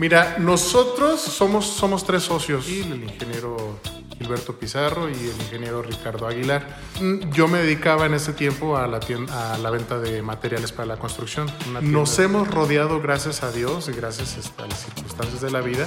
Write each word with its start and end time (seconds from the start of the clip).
Mira, 0.00 0.36
nosotros 0.38 1.20
somos, 1.20 1.66
somos 1.66 2.04
tres 2.04 2.22
socios, 2.22 2.66
el 2.66 3.04
ingeniero 3.04 3.78
Gilberto 4.16 4.58
Pizarro 4.58 5.10
y 5.10 5.12
el 5.12 5.36
ingeniero 5.42 5.82
Ricardo 5.82 6.26
Aguilar. 6.26 6.66
Mm, 7.02 7.30
yo 7.32 7.48
me 7.48 7.58
dedicaba 7.58 8.06
en 8.06 8.14
ese 8.14 8.32
tiempo 8.32 8.78
a 8.78 8.86
la, 8.86 8.98
a 8.98 9.58
la 9.58 9.68
venta 9.68 9.98
de 9.98 10.22
materiales 10.22 10.72
para 10.72 10.86
la 10.86 10.96
construcción. 10.96 11.52
Nos 11.82 12.18
hemos 12.18 12.48
rodeado, 12.48 12.98
gracias 13.02 13.42
a 13.42 13.52
Dios 13.52 13.90
y 13.90 13.92
gracias 13.92 14.50
a 14.56 14.66
las 14.66 14.84
circunstancias 14.84 15.42
de 15.42 15.50
la 15.50 15.60
vida, 15.60 15.86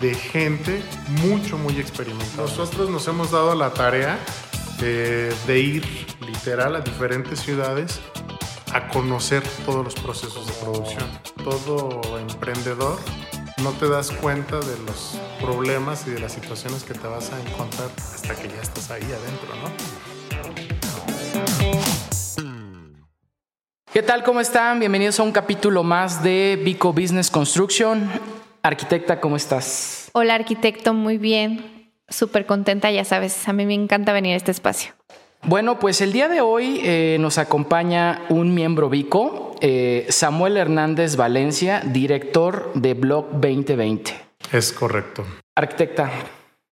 de 0.00 0.14
gente 0.14 0.82
mucho, 1.22 1.58
muy 1.58 1.78
experimentada. 1.78 2.48
Nosotros 2.48 2.88
nos 2.88 3.06
hemos 3.06 3.32
dado 3.32 3.54
la 3.54 3.68
tarea 3.74 4.18
de, 4.80 5.30
de 5.46 5.58
ir 5.60 5.84
literal 6.26 6.74
a 6.74 6.80
diferentes 6.80 7.40
ciudades 7.40 8.00
a 8.72 8.88
conocer 8.88 9.42
todos 9.66 9.84
los 9.84 9.94
procesos 9.94 10.46
de 10.46 10.52
producción. 10.54 11.04
Todo 11.44 12.18
emprendedor 12.18 12.98
no 13.62 13.72
te 13.72 13.88
das 13.88 14.10
cuenta 14.10 14.60
de 14.60 14.78
los 14.86 15.18
problemas 15.40 16.06
y 16.06 16.10
de 16.10 16.18
las 16.20 16.32
situaciones 16.32 16.84
que 16.84 16.92
te 16.92 17.06
vas 17.06 17.32
a 17.32 17.40
encontrar 17.40 17.88
hasta 17.96 18.34
que 18.34 18.48
ya 18.48 18.60
estás 18.60 18.90
ahí 18.90 19.02
adentro, 19.02 19.54
¿no? 19.62 19.70
¿Qué 23.92 24.02
tal? 24.02 24.22
¿Cómo 24.24 24.40
están? 24.40 24.78
Bienvenidos 24.78 25.18
a 25.20 25.22
un 25.22 25.32
capítulo 25.32 25.82
más 25.82 26.22
de 26.22 26.60
Vico 26.62 26.92
Business 26.92 27.30
Construction. 27.30 28.10
Arquitecta, 28.62 29.20
¿cómo 29.20 29.36
estás? 29.36 30.10
Hola, 30.12 30.34
arquitecto, 30.34 30.92
muy 30.92 31.16
bien. 31.16 31.90
Súper 32.08 32.44
contenta, 32.44 32.90
ya 32.90 33.04
sabes, 33.04 33.48
a 33.48 33.54
mí 33.54 33.64
me 33.64 33.74
encanta 33.74 34.12
venir 34.12 34.34
a 34.34 34.36
este 34.36 34.50
espacio. 34.50 34.92
Bueno, 35.42 35.78
pues 35.78 36.02
el 36.02 36.12
día 36.12 36.28
de 36.28 36.42
hoy 36.42 36.80
eh, 36.82 37.16
nos 37.20 37.38
acompaña 37.38 38.22
un 38.28 38.52
miembro 38.52 38.90
Vico, 38.90 39.45
eh, 39.60 40.06
Samuel 40.08 40.56
Hernández 40.56 41.16
Valencia, 41.16 41.82
director 41.84 42.72
de 42.74 42.94
Blog 42.94 43.30
2020. 43.32 44.14
Es 44.52 44.72
correcto. 44.72 45.24
Arquitecta. 45.54 46.10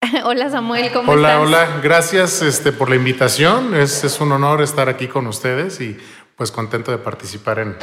hola 0.26 0.50
Samuel, 0.50 0.92
¿cómo 0.92 1.12
hola, 1.12 1.34
estás? 1.34 1.48
Hola, 1.48 1.68
hola, 1.70 1.82
gracias 1.82 2.42
este, 2.42 2.72
por 2.72 2.90
la 2.90 2.96
invitación. 2.96 3.76
Es, 3.76 4.04
es, 4.04 4.20
un 4.20 4.32
honor 4.32 4.62
estar 4.62 4.90
aquí 4.90 5.08
con 5.08 5.28
ustedes 5.28 5.80
y 5.82 5.98
pues 6.36 6.52
contento 6.52 6.92
de 6.92 6.98
participar 6.98 7.60
en, 7.60 7.76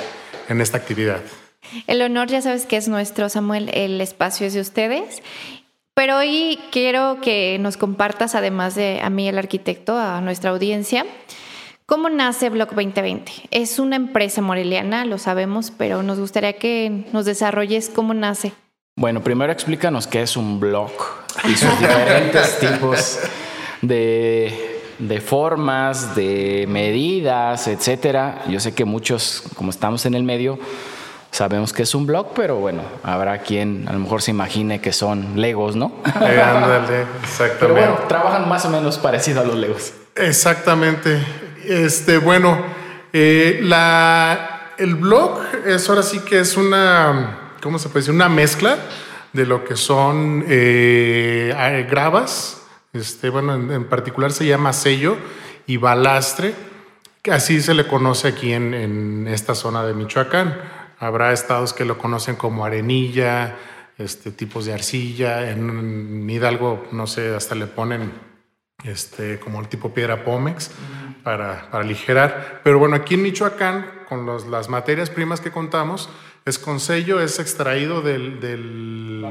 en 0.49 0.61
esta 0.61 0.77
actividad. 0.79 1.21
El 1.87 2.03
honor 2.03 2.29
ya 2.29 2.43
sabes 2.43 2.67
que 2.67 2.77
es 2.77 2.89
nuestro, 2.89 3.29
Samuel, 3.29 3.71
el 3.73 4.01
espacio 4.01 4.47
es 4.47 4.55
de 4.55 4.61
ustedes 4.61 5.23
pero 6.01 6.17
hoy 6.17 6.59
quiero 6.71 7.21
que 7.21 7.59
nos 7.61 7.77
compartas, 7.77 8.35
además 8.35 8.75
de 8.75 9.01
a 9.03 9.11
mí, 9.11 9.29
el 9.29 9.37
arquitecto, 9.37 9.99
a 9.99 10.23
nuestra 10.23 10.49
audiencia, 10.49 11.05
cómo 11.91 12.09
nace 12.09 12.51
Block 12.51 12.71
2020. 12.71 13.33
Es 13.51 13.81
una 13.81 13.97
empresa 13.97 14.41
moreliana, 14.41 15.05
lo 15.05 15.19
sabemos, 15.19 15.73
pero 15.77 16.05
nos 16.05 16.21
gustaría 16.21 16.53
que 16.53 17.05
nos 17.13 17.25
desarrolles 17.25 17.91
cómo 17.93 18.15
nace. 18.15 18.53
Bueno, 18.97 19.25
primero 19.25 19.51
explícanos 19.53 20.07
qué 20.07 20.23
es 20.23 20.37
un 20.37 20.61
blog 20.61 20.93
y 21.45 21.57
sus 21.57 21.81
diferentes 21.81 22.61
tipos 22.61 23.19
de, 23.83 24.83
de 25.01 25.21
formas, 25.21 26.15
de 26.15 26.65
medidas, 26.69 27.67
etcétera. 27.67 28.43
Yo 28.49 28.61
sé 28.61 28.73
que 28.73 28.85
muchos, 28.85 29.43
como 29.57 29.71
estamos 29.71 30.07
en 30.07 30.15
el 30.15 30.23
medio, 30.23 30.59
Sabemos 31.33 31.73
que 31.73 31.85
es 31.85 31.95
un 31.95 32.07
blog, 32.07 32.33
pero 32.35 32.57
bueno, 32.57 32.83
habrá 33.05 33.39
quien 33.39 33.87
a 33.89 33.93
lo 33.93 34.01
mejor 34.01 34.21
se 34.21 34.33
imagine 34.33 34.81
que 34.81 34.93
son 34.93 35.41
Legos, 35.41 35.77
¿no? 35.77 35.93
Eh, 36.05 36.43
ándale, 36.43 37.03
exactamente. 37.23 37.57
Pero 37.61 37.75
bueno, 37.75 37.99
trabajan 38.09 38.49
más 38.49 38.65
o 38.65 38.71
menos 38.71 38.99
parecido 38.99 39.41
a 39.41 39.45
los 39.45 39.55
Legos. 39.55 39.93
Exactamente. 40.17 41.21
Este, 41.65 42.19
bueno, 42.19 42.63
eh, 43.13 43.61
la, 43.63 44.73
el 44.79 44.95
blog 44.95 45.41
es 45.67 45.89
ahora 45.89 46.03
sí 46.03 46.21
que 46.21 46.41
es 46.41 46.57
una, 46.57 47.55
¿cómo 47.63 47.79
se 47.79 47.89
puede 47.89 48.01
decir? 48.01 48.15
Una 48.15 48.29
mezcla 48.29 48.79
de 49.33 49.47
lo 49.47 49.65
que 49.65 49.77
son 49.77 50.45
eh, 50.49 51.87
gravas, 51.89 52.63
este, 52.93 53.31
bueno, 53.31 53.55
en, 53.55 53.85
particular 53.89 54.33
se 54.33 54.47
llama 54.47 54.73
sello 54.73 55.17
y 55.67 55.77
balastre, 55.77 56.55
que 57.23 57.33
así 57.33 57.61
se 57.61 57.75
le 57.75 57.87
conoce 57.87 58.29
aquí 58.29 58.53
en, 58.53 58.75
en 58.75 59.29
esta 59.29 59.55
zona 59.55 59.85
de 59.85 59.95
Michoacán. 59.95 60.57
Habrá 60.99 61.33
estados 61.33 61.73
que 61.73 61.85
lo 61.85 61.99
conocen 61.99 62.37
como 62.37 62.65
arenilla, 62.65 63.57
este, 63.99 64.31
tipos 64.31 64.65
de 64.65 64.73
arcilla. 64.73 65.51
En, 65.51 66.29
Hidalgo, 66.29 66.87
no 66.93 67.07
sé, 67.07 67.35
hasta 67.35 67.55
le 67.55 67.67
ponen 67.67 68.13
este, 68.85 69.39
como 69.39 69.61
el 69.61 69.69
tipo 69.69 69.93
piedra 69.93 70.25
Pómex 70.25 70.71
para, 71.23 71.71
para 71.71 71.85
aligerar. 71.85 72.61
Pero 72.65 72.79
bueno, 72.79 72.97
aquí 72.97 73.15
en 73.15 73.23
Michoacán, 73.23 74.05
con 74.09 74.27
las 74.51 74.69
materias 74.69 75.11
primas 75.11 75.41
que 75.41 75.51
contamos, 75.51 76.09
es 76.45 76.59
con 76.59 76.81
sello, 76.81 77.21
es 77.21 77.39
extraído 77.39 78.03
del, 78.03 78.41
del, 78.41 79.25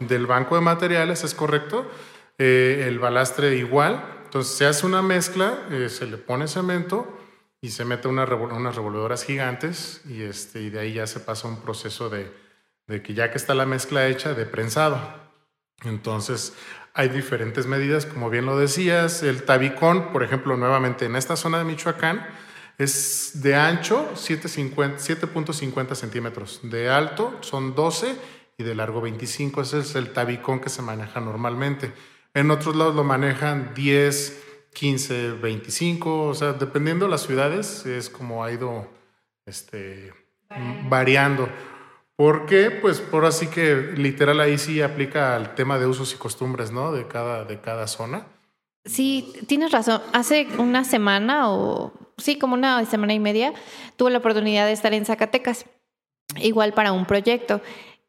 del 0.00 0.26
banco 0.26 0.54
de 0.54 0.60
materiales, 0.60 1.24
es 1.24 1.34
correcto. 1.34 1.90
Eh, 2.38 2.86
el 2.88 2.98
balastre 2.98 3.56
igual. 3.56 4.02
Entonces 4.24 4.56
se 4.56 4.66
hace 4.66 4.86
una 4.86 5.02
mezcla, 5.02 5.66
eh, 5.70 5.88
se 5.88 6.06
le 6.06 6.16
pone 6.16 6.48
cemento 6.48 7.18
y 7.60 7.68
se 7.68 7.84
mete 7.84 8.08
una 8.08 8.24
unas 8.24 8.74
revolvedoras 8.74 9.24
gigantes 9.24 10.02
y, 10.08 10.22
este, 10.22 10.62
y 10.62 10.70
de 10.70 10.80
ahí 10.80 10.94
ya 10.94 11.06
se 11.06 11.20
pasa 11.20 11.46
un 11.46 11.60
proceso 11.60 12.08
de, 12.08 12.32
de, 12.86 13.02
que 13.02 13.14
ya 13.14 13.30
que 13.30 13.36
está 13.36 13.54
la 13.54 13.66
mezcla 13.66 14.08
hecha, 14.08 14.34
de 14.34 14.46
prensado. 14.46 15.21
Entonces 15.84 16.54
hay 16.94 17.08
diferentes 17.08 17.66
medidas, 17.66 18.06
como 18.06 18.30
bien 18.30 18.46
lo 18.46 18.56
decías, 18.58 19.22
el 19.22 19.44
tabicón, 19.44 20.12
por 20.12 20.22
ejemplo, 20.22 20.56
nuevamente 20.56 21.06
en 21.06 21.16
esta 21.16 21.36
zona 21.36 21.58
de 21.58 21.64
Michoacán, 21.64 22.26
es 22.78 23.42
de 23.42 23.54
ancho 23.54 24.12
7.50 24.14 25.94
centímetros, 25.94 26.60
de 26.62 26.90
alto 26.90 27.38
son 27.40 27.74
12 27.74 28.16
y 28.58 28.64
de 28.64 28.74
largo 28.74 29.00
25, 29.00 29.62
ese 29.62 29.80
es 29.80 29.94
el 29.94 30.12
tabicón 30.12 30.60
que 30.60 30.68
se 30.68 30.82
maneja 30.82 31.20
normalmente. 31.20 31.92
En 32.34 32.50
otros 32.50 32.76
lados 32.76 32.94
lo 32.94 33.04
manejan 33.04 33.72
10, 33.74 34.42
15, 34.74 35.32
25, 35.32 36.24
o 36.24 36.34
sea, 36.34 36.52
dependiendo 36.54 37.06
de 37.06 37.10
las 37.10 37.22
ciudades, 37.22 37.86
es 37.86 38.08
como 38.10 38.44
ha 38.44 38.52
ido 38.52 38.88
este, 39.46 40.12
variando. 40.88 41.44
¿Por 41.46 41.71
qué? 42.46 42.70
Pues 42.70 43.00
por 43.00 43.24
así 43.24 43.48
que 43.48 43.92
literal 43.96 44.40
ahí 44.40 44.58
sí 44.58 44.80
aplica 44.82 45.34
al 45.34 45.54
tema 45.54 45.78
de 45.78 45.86
usos 45.86 46.12
y 46.14 46.16
costumbres, 46.16 46.70
¿no? 46.70 46.92
De 46.92 47.06
cada, 47.06 47.44
de 47.44 47.60
cada 47.60 47.86
zona. 47.86 48.26
Sí, 48.84 49.32
tienes 49.46 49.72
razón. 49.72 50.02
Hace 50.12 50.48
una 50.58 50.84
semana 50.84 51.50
o 51.50 51.92
sí, 52.18 52.38
como 52.38 52.54
una 52.54 52.84
semana 52.86 53.14
y 53.14 53.20
media, 53.20 53.52
tuve 53.96 54.10
la 54.10 54.18
oportunidad 54.18 54.66
de 54.66 54.72
estar 54.72 54.92
en 54.94 55.04
Zacatecas, 55.04 55.66
igual 56.36 56.72
para 56.72 56.92
un 56.92 57.06
proyecto. 57.06 57.60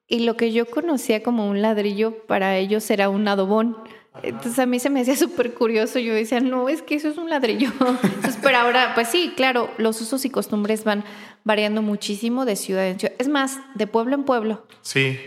Y 0.07 0.19
lo 0.19 0.35
que 0.37 0.51
yo 0.51 0.65
conocía 0.65 1.23
como 1.23 1.49
un 1.49 1.61
ladrillo, 1.61 2.25
para 2.27 2.57
ellos 2.57 2.89
era 2.91 3.09
un 3.09 3.27
adobón. 3.27 3.77
Entonces 4.21 4.59
a 4.59 4.65
mí 4.65 4.79
se 4.79 4.89
me 4.89 5.01
hacía 5.01 5.15
súper 5.17 5.53
curioso. 5.53 5.99
Yo 5.99 6.13
decía, 6.13 6.39
no, 6.39 6.69
es 6.69 6.81
que 6.81 6.95
eso 6.95 7.09
es 7.09 7.17
un 7.17 7.29
ladrillo. 7.29 7.71
Entonces, 7.79 8.37
pero 8.41 8.57
ahora, 8.57 8.93
pues 8.95 9.07
sí, 9.07 9.33
claro, 9.35 9.69
los 9.77 9.99
usos 10.01 10.25
y 10.25 10.29
costumbres 10.29 10.83
van 10.83 11.03
variando 11.43 11.81
muchísimo 11.81 12.45
de 12.45 12.55
ciudad 12.55 12.87
en 12.87 12.99
ciudad. 12.99 13.15
Es 13.19 13.27
más, 13.27 13.59
de 13.75 13.87
pueblo 13.87 14.15
en 14.15 14.23
pueblo. 14.23 14.65
Sí, 14.81 15.19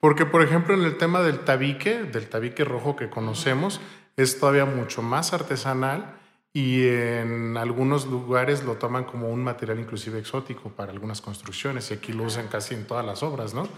porque 0.00 0.26
por 0.26 0.42
ejemplo 0.42 0.74
en 0.74 0.82
el 0.82 0.98
tema 0.98 1.22
del 1.22 1.40
tabique, 1.40 2.02
del 2.04 2.28
tabique 2.28 2.64
rojo 2.64 2.96
que 2.96 3.08
conocemos, 3.08 3.80
es 4.16 4.38
todavía 4.38 4.64
mucho 4.64 5.02
más 5.02 5.32
artesanal 5.32 6.16
y 6.52 6.86
en 6.86 7.56
algunos 7.56 8.06
lugares 8.06 8.62
lo 8.64 8.74
toman 8.74 9.04
como 9.04 9.30
un 9.30 9.42
material 9.42 9.78
inclusive 9.78 10.18
exótico 10.18 10.70
para 10.70 10.92
algunas 10.92 11.22
construcciones 11.22 11.90
y 11.90 11.94
aquí 11.94 12.12
lo 12.12 12.24
usan 12.24 12.48
casi 12.48 12.74
en 12.74 12.86
todas 12.86 13.06
las 13.06 13.22
obras, 13.22 13.54
¿no? 13.54 13.68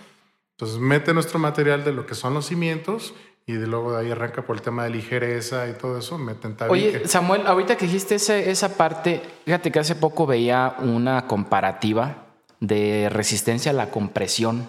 Entonces 0.53 0.79
mete 0.79 1.15
nuestro 1.15 1.39
material 1.39 1.85
de 1.85 1.93
lo 1.93 2.07
que 2.07 2.15
son 2.15 2.35
los 2.35 2.47
cimientos 2.47 3.15
y 3.47 3.53
de 3.55 3.67
luego 3.67 3.93
de 3.93 4.01
ahí 4.01 4.11
arranca 4.11 4.43
por 4.43 4.57
el 4.57 4.63
tema 4.63 4.85
de 4.85 4.91
ligereza 4.91 5.69
y 5.69 5.75
todo 5.75 5.99
eso, 5.99 6.17
meten 6.17 6.57
tabique. 6.57 6.97
Oye, 6.97 7.09
Samuel, 7.09 7.47
ahorita 7.47 7.77
que 7.77 7.85
dijiste 7.85 8.15
ese, 8.15 8.51
esa 8.51 8.77
parte, 8.77 9.21
fíjate 9.45 9.71
que 9.71 9.79
hace 9.79 9.95
poco 9.95 10.27
veía 10.27 10.77
una 10.81 11.27
comparativa 11.27 12.25
de 12.61 13.09
resistencia 13.11 13.71
a 13.73 13.75
la 13.75 13.91
compresión. 13.91 14.69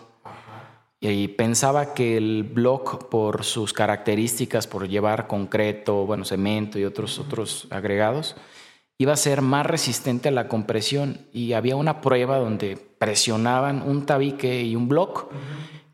Y 0.99 1.27
pensaba 1.29 1.93
que 1.93 2.17
el 2.17 2.43
block 2.43 3.09
por 3.09 3.43
sus 3.43 3.73
características, 3.73 4.65
por 4.65 4.87
llevar 4.87 5.27
concreto, 5.27 6.05
bueno, 6.05 6.25
cemento 6.25 6.79
y 6.79 6.85
otros, 6.85 7.19
otros 7.19 7.67
agregados, 7.69 8.35
iba 8.97 9.13
a 9.13 9.17
ser 9.17 9.41
más 9.41 9.65
resistente 9.67 10.29
a 10.29 10.31
la 10.31 10.47
compresión. 10.47 11.27
Y 11.31 11.53
había 11.53 11.75
una 11.75 12.01
prueba 12.01 12.39
donde 12.39 12.77
presionaban 12.97 13.83
un 13.87 14.05
tabique 14.05 14.63
y 14.63 14.75
un 14.75 14.87
block 14.87 15.31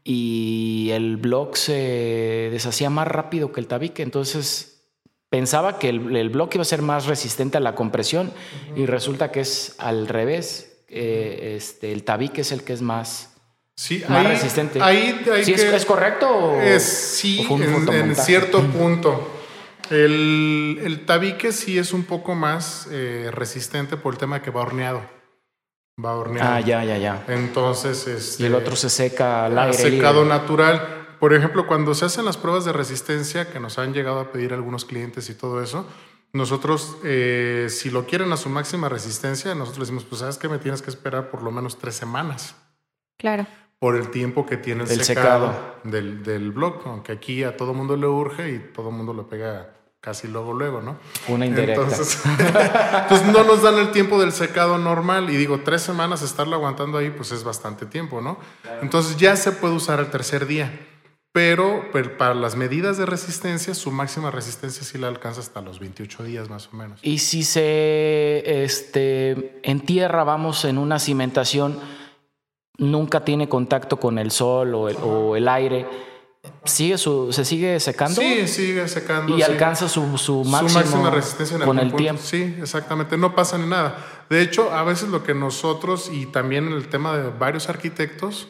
y 0.03 0.89
el 0.92 1.18
block 1.18 1.56
se 1.56 2.50
deshacía 2.51 2.89
más 2.89 3.07
rápido 3.07 3.51
que 3.51 3.59
el 3.59 3.68
tabique. 3.68 4.03
Entonces 4.03 4.83
pensaba 5.30 5.80
que 5.80 5.89
el, 5.89 6.15
el 6.15 6.30
bloque 6.30 6.57
iba 6.57 6.63
a 6.63 6.65
ser 6.65 6.81
más 6.81 7.06
resistente 7.06 7.57
a 7.57 7.62
la 7.62 7.75
compresión 7.75 8.31
y 8.75 8.86
resulta 8.86 9.31
que 9.31 9.42
es 9.42 9.75
al 9.80 10.07
revés. 10.07 10.83
Eh, 10.88 11.56
este, 11.56 11.92
el 11.94 12.03
tabique 12.03 12.42
es 12.42 12.51
el 12.51 12.63
que 12.63 12.74
es 12.74 12.81
más, 12.81 13.33
sí, 13.75 14.03
más 14.09 14.25
ahí, 14.25 14.33
resistente. 14.33 14.81
Ahí, 14.81 15.21
ahí 15.31 15.45
¿Sí 15.45 15.53
que, 15.53 15.62
es, 15.62 15.74
es, 15.74 15.86
correcto? 15.86 16.27
O, 16.27 16.62
es, 16.62 16.83
sí, 16.83 17.48
o 17.50 17.57
en, 17.57 17.89
en, 17.94 18.15
cierto 18.15 18.62
punto. 18.62 19.38
El, 19.89 20.80
el, 20.83 21.06
tabique 21.06 21.51
sí 21.51 21.77
es 21.77 21.94
un 21.94 22.03
poco 22.03 22.36
más 22.36 22.88
eh, 22.92 23.30
resistente 23.31 23.95
por 23.95 24.13
el 24.13 24.19
tema 24.19 24.42
que 24.42 24.51
va 24.51 24.62
horneado. 24.62 25.21
Va 26.04 26.16
horneado. 26.16 26.50
Ah, 26.54 26.60
ya, 26.62 26.84
ya, 26.84 26.98
ya. 26.98 27.26
Entonces, 27.28 28.08
este, 28.08 28.44
Y 28.44 28.46
el 28.46 28.56
otro 28.56 28.76
se 28.76 28.90
seca 28.90 29.46
al 29.46 29.58
aire. 29.58 29.74
secado 29.74 30.24
libre. 30.24 30.30
natural. 30.38 30.98
Por 31.20 31.34
ejemplo, 31.34 31.68
cuando 31.68 31.94
se 31.94 32.06
hacen 32.06 32.26
las 32.26 32.38
pruebas 32.38 32.66
de 32.66 32.74
resistencia 32.74 33.52
que 33.52 33.60
nos 33.60 33.78
han 33.78 33.94
llegado 33.94 34.20
a 34.20 34.32
pedir 34.32 34.54
algunos 34.54 34.86
clientes 34.86 35.30
y 35.30 35.36
todo 35.36 35.62
eso, 35.62 35.86
nosotros, 36.34 36.98
eh, 37.04 37.68
si 37.70 37.90
lo 37.92 38.06
quieren 38.06 38.32
a 38.32 38.38
su 38.38 38.50
máxima 38.50 38.90
resistencia, 38.90 39.54
nosotros 39.54 39.80
les 39.80 39.88
decimos, 39.90 40.06
pues 40.06 40.20
sabes 40.22 40.38
que 40.38 40.48
me 40.50 40.58
tienes 40.58 40.82
que 40.82 40.90
esperar 40.90 41.30
por 41.30 41.44
lo 41.44 41.52
menos 41.52 41.78
tres 41.78 41.96
semanas 41.96 42.56
Claro. 43.18 43.46
por 43.78 43.96
el 43.96 44.10
tiempo 44.10 44.46
que 44.48 44.58
tiene 44.58 44.84
el 44.86 44.90
El 44.92 45.04
secado, 45.04 45.48
secado. 45.52 45.76
Del, 45.84 46.24
del 46.24 46.52
blog, 46.52 46.82
aunque 46.86 47.12
aquí 47.12 47.44
a 47.44 47.56
todo 47.58 47.74
mundo 47.76 47.96
le 47.98 48.08
urge 48.08 48.50
y 48.50 48.60
todo 48.74 48.90
mundo 48.92 49.14
lo 49.14 49.28
pega 49.28 49.74
casi 50.01 50.27
luego, 50.27 50.51
luego, 50.53 50.81
¿no? 50.81 50.98
Una 51.27 51.45
indirecta. 51.45 51.83
Entonces, 51.83 52.21
pues 53.07 53.24
no 53.27 53.44
nos 53.44 53.62
dan 53.62 53.77
el 53.77 53.92
tiempo 53.92 54.19
del 54.19 54.31
secado 54.31 54.80
normal 54.80 55.30
y 55.30 55.38
digo, 55.38 55.62
tres 55.63 55.83
semanas 55.83 56.24
estarlo 56.24 56.56
aguantando 56.56 56.98
ahí, 56.98 57.12
pues 57.12 57.31
es 57.31 57.44
bastante 57.44 57.86
tiempo, 57.86 58.19
¿no? 58.19 58.39
Entonces 58.81 59.15
ya 59.18 59.36
se 59.36 59.51
puede 59.51 59.75
usar 59.75 60.00
el 60.00 60.09
tercer 60.09 60.48
día, 60.48 60.71
pero, 61.31 61.86
pero 61.94 62.18
para 62.18 62.33
las 62.33 62.56
medidas 62.56 62.98
de 62.98 63.06
resistencia, 63.06 63.75
su 63.75 63.92
máxima 63.92 64.31
resistencia 64.31 64.83
sí 64.83 64.98
la 64.98 65.07
alcanza 65.07 65.39
hasta 65.39 65.62
los 65.62 65.80
28 65.80 66.24
días 66.24 66.50
más 66.50 66.69
o 66.74 66.75
menos. 66.75 67.00
Y 67.03 67.19
si 67.19 67.44
se 67.44 68.63
este, 68.63 69.62
entierra, 69.62 70.24
vamos, 70.24 70.65
en 70.65 70.80
una 70.80 70.98
cimentación, 70.98 71.80
nunca 72.80 73.24
tiene 73.24 73.48
contacto 73.48 73.98
con 73.98 74.18
el 74.18 74.31
sol 74.31 74.74
o 74.74 74.89
el, 74.89 74.98
o 74.98 75.36
el 75.36 75.48
aire, 75.48 75.86
¿sigue 76.65 76.98
su, 76.98 77.31
¿se 77.33 77.45
sigue 77.45 77.80
secando? 77.80 78.21
Sí, 78.21 78.48
sigue 78.48 78.88
secando. 78.88 79.36
y 79.36 79.38
sí. 79.38 79.44
alcanza 79.44 79.88
su, 79.89 80.01
su, 80.18 80.18
su 80.18 80.44
máximo 80.44 80.80
máxima 80.80 81.09
resistencia 81.09 81.57
en 81.57 81.63
con 81.63 81.80
el 81.80 81.88
punto. 81.88 81.98
tiempo. 81.98 82.21
Sí, 82.24 82.56
exactamente. 82.59 83.18
No 83.18 83.36
pasa 83.36 83.57
ni 83.57 83.68
nada. 83.68 84.25
De 84.30 84.42
hecho, 84.42 84.71
a 84.71 84.83
veces 84.83 85.09
lo 85.09 85.24
que 85.24 85.33
nosotros, 85.33 86.09
y 86.12 86.25
también 86.27 86.68
en 86.68 86.74
el 86.74 86.88
tema 86.88 87.18
de 87.18 87.30
varios 87.30 87.69
arquitectos, 87.69 88.48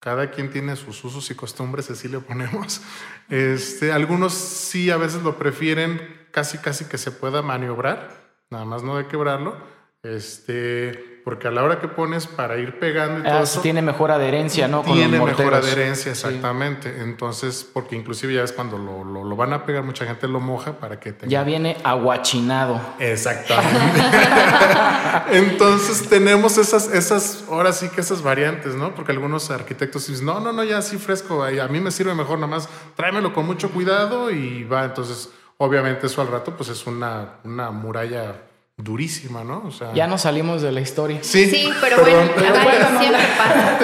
cada 0.00 0.30
quien 0.30 0.50
tiene 0.50 0.76
sus 0.76 1.02
usos 1.04 1.30
y 1.30 1.34
costumbres, 1.34 1.90
así 1.90 2.08
le 2.08 2.20
ponemos. 2.20 2.80
Este, 3.30 3.92
algunos 3.92 4.32
sí 4.32 4.90
a 4.90 4.96
veces 4.96 5.22
lo 5.22 5.36
prefieren 5.36 6.00
casi 6.30 6.56
casi 6.56 6.86
que 6.86 6.96
se 6.96 7.10
pueda 7.10 7.42
maniobrar, 7.42 8.32
nada 8.48 8.64
más 8.64 8.82
no 8.82 8.96
de 8.96 9.06
quebrarlo. 9.06 9.54
Este, 10.02 11.07
porque 11.28 11.46
a 11.46 11.50
la 11.50 11.62
hora 11.62 11.78
que 11.78 11.88
pones 11.88 12.26
para 12.26 12.56
ir 12.56 12.78
pegando 12.78 13.20
y 13.20 13.22
todo 13.22 13.40
Ah, 13.40 13.42
eso, 13.42 13.60
tiene 13.60 13.82
mejor 13.82 14.10
adherencia, 14.10 14.66
¿no? 14.66 14.80
Tiene 14.80 15.20
mejor 15.20 15.52
adherencia, 15.52 16.10
exactamente. 16.12 17.02
Entonces, 17.02 17.68
porque 17.70 17.96
inclusive 17.96 18.32
ya 18.32 18.42
es 18.44 18.52
cuando 18.52 18.78
lo, 18.78 19.04
lo- 19.04 19.24
lo 19.24 19.36
van 19.36 19.52
a 19.52 19.66
pegar, 19.66 19.82
mucha 19.82 20.06
gente 20.06 20.26
lo 20.26 20.40
moja 20.40 20.78
para 20.80 20.98
que 20.98 21.12
tenga 21.12 21.30
Ya 21.30 21.44
viene 21.44 21.76
aguachinado. 21.84 22.80
Exactamente. 22.98 24.00
Entonces 25.32 26.08
tenemos 26.08 26.56
esas, 26.56 26.88
esas, 26.94 27.44
ahora 27.50 27.74
sí 27.74 27.90
que 27.90 28.00
esas 28.00 28.22
variantes, 28.22 28.74
¿no? 28.74 28.94
Porque 28.94 29.12
algunos 29.12 29.50
arquitectos 29.50 30.06
dicen, 30.06 30.24
no, 30.24 30.40
no, 30.40 30.54
no, 30.54 30.64
ya 30.64 30.78
así 30.78 30.96
fresco, 30.96 31.44
a 31.44 31.68
mí 31.68 31.78
me 31.80 31.90
sirve 31.90 32.14
mejor, 32.14 32.38
nada 32.38 32.50
más 32.50 32.70
tráemelo 32.96 33.34
con 33.34 33.44
mucho 33.44 33.70
cuidado 33.70 34.30
y 34.30 34.64
va. 34.64 34.86
Entonces, 34.86 35.28
obviamente 35.58 36.06
eso 36.06 36.22
al 36.22 36.28
rato, 36.28 36.56
pues 36.56 36.70
es 36.70 36.86
una, 36.86 37.34
una 37.44 37.70
muralla 37.70 38.34
durísima, 38.78 39.42
¿no? 39.44 39.64
O 39.66 39.70
sea, 39.72 39.92
Ya 39.92 40.06
nos 40.06 40.22
salimos 40.22 40.62
de 40.62 40.70
la 40.72 40.80
historia. 40.80 41.18
Sí, 41.22 41.50
Sí, 41.50 41.68
pero 41.80 41.96
perdón. 41.96 42.30
bueno, 42.64 42.98
siempre 43.00 43.22
pasa. 43.36 43.78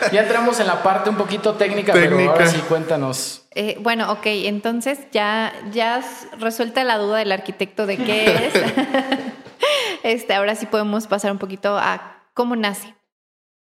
Ya 0.12 0.22
entramos 0.22 0.58
en 0.60 0.66
la 0.66 0.82
parte 0.82 1.08
un 1.08 1.16
poquito 1.16 1.54
técnica, 1.54 1.92
pero 1.92 2.10
Técnica. 2.16 2.32
ahora 2.32 2.46
sí 2.48 2.58
cuéntanos. 2.68 3.46
Eh, 3.54 3.76
bueno, 3.80 4.10
ok, 4.12 4.26
entonces 4.26 4.98
ya, 5.12 5.52
ya 5.72 6.04
resuelta 6.38 6.82
la 6.84 6.98
duda 6.98 7.18
del 7.18 7.32
arquitecto 7.32 7.86
de 7.86 7.96
qué 7.96 8.26
es. 8.46 8.54
este, 10.02 10.34
ahora 10.34 10.54
sí 10.54 10.66
podemos 10.66 11.06
pasar 11.06 11.32
un 11.32 11.38
poquito 11.38 11.76
a 11.78 12.22
cómo 12.34 12.56
nace. 12.56 12.94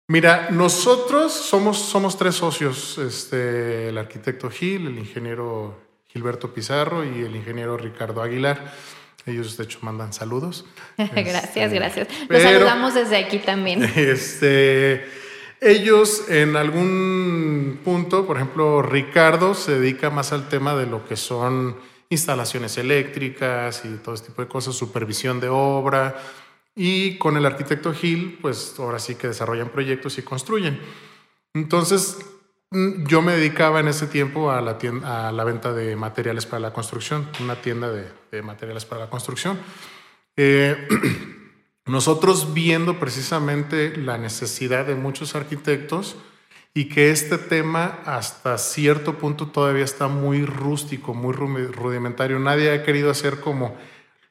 Mira, 0.08 0.48
nosotros 0.52 1.34
somos, 1.34 1.78
somos 1.80 2.18
tres 2.18 2.36
socios, 2.36 2.98
este, 2.98 3.90
el 3.90 3.98
arquitecto 3.98 4.50
Gil, 4.50 4.88
el 4.88 5.00
ingeniero 5.00 5.78
Gilberto 6.08 6.54
Pizarro 6.54 7.04
y 7.04 7.24
el 7.24 7.36
ingeniero 7.36 7.78
Ricardo 7.78 8.22
Aguilar. 8.22 8.74
Ellos 9.28 9.58
de 9.58 9.66
hecho 9.66 9.80
mandan 9.82 10.14
saludos. 10.14 10.66
gracias, 10.98 11.56
Este, 11.58 11.70
gracias. 11.76 12.08
Los 12.10 12.28
pero- 12.28 12.50
saludamos 12.50 12.94
desde 12.94 13.18
aquí 13.18 13.40
también. 13.40 13.84
Este, 13.96 15.06
ellos 15.62 16.30
en 16.30 16.56
algún 16.56 17.80
punto, 17.84 18.26
por 18.26 18.38
ejemplo, 18.38 18.82
Ricardo 18.82 19.54
se 19.54 19.80
dedica 19.80 20.10
más 20.10 20.32
al 20.34 20.48
tema 20.50 20.76
de 20.76 20.86
lo 20.88 21.06
que 21.08 21.16
son 21.18 21.76
instalaciones 22.10 22.78
eléctricas 22.78 23.84
y 23.84 23.90
todo 23.98 24.16
este 24.16 24.28
tipo 24.30 24.42
de 24.42 24.48
cosas, 24.48 24.76
supervisión 24.76 25.40
de 25.40 25.50
obra. 25.50 26.16
Y 26.76 27.18
con 27.18 27.36
el 27.38 27.46
arquitecto 27.46 27.92
Gil, 27.94 28.38
pues 28.42 28.76
ahora 28.78 29.00
sí 29.00 29.16
que 29.16 29.28
desarrollan 29.28 29.70
proyectos 29.70 30.18
y 30.20 30.22
construyen. 30.22 30.80
Entonces, 31.54 32.18
yo 32.72 33.22
me 33.22 33.34
dedicaba 33.34 33.80
en 33.80 33.88
ese 33.88 34.08
tiempo 34.08 34.52
a 34.52 34.62
la, 34.62 34.78
tienda, 34.78 35.30
a 35.30 35.31
la 35.31 35.44
venta 35.44 35.72
de 35.72 35.96
materiales 35.96 36.46
para 36.46 36.60
la 36.60 36.74
construcción, 36.74 37.28
una 37.42 37.56
tienda 37.62 37.90
de, 37.90 38.42
materiales 38.42 38.86
para 38.86 39.02
la 39.02 39.10
construcción. 39.10 39.58
Eh, 40.36 40.88
nosotros 41.86 42.54
viendo 42.54 43.00
precisamente 43.00 43.96
la 43.96 44.18
necesidad 44.18 44.86
de 44.86 44.96
muchos 44.96 45.36
arquitectos 45.36 46.18
y 46.74 46.90
que 46.90 47.10
este 47.10 47.38
tema 47.38 48.00
hasta 48.06 48.58
cierto 48.58 49.18
punto 49.18 49.48
todavía 49.48 49.86
está 49.86 50.08
muy 50.08 50.46
rústico, 50.46 51.14
muy 51.14 51.34
rudimentario. 51.34 52.38
Nadie 52.38 52.72
ha 52.72 52.84
querido 52.84 53.10
hacer 53.10 53.40
como 53.40 53.75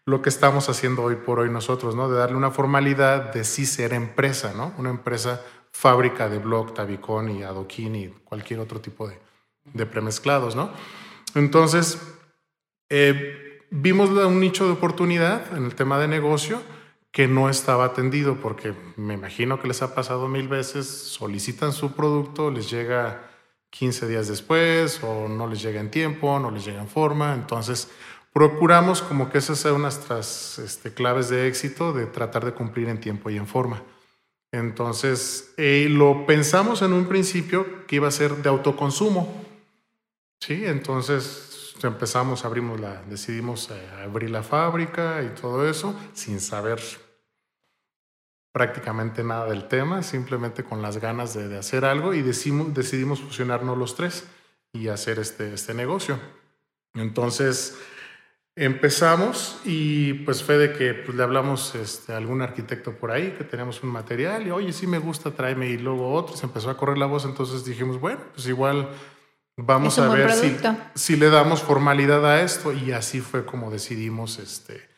lo 0.04 0.22
que 0.22 0.28
estamos 0.28 0.68
haciendo 0.68 1.02
hoy 1.02 1.16
por 1.16 1.40
hoy 1.40 1.50
nosotros, 1.50 1.96
¿no? 1.96 2.08
De 2.08 2.16
darle 2.16 2.36
una 2.36 2.52
formalidad 2.52 3.32
de 3.32 3.42
sí 3.42 3.66
ser 3.66 3.92
empresa, 3.92 4.52
¿no? 4.56 4.72
Una 4.78 4.90
empresa 4.90 5.42
fábrica 5.76 6.30
de 6.30 6.38
bloc, 6.38 6.72
tabicón 6.72 7.30
y 7.30 7.42
adoquín 7.42 7.96
y 7.96 8.08
cualquier 8.24 8.60
otro 8.60 8.80
tipo 8.80 9.06
de, 9.06 9.18
de 9.74 9.84
premezclados, 9.84 10.56
¿no? 10.56 10.70
Entonces, 11.34 12.00
eh, 12.88 13.60
vimos 13.70 14.08
un 14.08 14.40
nicho 14.40 14.64
de 14.64 14.72
oportunidad 14.72 15.54
en 15.54 15.66
el 15.66 15.74
tema 15.74 15.98
de 15.98 16.08
negocio 16.08 16.62
que 17.12 17.28
no 17.28 17.50
estaba 17.50 17.84
atendido 17.84 18.40
porque 18.40 18.72
me 18.96 19.14
imagino 19.14 19.60
que 19.60 19.68
les 19.68 19.82
ha 19.82 19.94
pasado 19.94 20.28
mil 20.28 20.48
veces, 20.48 20.86
solicitan 20.86 21.72
su 21.72 21.92
producto, 21.92 22.50
les 22.50 22.70
llega 22.70 23.30
15 23.68 24.08
días 24.08 24.28
después 24.28 25.02
o 25.02 25.28
no 25.28 25.46
les 25.46 25.60
llega 25.60 25.80
en 25.80 25.90
tiempo, 25.90 26.38
no 26.38 26.50
les 26.50 26.64
llega 26.64 26.80
en 26.80 26.88
forma, 26.88 27.34
entonces 27.34 27.90
procuramos 28.32 29.02
como 29.02 29.28
que 29.28 29.38
esas 29.38 29.58
sean 29.58 29.82
nuestras 29.82 30.58
este, 30.58 30.94
claves 30.94 31.28
de 31.28 31.48
éxito 31.48 31.92
de 31.92 32.06
tratar 32.06 32.46
de 32.46 32.52
cumplir 32.52 32.88
en 32.88 32.98
tiempo 32.98 33.28
y 33.28 33.36
en 33.36 33.46
forma. 33.46 33.82
Entonces, 34.52 35.52
eh, 35.56 35.88
lo 35.90 36.26
pensamos 36.26 36.82
en 36.82 36.92
un 36.92 37.06
principio 37.06 37.86
que 37.86 37.96
iba 37.96 38.08
a 38.08 38.12
ser 38.12 38.36
de 38.36 38.48
autoconsumo. 38.48 39.44
Sí, 40.40 40.64
entonces 40.64 41.74
empezamos, 41.82 42.44
abrimos 42.44 42.80
la, 42.80 43.02
decidimos 43.02 43.70
eh, 43.70 43.88
abrir 44.02 44.30
la 44.30 44.42
fábrica 44.42 45.22
y 45.22 45.28
todo 45.40 45.68
eso 45.68 45.94
sin 46.14 46.40
saber 46.40 46.80
prácticamente 48.52 49.22
nada 49.22 49.46
del 49.46 49.68
tema, 49.68 50.02
simplemente 50.02 50.64
con 50.64 50.80
las 50.80 50.96
ganas 50.96 51.34
de, 51.34 51.58
hacer 51.58 51.84
algo 51.84 52.14
y 52.14 52.22
decidimos 52.22 53.20
fusionarnos 53.20 53.76
los 53.76 53.94
tres 53.94 54.24
y 54.72 54.88
hacer 54.88 55.18
este, 55.18 55.52
este 55.52 55.74
negocio. 55.74 56.18
Entonces 56.94 57.76
empezamos 58.56 59.58
y 59.64 60.14
pues 60.24 60.42
fue 60.42 60.56
de 60.56 60.72
que 60.72 60.94
pues, 60.94 61.16
le 61.16 61.22
hablamos 61.22 61.74
este, 61.74 62.12
a 62.14 62.16
algún 62.16 62.40
arquitecto 62.40 62.92
por 62.92 63.10
ahí 63.10 63.34
que 63.36 63.44
teníamos 63.44 63.82
un 63.82 63.90
material 63.90 64.46
y 64.46 64.50
oye, 64.50 64.72
sí 64.72 64.86
me 64.86 64.98
gusta, 64.98 65.30
tráeme 65.32 65.68
y 65.68 65.76
luego 65.76 66.12
otro, 66.14 66.36
se 66.36 66.46
empezó 66.46 66.70
a 66.70 66.76
correr 66.76 66.96
la 66.98 67.06
voz, 67.06 67.26
entonces 67.26 67.64
dijimos, 67.66 68.00
bueno, 68.00 68.20
pues 68.34 68.46
igual 68.48 68.88
vamos 69.58 69.98
a 69.98 70.08
ver 70.08 70.26
si, 70.40 70.48
si 70.94 71.16
le 71.16 71.28
damos 71.28 71.62
formalidad 71.62 72.24
a 72.26 72.40
esto 72.42 72.72
y 72.72 72.92
así 72.92 73.20
fue 73.20 73.44
como 73.44 73.70
decidimos 73.70 74.38
este, 74.38 74.88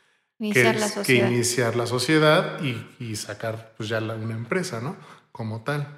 Iniciar 0.41 0.75
que, 0.75 0.81
la 0.81 0.87
que 1.03 1.15
iniciar 1.33 1.75
la 1.75 1.87
sociedad 1.87 2.63
y, 2.63 2.87
y 3.01 3.17
sacar 3.17 3.75
pues 3.77 3.89
ya 3.89 4.01
la- 4.01 4.15
una 4.15 4.35
empresa, 4.35 4.81
¿no? 4.81 4.97
Como 5.33 5.63
tal. 5.65 5.98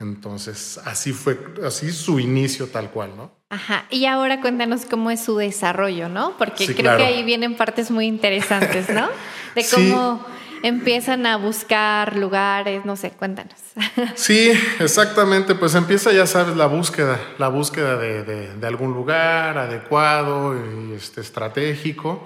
Entonces, 0.00 0.78
así 0.84 1.12
fue, 1.12 1.38
así 1.66 1.90
su 1.92 2.20
inicio 2.20 2.68
tal 2.68 2.90
cual, 2.90 3.16
¿no? 3.16 3.32
Ajá, 3.50 3.86
y 3.90 4.04
ahora 4.06 4.40
cuéntanos 4.40 4.84
cómo 4.84 5.10
es 5.10 5.24
su 5.24 5.36
desarrollo, 5.36 6.08
¿no? 6.08 6.36
Porque 6.38 6.66
Sí, 6.66 6.74
creo 6.74 6.84
claro. 6.84 6.98
que 6.98 7.04
ahí 7.04 7.24
vienen 7.24 7.56
partes 7.56 7.90
muy 7.90 8.06
interesantes, 8.06 8.88
¿no? 8.90 9.08
De 9.56 9.62
Sí. 9.62 9.74
cómo 9.90 10.24
empiezan 10.62 11.26
a 11.26 11.36
buscar 11.36 12.16
lugares, 12.16 12.84
no 12.84 12.94
sé, 12.96 13.10
cuéntanos. 13.10 13.54
Sí, 14.14 14.52
exactamente. 14.78 15.54
Pues 15.56 15.74
empieza, 15.74 16.12
ya 16.12 16.26
sabes, 16.26 16.56
la 16.56 16.66
búsqueda, 16.66 17.18
la 17.38 17.48
búsqueda 17.48 17.96
de, 17.96 18.22
de- 18.22 18.54
de 18.54 18.66
algún 18.66 18.92
lugar 18.92 19.58
adecuado 19.58 20.54
y 20.56 20.92
este, 20.92 21.20
estratégico. 21.22 22.22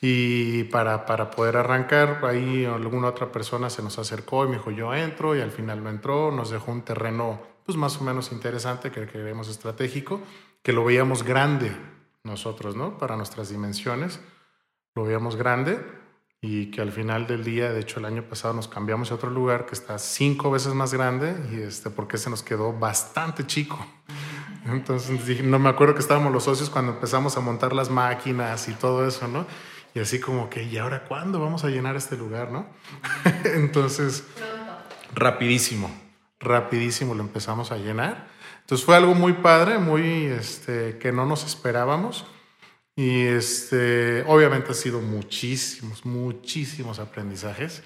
Y 0.00 0.64
para, 0.64 1.04
para 1.04 1.30
poder 1.30 1.56
arrancar, 1.58 2.24
ahí 2.24 2.64
alguna 2.64 3.08
otra 3.08 3.30
persona 3.30 3.68
se 3.68 3.82
nos 3.82 3.98
acercó 3.98 4.44
y 4.44 4.48
me 4.48 4.56
dijo, 4.56 4.70
yo 4.70 4.94
entro, 4.94 5.36
y 5.36 5.40
al 5.40 5.50
final 5.50 5.84
no 5.84 5.90
entró, 5.90 6.30
nos 6.30 6.50
dejó 6.50 6.72
un 6.72 6.82
terreno 6.82 7.40
pues 7.66 7.76
más 7.76 8.00
o 8.00 8.04
menos 8.04 8.32
interesante, 8.32 8.90
que 8.90 9.06
creemos 9.06 9.48
estratégico, 9.48 10.20
que 10.62 10.72
lo 10.72 10.84
veíamos 10.84 11.22
grande 11.22 11.70
nosotros, 12.24 12.76
¿no? 12.76 12.98
Para 12.98 13.16
nuestras 13.16 13.50
dimensiones, 13.50 14.20
lo 14.94 15.04
veíamos 15.04 15.36
grande. 15.36 15.78
y 16.42 16.70
que 16.70 16.80
al 16.80 16.90
final 16.90 17.26
del 17.26 17.44
día, 17.44 17.70
de 17.72 17.80
hecho 17.80 17.98
el 17.98 18.06
año 18.06 18.22
pasado 18.22 18.54
nos 18.54 18.66
cambiamos 18.66 19.10
a 19.10 19.14
otro 19.14 19.30
lugar 19.30 19.66
que 19.66 19.74
está 19.74 19.98
cinco 19.98 20.50
veces 20.50 20.72
más 20.72 20.94
grande 20.94 21.34
y 21.52 21.60
este, 21.60 21.90
porque 21.90 22.16
se 22.16 22.30
nos 22.30 22.42
quedó 22.42 22.72
bastante 22.72 23.46
chico. 23.46 23.78
Entonces 24.66 25.26
dije, 25.26 25.42
no 25.42 25.58
me 25.58 25.68
acuerdo 25.68 25.94
que 25.94 26.00
estábamos 26.00 26.32
los 26.32 26.44
socios 26.44 26.70
cuando 26.70 26.92
empezamos 26.92 27.36
a 27.36 27.40
montar 27.40 27.72
las 27.74 27.90
máquinas 27.90 28.68
y 28.68 28.72
todo 28.72 29.06
eso, 29.06 29.28
¿no? 29.28 29.46
Y 29.94 30.00
así 30.00 30.20
como 30.20 30.48
que, 30.48 30.62
¿y 30.62 30.78
ahora 30.78 31.04
cuándo 31.04 31.40
vamos 31.40 31.64
a 31.64 31.68
llenar 31.68 31.96
este 31.96 32.16
lugar, 32.16 32.50
no? 32.50 32.66
Entonces, 33.44 34.24
rapidísimo, 35.14 35.90
rapidísimo 36.38 37.14
lo 37.14 37.22
empezamos 37.22 37.72
a 37.72 37.76
llenar. 37.76 38.28
Entonces 38.60 38.86
fue 38.86 38.96
algo 38.96 39.14
muy 39.14 39.32
padre, 39.32 39.78
muy, 39.78 40.26
este, 40.26 40.98
que 40.98 41.10
no 41.10 41.26
nos 41.26 41.44
esperábamos. 41.44 42.24
Y 42.94 43.22
este, 43.22 44.24
obviamente 44.28 44.70
ha 44.70 44.74
sido 44.74 45.00
muchísimos, 45.00 46.04
muchísimos 46.04 46.98
aprendizajes 46.98 47.82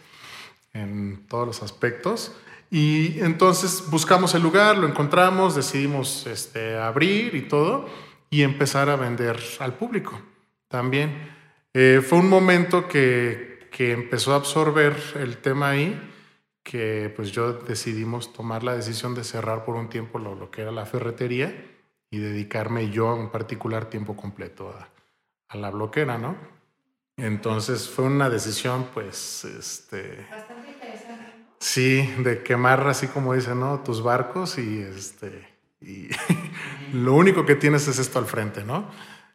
en 0.74 1.24
todos 1.28 1.46
los 1.46 1.62
aspectos. 1.62 2.32
Y 2.70 3.20
entonces 3.20 3.84
buscamos 3.88 4.34
el 4.34 4.42
lugar, 4.42 4.76
lo 4.76 4.88
encontramos, 4.88 5.54
decidimos 5.54 6.26
este, 6.26 6.76
abrir 6.76 7.34
y 7.34 7.42
todo 7.42 7.88
y 8.28 8.42
empezar 8.42 8.90
a 8.90 8.96
vender 8.96 9.40
al 9.60 9.74
público 9.74 10.20
también. 10.68 11.32
Eh, 11.74 12.00
fue 12.06 12.18
un 12.18 12.28
momento 12.28 12.88
que, 12.88 13.68
que, 13.70 13.92
empezó 13.92 14.32
a 14.32 14.36
absorber 14.36 14.96
el 15.16 15.38
tema 15.38 15.70
ahí, 15.70 16.00
que 16.62 17.12
pues 17.14 17.32
yo 17.32 17.52
decidimos 17.52 18.32
tomar 18.32 18.62
la 18.62 18.76
decisión 18.76 19.14
de 19.14 19.24
cerrar 19.24 19.64
por 19.64 19.74
un 19.74 19.88
tiempo 19.88 20.18
lo, 20.18 20.34
lo 20.34 20.50
que 20.50 20.62
era 20.62 20.70
la 20.70 20.86
ferretería 20.86 21.52
y 22.10 22.18
dedicarme 22.18 22.90
yo 22.90 23.16
en 23.16 23.28
particular 23.30 23.90
tiempo 23.90 24.16
completo 24.16 24.70
a, 24.70 24.88
a 25.48 25.56
la 25.56 25.70
bloquera, 25.70 26.16
¿no? 26.16 26.36
Entonces 27.16 27.88
fue 27.88 28.06
una 28.06 28.28
decisión, 28.28 28.88
pues, 28.92 29.44
este... 29.44 30.26
Bastante 30.30 30.70
interesante. 30.70 31.32
Sí, 31.60 32.02
de 32.18 32.42
quemar, 32.42 32.86
así 32.86 33.06
como 33.06 33.34
dicen, 33.34 33.60
¿no? 33.60 33.80
Tus 33.80 34.02
barcos 34.02 34.58
y 34.58 34.80
este... 34.80 35.54
Y 35.80 36.08
lo 36.92 37.14
único 37.14 37.44
que 37.44 37.54
tienes 37.54 37.86
es 37.88 37.98
esto 37.98 38.18
al 38.18 38.26
frente, 38.26 38.64
¿no? 38.64 38.90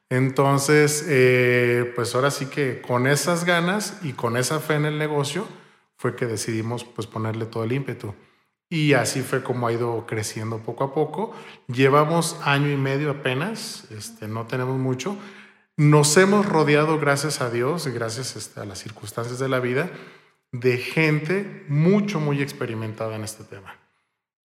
Entonces, 0.10 1.06
eh, 1.08 1.92
pues 1.96 2.16
ahora 2.16 2.32
sí 2.32 2.48
que 2.48 2.82
con 2.82 3.06
esas 3.06 3.46
ganas 3.46 4.00
y 4.02 4.14
con 4.14 4.38
esa 4.38 4.60
fe 4.60 4.76
en 4.76 4.86
el 4.86 4.98
negocio 4.98 5.48
fue 5.98 6.16
que 6.16 6.26
decidimos 6.26 6.84
pues 6.84 7.08
ponerle 7.08 7.46
todo 7.46 7.64
el 7.64 7.74
ímpetu. 7.74 8.16
Y 8.70 8.94
así 8.94 9.22
fue 9.22 9.44
como 9.44 9.68
ha 9.68 9.74
ido 9.74 10.06
creciendo 10.08 10.60
poco 10.60 10.84
a 10.84 10.94
poco. 10.94 11.34
Llevamos 11.68 12.40
año 12.44 12.72
y 12.72 12.78
medio 12.78 13.12
apenas, 13.12 13.88
este, 13.92 14.28
no 14.28 14.46
tenemos 14.46 14.78
mucho, 14.78 15.18
nos 15.76 16.18
hemos 16.18 16.46
rodeado, 16.46 17.00
gracias 17.00 17.40
a 17.40 17.50
Dios 17.50 17.88
gracias 17.88 18.36
este, 18.36 18.60
a 18.60 18.66
las 18.66 18.80
circunstancias 18.80 19.40
de 19.40 19.48
la 19.48 19.60
vida, 19.60 19.90
de 20.52 20.78
gente 20.78 21.66
mucho, 21.68 22.20
muy 22.20 22.42
experimentada 22.42 23.16
en 23.16 23.24
este 23.24 23.44
tema. 23.44 23.78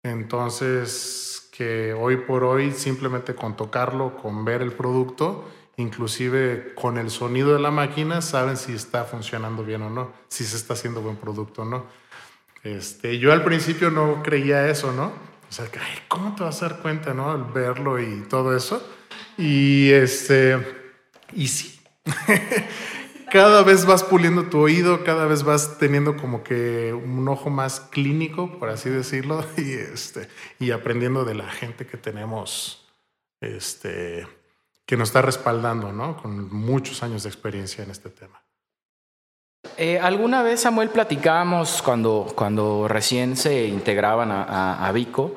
Entonces, 0.03 1.30
que 1.51 1.93
hoy 1.93 2.17
por 2.17 2.43
hoy, 2.43 2.71
simplemente 2.71 3.35
con 3.35 3.55
tocarlo, 3.55 4.15
con 4.15 4.45
ver 4.45 4.61
el 4.61 4.71
producto, 4.71 5.47
inclusive 5.77 6.73
con 6.75 6.97
el 6.97 7.11
sonido 7.11 7.53
de 7.53 7.59
la 7.59 7.71
máquina, 7.71 8.21
saben 8.21 8.57
si 8.57 8.73
está 8.73 9.03
funcionando 9.03 9.63
bien 9.63 9.81
o 9.81 9.89
no, 9.89 10.11
si 10.29 10.45
se 10.45 10.55
está 10.55 10.73
haciendo 10.73 11.01
buen 11.01 11.17
producto 11.17 11.63
o 11.63 11.65
no. 11.65 11.85
Este, 12.63 13.19
yo 13.19 13.33
al 13.33 13.43
principio 13.43 13.91
no 13.91 14.23
creía 14.23 14.69
eso, 14.69 14.93
¿no? 14.93 15.05
O 15.49 15.53
sea, 15.53 15.65
¿cómo 16.07 16.33
te 16.35 16.43
vas 16.43 16.63
a 16.63 16.69
dar 16.69 16.81
cuenta, 16.81 17.13
no? 17.13 17.31
Al 17.31 17.43
verlo 17.43 17.99
y 17.99 18.21
todo 18.29 18.55
eso. 18.55 18.81
Y 19.37 19.91
este 19.91 20.57
y 21.33 21.47
sí, 21.47 21.81
cada 23.31 23.63
vez 23.63 23.85
vas 23.85 24.03
puliendo 24.03 24.43
tu 24.43 24.59
oído, 24.59 25.03
cada 25.03 25.25
vez 25.25 25.43
vas 25.43 25.77
teniendo 25.77 26.17
como 26.17 26.43
que 26.43 26.93
un 26.93 27.27
ojo 27.27 27.49
más 27.49 27.79
clínico, 27.79 28.59
por 28.59 28.69
así 28.69 28.89
decirlo, 28.89 29.43
y, 29.57 29.73
este, 29.73 30.27
y 30.59 30.71
aprendiendo 30.71 31.23
de 31.23 31.35
la 31.35 31.49
gente 31.49 31.87
que 31.87 31.97
tenemos, 31.97 32.85
este, 33.39 34.27
que 34.85 34.97
nos 34.97 35.09
está 35.09 35.21
respaldando, 35.21 35.93
¿no? 35.93 36.17
Con 36.17 36.53
muchos 36.53 37.03
años 37.03 37.23
de 37.23 37.29
experiencia 37.29 37.83
en 37.83 37.91
este 37.91 38.09
tema. 38.09 38.41
Eh, 39.77 39.99
alguna 39.99 40.43
vez, 40.43 40.61
Samuel, 40.61 40.89
platicábamos 40.89 41.81
cuando, 41.81 42.27
cuando 42.35 42.87
recién 42.87 43.37
se 43.37 43.67
integraban 43.67 44.29
a, 44.31 44.91
Vico, 44.93 45.35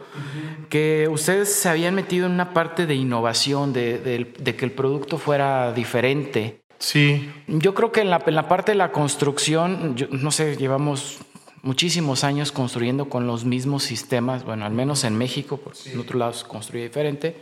que 0.69 1.09
ustedes 1.11 1.55
se 1.55 1.69
habían 1.69 1.95
metido 1.95 2.27
en 2.27 2.33
una 2.33 2.53
parte 2.53 2.87
de 2.87 2.95
innovación, 2.95 3.73
de, 3.73 4.35
que 4.43 4.65
el 4.65 4.73
producto 4.73 5.19
fuera 5.19 5.73
diferente. 5.73 6.63
Sí. 6.85 7.33
Yo 7.47 7.73
creo 7.73 7.93
que 7.93 8.03
en 8.03 8.11
la, 8.11 8.23
en 8.26 8.35
la 8.35 8.47
parte 8.47 8.73
de 8.73 8.76
la 8.76 8.93
construcción, 8.93 9.97
no 10.11 10.31
sé, 10.31 10.57
llevamos 10.57 11.19
muchísimos 11.62 12.25
años 12.25 12.53
construyendo 12.53 13.09
con 13.09 13.26
los 13.26 13.47
mismos 13.47 13.85
sistemas, 13.85 14.45
bueno, 14.45 14.67
al 14.67 14.73
menos 14.73 15.05
en 15.05 15.17
México, 15.17 15.57
porque 15.57 15.93
en 15.93 15.99
otros 16.00 16.19
lados 16.19 16.38
se 16.41 16.47
construye 16.47 16.85
diferente 16.85 17.37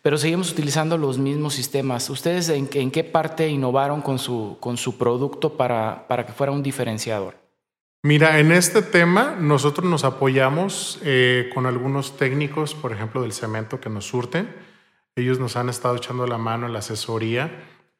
pero 0.00 0.16
seguimos 0.16 0.52
utilizando 0.52 0.96
los 0.96 1.18
mismos 1.18 1.54
sistemas. 1.54 2.08
¿Ustedes 2.08 2.48
en, 2.50 2.68
qué 2.68 3.04
parte 3.04 3.48
innovaron 3.48 4.00
con 4.00 4.18
su, 4.18 4.56
con 4.60 4.76
su 4.76 4.96
producto 4.96 5.56
para, 5.56 6.06
para 6.06 6.24
que 6.24 6.32
fuera 6.32 6.52
un 6.52 6.62
diferenciador? 6.62 7.34
Mira, 8.04 8.38
en 8.38 8.52
este 8.52 8.80
tema 8.80 9.36
nosotros 9.40 9.86
nos 9.90 10.04
apoyamos 10.04 11.00
eh, 11.02 11.50
con 11.52 11.66
algunos 11.66 12.16
técnicos, 12.16 12.74
por 12.74 12.92
ejemplo, 12.92 13.22
del 13.22 13.32
cemento 13.32 13.80
que 13.80 13.90
nos 13.90 14.06
surten. 14.06 14.48
Ellos 15.16 15.40
nos 15.40 15.56
han 15.56 15.68
estado 15.68 15.96
echando 15.96 16.26
la 16.28 16.38
mano 16.38 16.66
en 16.66 16.72
la 16.72 16.78
asesoría 16.78 17.50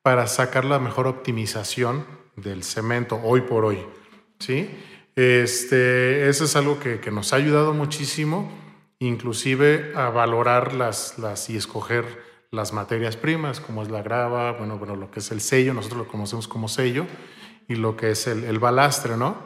para 0.03 0.27
sacar 0.27 0.65
la 0.65 0.79
mejor 0.79 1.07
optimización 1.07 2.07
del 2.37 2.65
cemento 2.65 3.21
hoy 3.23 3.43
por 3.43 3.65
hoy. 3.65 3.79
¿sí? 4.39 4.71
Este, 5.17 6.29
eso 6.29 6.45
es 6.45 6.57
algo 6.57 6.79
que, 6.79 7.01
que 7.01 7.11
nos 7.11 7.33
ha 7.33 7.37
ayudado 7.37 7.75
muchísimo 7.75 8.51
inclusive 9.01 9.93
a 9.95 10.11
valorar 10.11 10.75
las, 10.75 11.19
las 11.19 11.49
y 11.51 11.57
escoger 11.57 12.27
las 12.51 12.73
materias 12.73 13.17
primas, 13.17 13.61
como 13.61 13.83
es 13.83 13.91
la 13.91 14.03
grava, 14.03 14.53
bueno, 14.53 14.79
bueno, 14.79 14.97
lo 14.97 15.11
que 15.11 15.21
es 15.21 15.31
el 15.31 15.41
sello, 15.41 15.75
nosotros 15.75 16.07
lo 16.07 16.09
conocemos 16.09 16.49
como 16.49 16.69
sello, 16.69 17.07
y 17.69 17.77
lo 17.77 17.97
que 17.97 18.11
es 18.11 18.27
el, 18.27 18.45
el 18.45 18.59
balastre, 18.59 19.17
¿no? 19.17 19.37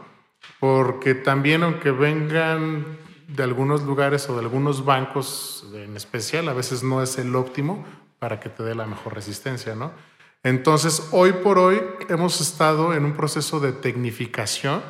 Porque 0.60 1.14
también 1.14 1.62
aunque 1.62 1.90
vengan 1.90 2.98
de 3.28 3.42
algunos 3.42 3.82
lugares 3.82 4.28
o 4.28 4.34
de 4.34 4.40
algunos 4.40 4.84
bancos 4.84 5.66
en 5.74 5.96
especial, 5.96 6.48
a 6.48 6.52
veces 6.52 6.82
no 6.82 7.02
es 7.02 7.18
el 7.18 7.34
óptimo 7.34 7.84
para 8.18 8.38
que 8.38 8.48
te 8.48 8.62
dé 8.62 8.74
la 8.74 8.86
mejor 8.86 9.14
resistencia, 9.14 9.74
¿no? 9.74 9.92
Entonces, 10.42 11.08
hoy 11.12 11.32
por 11.32 11.58
hoy 11.58 11.80
hemos 12.08 12.40
estado 12.40 12.94
en 12.94 13.04
un 13.04 13.14
proceso 13.14 13.60
de 13.60 13.72
tecnificación 13.72 14.82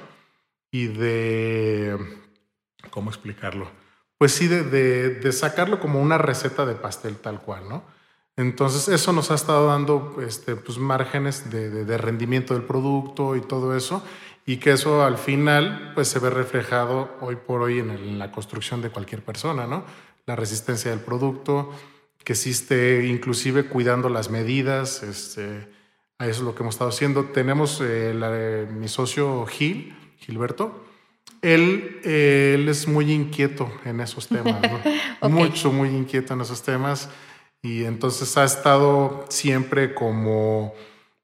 y 0.70 0.86
de, 0.86 1.98
¿cómo 2.90 3.10
explicarlo? 3.10 3.70
pues 4.22 4.34
sí, 4.34 4.46
de, 4.46 5.32
sacarlo 5.32 5.80
como 5.80 6.00
una 6.00 6.16
receta 6.16 6.64
de 6.64 6.76
pastel 6.76 7.16
tal 7.16 7.40
cual, 7.40 7.68
¿no? 7.68 7.82
Entonces 8.36 8.86
eso 8.86 9.12
nos 9.12 9.32
ha 9.32 9.34
estado 9.34 9.66
dando 9.66 10.18
este, 10.24 10.54
pues, 10.54 10.78
márgenes 10.78 11.50
de, 11.50 11.98
rendimiento 11.98 12.54
del 12.54 12.62
producto 12.62 13.34
y 13.34 13.40
todo 13.40 13.76
eso, 13.76 14.00
y 14.46 14.58
que 14.58 14.70
eso 14.70 15.02
al 15.02 15.18
final 15.18 15.90
pues 15.96 16.06
se 16.06 16.20
ve 16.20 16.30
reflejado 16.30 17.16
hoy 17.20 17.34
por 17.34 17.62
hoy 17.62 17.80
en, 17.80 18.16
la 18.16 18.30
construcción 18.30 18.80
de 18.80 18.90
cualquier 18.90 19.24
persona, 19.24 19.66
¿no? 19.66 19.82
La 20.24 20.36
resistencia 20.36 20.92
del 20.92 21.00
producto, 21.00 21.72
que 22.24 22.34
sí 22.34 22.50
esté 22.50 23.06
inclusive 23.06 23.64
cuidando 23.64 24.08
las 24.08 24.30
medidas, 24.30 25.02
este, 25.02 25.68
eso 26.18 26.30
es 26.30 26.40
lo 26.40 26.54
que 26.54 26.62
hemos 26.62 26.76
estado 26.76 26.90
haciendo. 26.90 27.24
Tenemos 27.26 27.80
eh, 27.82 28.68
mi 28.70 28.88
socio 28.88 29.44
Gil, 29.46 29.96
Gilberto, 30.18 30.84
él, 31.40 32.00
él 32.04 32.68
es 32.68 32.86
muy 32.86 33.12
inquieto 33.12 33.72
en 33.84 34.00
esos 34.00 34.28
temas, 34.28 34.62
mucho, 35.22 35.72
muy 35.72 35.88
inquieto 35.88 36.34
en 36.34 36.42
esos 36.42 36.62
temas. 36.62 37.10
Y 37.62 37.84
entonces 37.84 38.36
ha 38.36 38.44
estado 38.44 39.24
siempre 39.28 39.94
como 39.94 40.74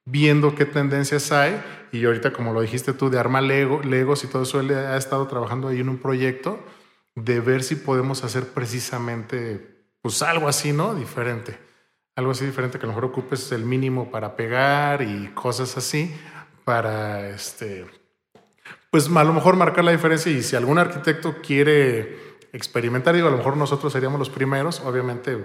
viendo 0.05 0.55
qué 0.55 0.64
tendencias 0.64 1.31
hay. 1.31 1.61
Y 1.93 2.05
ahorita, 2.05 2.33
como 2.33 2.52
lo 2.52 2.61
dijiste 2.61 2.93
tú, 2.93 3.11
de 3.11 3.19
armar 3.19 3.45
Lego, 3.45 3.81
Legos 3.83 4.25
y 4.25 4.26
todo 4.26 4.43
eso, 4.43 4.61
él 4.61 4.71
ha 4.73 4.97
estado 4.97 5.26
trabajando 5.28 5.69
ahí 5.69 5.81
en 5.81 5.88
un 5.88 5.99
proyecto 5.99 6.59
de 7.14 7.40
ver 7.40 7.62
si 7.62 7.76
podemos 7.76 8.25
hacer 8.25 8.49
precisamente 8.49 9.78
pues 10.00 10.23
algo 10.23 10.49
así, 10.49 10.73
¿no? 10.73 10.95
Diferente. 10.95 11.59
Algo 12.17 12.33
así 12.33 12.45
diferente 12.45 12.78
que 12.78 12.87
a 12.87 12.88
lo 12.88 12.95
mejor 12.95 13.05
ocupes 13.05 13.52
el 13.52 13.64
mínimo 13.64 14.11
para 14.11 14.37
pegar 14.37 15.02
y 15.02 15.28
cosas 15.35 15.76
así 15.76 16.14
para 16.64 17.28
este 17.28 17.87
pues 18.90 19.09
a 19.14 19.25
lo 19.25 19.33
mejor 19.33 19.57
marcar 19.57 19.85
la 19.85 19.93
diferencia 19.93 20.33
y 20.33 20.43
si 20.43 20.57
algún 20.57 20.78
arquitecto 20.78 21.37
quiere 21.43 22.38
experimentar, 22.52 23.14
digo, 23.14 23.28
a 23.28 23.31
lo 23.31 23.37
mejor 23.37 23.57
nosotros 23.57 23.93
seríamos 23.93 24.19
los 24.19 24.31
primeros, 24.31 24.81
obviamente 24.81 25.45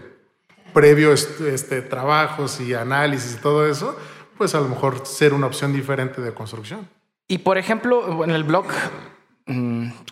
previo 0.74 1.13
este, 1.13 1.53
este, 1.53 1.81
trabajos 1.81 2.60
y 2.62 2.74
análisis 2.74 3.36
y 3.36 3.41
todo 3.41 3.67
eso, 3.67 3.98
pues 4.38 4.55
a 4.55 4.62
lo 4.62 4.69
mejor 4.69 5.05
ser 5.05 5.33
una 5.33 5.48
opción 5.48 5.74
diferente 5.74 6.22
de 6.22 6.33
construcción. 6.33 6.88
Y 7.27 7.39
por 7.39 7.57
ejemplo, 7.57 8.24
en 8.24 8.31
el 8.31 8.43
blog, 8.43 8.65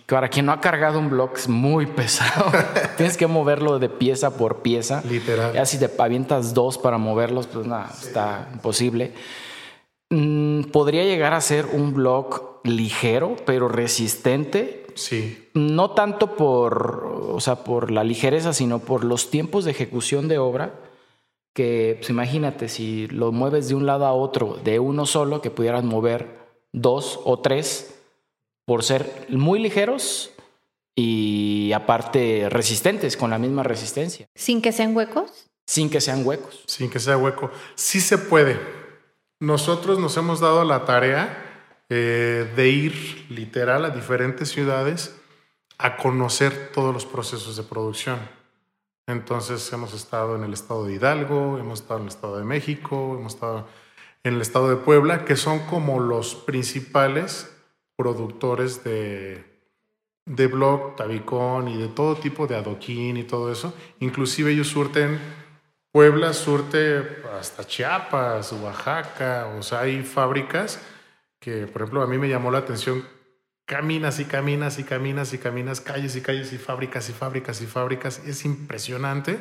para 0.06 0.28
quien 0.28 0.46
no 0.46 0.52
ha 0.52 0.60
cargado 0.60 0.98
un 0.98 1.08
blog 1.08 1.32
es 1.36 1.48
muy 1.48 1.86
pesado. 1.98 2.52
Tienes 2.96 3.16
que 3.16 3.26
moverlo 3.26 3.78
de 3.78 3.88
pieza 3.88 4.36
por 4.36 4.62
pieza. 4.62 5.02
Literal. 5.08 5.52
Ya 5.54 5.64
si 5.66 5.78
te 5.78 5.90
avientas 5.98 6.54
dos 6.54 6.78
para 6.78 6.98
moverlos, 6.98 7.46
pues 7.46 7.66
nada, 7.66 7.90
está 8.00 8.50
imposible. 8.52 9.12
Mm, 10.10 10.64
podría 10.64 11.04
llegar 11.04 11.32
a 11.32 11.40
ser 11.40 11.66
un 11.72 11.94
blog 11.94 12.60
ligero, 12.64 13.36
pero 13.46 13.68
resistente. 13.68 14.86
Sí. 14.94 15.48
No 15.54 15.92
tanto 15.92 16.36
por, 16.36 17.06
o 17.30 17.40
sea, 17.40 17.64
por 17.64 17.90
la 17.90 18.04
ligereza, 18.04 18.52
sino 18.52 18.80
por 18.80 19.04
los 19.04 19.30
tiempos 19.30 19.64
de 19.64 19.70
ejecución 19.70 20.28
de 20.28 20.38
obra. 20.38 20.74
Que, 21.54 21.96
pues 21.98 22.10
imagínate, 22.10 22.68
si 22.68 23.08
lo 23.08 23.32
mueves 23.32 23.68
de 23.68 23.74
un 23.74 23.86
lado 23.86 24.06
a 24.06 24.12
otro, 24.12 24.58
de 24.62 24.78
uno 24.78 25.06
solo, 25.06 25.40
que 25.42 25.50
pudieras 25.50 25.84
mover 25.84 26.42
dos 26.72 27.20
o 27.24 27.40
tres, 27.40 27.91
por 28.64 28.84
ser 28.84 29.26
muy 29.28 29.58
ligeros 29.58 30.32
y 30.94 31.72
aparte 31.72 32.48
resistentes, 32.50 33.16
con 33.16 33.30
la 33.30 33.38
misma 33.38 33.62
resistencia. 33.62 34.28
¿Sin 34.34 34.60
que 34.62 34.72
sean 34.72 34.96
huecos? 34.96 35.50
Sin 35.66 35.90
que 35.90 36.00
sean 36.00 36.26
huecos. 36.26 36.64
Sin 36.66 36.90
que 36.90 36.98
sea 37.00 37.16
hueco. 37.16 37.50
Sí 37.74 38.00
se 38.00 38.18
puede 38.18 38.82
nosotros 39.42 39.98
nos 39.98 40.16
hemos 40.16 40.38
dado 40.38 40.64
la 40.64 40.84
tarea 40.84 41.84
eh, 41.88 42.48
de 42.54 42.68
ir 42.68 43.26
literal 43.28 43.84
a 43.84 43.90
diferentes 43.90 44.50
ciudades 44.50 45.20
a 45.78 45.96
conocer 45.96 46.70
todos 46.72 46.94
los 46.94 47.06
procesos 47.06 47.56
de 47.56 47.64
producción. 47.64 48.20
Entonces 49.08 49.72
hemos 49.72 49.94
estado 49.94 50.36
en 50.36 50.44
el 50.44 50.52
estado 50.52 50.86
de 50.86 50.94
Hidalgo, 50.94 51.58
hemos 51.58 51.80
estado 51.80 51.98
en 51.98 52.04
el 52.04 52.10
estado 52.10 52.38
de 52.38 52.44
México, 52.44 53.16
hemos 53.18 53.34
estado 53.34 53.66
en 54.22 54.34
el 54.34 54.42
estado 54.42 54.70
de 54.70 54.76
Puebla, 54.76 55.24
que 55.24 55.34
son 55.34 55.58
como 55.66 55.98
los 55.98 56.36
principales 56.36 57.51
productores 58.02 58.82
de, 58.82 59.44
de 60.26 60.46
blog, 60.48 60.96
tabicón 60.96 61.68
y 61.68 61.76
de 61.76 61.88
todo 61.88 62.16
tipo 62.16 62.48
de 62.48 62.56
adoquín 62.56 63.16
y 63.16 63.22
todo 63.22 63.52
eso. 63.52 63.72
Inclusive 64.00 64.50
ellos 64.50 64.68
surten 64.68 65.20
Puebla 65.92 66.32
surte 66.32 67.22
hasta 67.38 67.66
Chiapas, 67.66 68.50
Oaxaca, 68.52 69.52
o 69.58 69.62
sea, 69.62 69.80
hay 69.80 70.02
fábricas 70.02 70.80
que, 71.38 71.66
por 71.66 71.82
ejemplo, 71.82 72.00
a 72.00 72.06
mí 72.06 72.16
me 72.16 72.30
llamó 72.30 72.50
la 72.50 72.58
atención, 72.58 73.04
caminas 73.66 74.18
y 74.18 74.24
caminas 74.24 74.78
y 74.78 74.84
caminas 74.84 75.34
y 75.34 75.38
caminas, 75.38 75.82
calles 75.82 76.16
y 76.16 76.22
calles 76.22 76.50
y 76.54 76.56
fábricas 76.56 77.10
y 77.10 77.12
fábricas 77.12 77.60
y 77.60 77.66
fábricas, 77.66 78.22
es 78.26 78.46
impresionante 78.46 79.38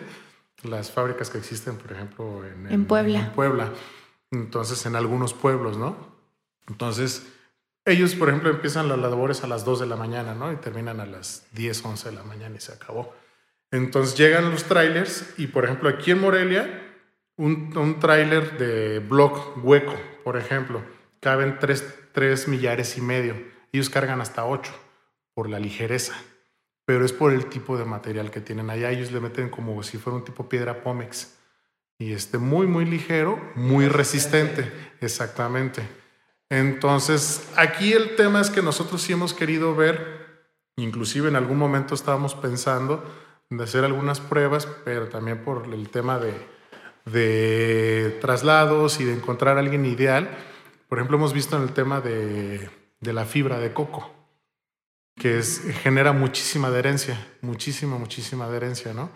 las 0.64 0.92
fábricas 0.92 1.30
que 1.30 1.38
existen, 1.38 1.78
por 1.78 1.94
ejemplo, 1.94 2.42
en, 2.46 2.84
Puebla. 2.84 3.20
En 3.20 3.32
Puebla. 3.32 3.72
Entonces, 4.30 4.86
en 4.86 4.98
algunos 4.98 5.34
pueblos, 5.34 5.78
¿no? 5.78 5.96
Entonces, 6.68 7.32
ellos, 7.86 8.16
por 8.16 8.30
ejemplo, 8.30 8.50
empiezan 8.50 8.88
las 8.88 9.00
labores 9.00 9.44
a 9.44 9.48
las 9.48 9.66
2 9.66 9.82
de 9.82 9.86
la 9.88 9.96
mañana, 9.96 10.36
¿no? 10.36 10.52
Y 10.52 10.58
terminan 10.58 11.00
a 11.00 11.06
las 11.06 11.48
10, 11.54 11.84
11 11.84 12.10
de 12.10 12.16
la 12.16 12.24
mañana 12.24 12.56
y 12.56 12.60
se 12.60 12.74
acabó. 12.74 13.14
Entonces 13.72 14.18
llegan 14.18 14.52
los 14.52 14.66
trailers 14.66 15.34
y, 15.38 15.48
por 15.48 15.66
ejemplo, 15.66 15.90
aquí 15.90 16.12
en 16.12 16.20
Morelia, 16.20 16.94
un, 17.38 17.76
un 17.76 18.00
tráiler 18.00 18.58
de 18.58 19.00
block 19.00 19.64
hueco, 19.64 19.96
por 20.24 20.38
ejemplo, 20.38 20.84
caben 21.22 21.58
tres, 21.60 22.48
millares 22.48 22.98
y 22.98 23.02
medio. 23.02 23.36
Ellos 23.72 23.90
cargan 23.90 24.20
hasta 24.20 24.46
ocho 24.46 24.74
por 25.34 25.50
la 25.50 25.60
ligereza, 25.60 26.14
pero 26.84 27.06
es 27.06 27.14
por 27.14 27.32
el 27.32 27.46
tipo 27.46 27.78
de 27.78 27.86
material 27.86 28.32
que 28.32 28.42
tienen 28.42 28.70
allá. 28.70 28.92
Ellos 28.92 29.12
le 29.12 29.22
meten 29.22 29.50
como 29.50 29.82
si 29.84 29.98
fuera 29.98 30.18
un 30.18 30.26
tipo 30.26 30.50
piedra 30.50 30.84
Pomex. 30.84 31.38
Y 31.98 32.14
este 32.14 32.40
muy, 32.40 32.68
muy 32.68 32.86
ligero, 32.86 33.40
muy 33.56 33.88
resistente. 33.88 34.70
Exactamente. 35.00 36.01
Entonces, 36.52 37.50
aquí 37.56 37.94
el 37.94 38.18
tema 38.18 38.42
es 38.42 38.50
que 38.50 38.62
nosotros 38.62 39.02
sí 39.02 39.14
hemos 39.14 39.34
querido 39.34 39.74
ver, 39.74 40.50
inclusive 40.76 41.30
en 41.30 41.38
algún 41.38 41.58
momento 41.58 41.96
estábamos 41.96 42.36
pensando, 42.36 43.06
de 43.50 43.64
hacer 43.64 43.86
algunas 43.86 44.20
pruebas, 44.20 44.68
pero 44.84 45.08
también 45.08 45.46
por 45.46 45.74
el 45.74 45.88
tema 45.88 46.20
de, 46.20 48.18
traslados 48.20 49.00
y 49.00 49.06
de 49.06 49.14
encontrar 49.14 49.56
a 49.56 49.62
alguien 49.62 49.86
ideal. 49.86 50.30
Por 50.90 50.98
ejemplo, 50.98 51.16
hemos 51.16 51.32
visto 51.32 51.56
en 51.56 51.64
el 51.64 51.72
tema 51.72 52.02
de, 52.02 52.70
de 53.00 53.14
la 53.14 53.24
fibra 53.24 53.58
de 53.58 53.72
coco, 53.72 54.14
que 55.16 55.40
es, 55.40 55.62
genera 55.82 56.12
muchísima 56.12 56.68
adherencia, 56.68 57.30
muchísima, 57.40 57.98
muchísima 57.98 58.44
adherencia, 58.48 58.94
¿no? 58.94 59.10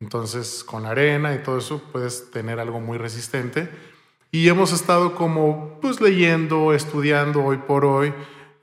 Entonces, 0.00 0.64
con 0.64 0.86
arena 0.86 1.34
y 1.34 1.42
todo 1.42 1.58
eso 1.58 1.82
puedes 1.92 2.30
tener 2.30 2.58
algo 2.58 2.80
muy 2.80 2.96
resistente. 2.96 3.68
Y 4.30 4.48
hemos 4.48 4.72
estado 4.72 5.14
como 5.14 5.78
pues 5.80 6.00
leyendo, 6.00 6.74
estudiando 6.74 7.44
hoy 7.44 7.58
por 7.58 7.84
hoy 7.84 8.12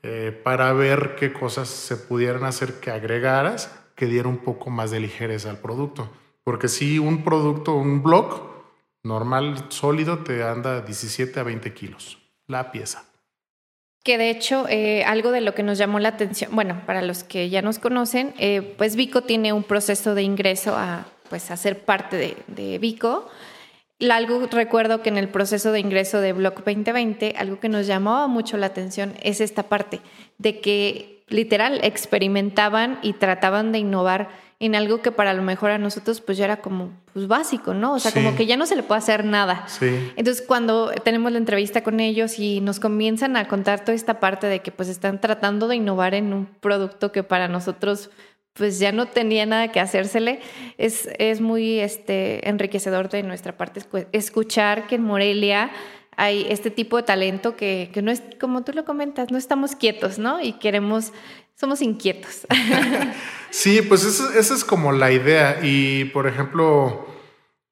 eh, 0.04 0.32
para 0.44 0.72
ver 0.74 1.16
qué 1.16 1.34
cosas 1.34 1.68
se 1.70 1.98
pudieran 1.98 2.44
hacer 2.44 2.80
que 2.80 2.92
agregaras 2.92 3.76
que 3.96 4.06
diera 4.06 4.28
un 4.28 4.38
poco 4.38 4.70
más 4.70 4.92
de 4.92 5.00
ligereza 5.00 5.50
al 5.50 5.58
producto. 5.58 6.12
Porque 6.44 6.68
si 6.68 7.00
un 7.00 7.24
producto, 7.24 7.74
un 7.74 8.04
block 8.04 8.44
normal, 9.02 9.66
sólido, 9.70 10.20
te 10.20 10.44
anda 10.44 10.82
17 10.82 11.40
a 11.40 11.44
20 11.44 11.74
kilos 11.74 12.20
la 12.48 12.72
pieza. 12.72 13.06
Que 14.04 14.20
de 14.20 14.30
hecho, 14.30 14.68
eh, 14.70 15.04
algo 15.04 15.32
de 15.32 15.42
lo 15.42 15.56
que 15.56 15.64
nos 15.64 15.80
llamó 15.80 15.98
la 15.98 16.10
atención, 16.10 16.54
bueno, 16.54 16.84
para 16.86 17.02
los 17.02 17.24
que 17.24 17.50
ya 17.50 17.64
nos 17.64 17.80
conocen, 17.80 18.36
eh, 18.38 18.76
pues 18.78 18.96
Vico 18.96 19.24
tiene 19.24 19.52
un 19.52 19.64
proceso 19.64 20.14
de 20.14 20.22
ingreso 20.22 20.76
a, 20.78 21.08
pues, 21.30 21.50
a 21.50 21.58
ser 21.58 21.84
parte 21.86 22.38
de 22.46 22.78
Vico. 22.78 23.28
Algo 24.10 24.48
recuerdo 24.52 25.02
que 25.02 25.10
en 25.10 25.18
el 25.18 25.30
proceso 25.30 25.72
de 25.72 25.80
ingreso 25.80 26.20
de 26.20 26.34
Block 26.34 26.58
2020, 26.66 27.36
algo 27.38 27.60
que 27.60 27.70
nos 27.70 27.88
llamaba 27.88 28.28
mucho 28.28 28.58
la 28.58 28.66
atención 28.68 29.14
es 29.24 29.40
esta 29.40 29.64
parte 29.64 30.02
de 30.38 30.60
que 30.60 31.24
literal 31.28 31.80
experimentaban 31.84 33.00
y 33.02 33.14
trataban 33.14 33.72
de 33.72 33.80
innovar 33.80 34.30
en 34.60 34.76
algo 34.76 35.02
que 35.02 35.12
para 35.12 35.34
lo 35.34 35.44
mejor 35.44 35.72
a 35.72 35.78
nosotros 35.78 36.22
pues 36.22 36.38
ya 36.38 36.46
era 36.46 36.58
como 36.58 36.92
pues 37.14 37.28
básico, 37.28 37.74
¿no? 37.74 37.94
O 37.94 38.00
sea, 38.00 38.12
como 38.12 38.36
que 38.36 38.46
ya 38.46 38.58
no 38.58 38.66
se 38.66 38.76
le 38.76 38.84
puede 38.84 39.00
hacer 39.00 39.26
nada. 39.26 39.68
Sí. 39.68 40.12
Entonces 40.16 40.46
cuando 40.46 40.92
tenemos 41.04 41.32
la 41.32 41.38
entrevista 41.38 41.84
con 41.84 42.00
ellos 42.00 42.40
y 42.40 42.62
nos 42.62 42.80
comienzan 42.80 43.36
a 43.38 43.48
contar 43.48 43.82
toda 43.82 43.96
esta 43.96 44.20
parte 44.20 44.48
de 44.48 44.60
que 44.60 44.72
pues 44.72 44.88
están 44.90 45.20
tratando 45.20 45.68
de 45.68 45.76
innovar 45.76 46.14
en 46.14 46.34
un 46.34 46.46
producto 46.46 47.12
que 47.12 47.24
para 47.24 47.48
nosotros 47.48 48.10
pues 48.56 48.80
ya 48.80 48.92
no 48.92 49.08
tenía 49.08 49.46
nada 49.46 49.72
que 49.72 49.80
hacérsele, 49.80 50.40
es, 50.78 51.10
es 51.20 51.42
muy 51.42 51.80
este, 51.80 52.48
enriquecedor 52.48 53.10
de 53.10 53.22
nuestra 53.22 53.58
parte 53.58 53.82
escuchar 54.14 54.88
que 54.88 54.96
en 54.96 55.04
Morelia 55.04 55.72
hay 56.18 56.46
este 56.50 56.72
tipo 56.72 56.96
de 56.98 57.04
talento 57.04 57.58
que, 57.58 57.92
no 58.02 58.12
es, 58.12 58.24
como 58.40 58.64
tú 58.64 58.72
lo 58.72 58.86
comentas, 58.86 59.32
no 59.32 59.38
estamos 59.38 59.76
quietos, 59.76 60.18
¿no? 60.18 60.42
Y 60.42 60.54
queremos, 60.54 61.12
somos 61.56 61.82
inquietos. 61.82 62.48
sí, 63.50 63.82
pues 63.82 64.06
esa 64.06 64.54
es 64.54 64.64
como 64.64 64.94
la 64.94 65.12
idea. 65.12 65.60
Y, 65.62 66.06
por 66.06 66.26
ejemplo, 66.26 67.06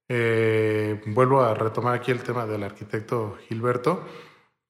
eh, 0.10 1.02
vuelvo 1.06 1.42
a 1.42 1.54
retomar 1.54 1.96
aquí 1.96 2.12
el 2.12 2.22
tema 2.22 2.46
del 2.46 2.64
arquitecto 2.64 3.38
Gilberto. 3.48 4.06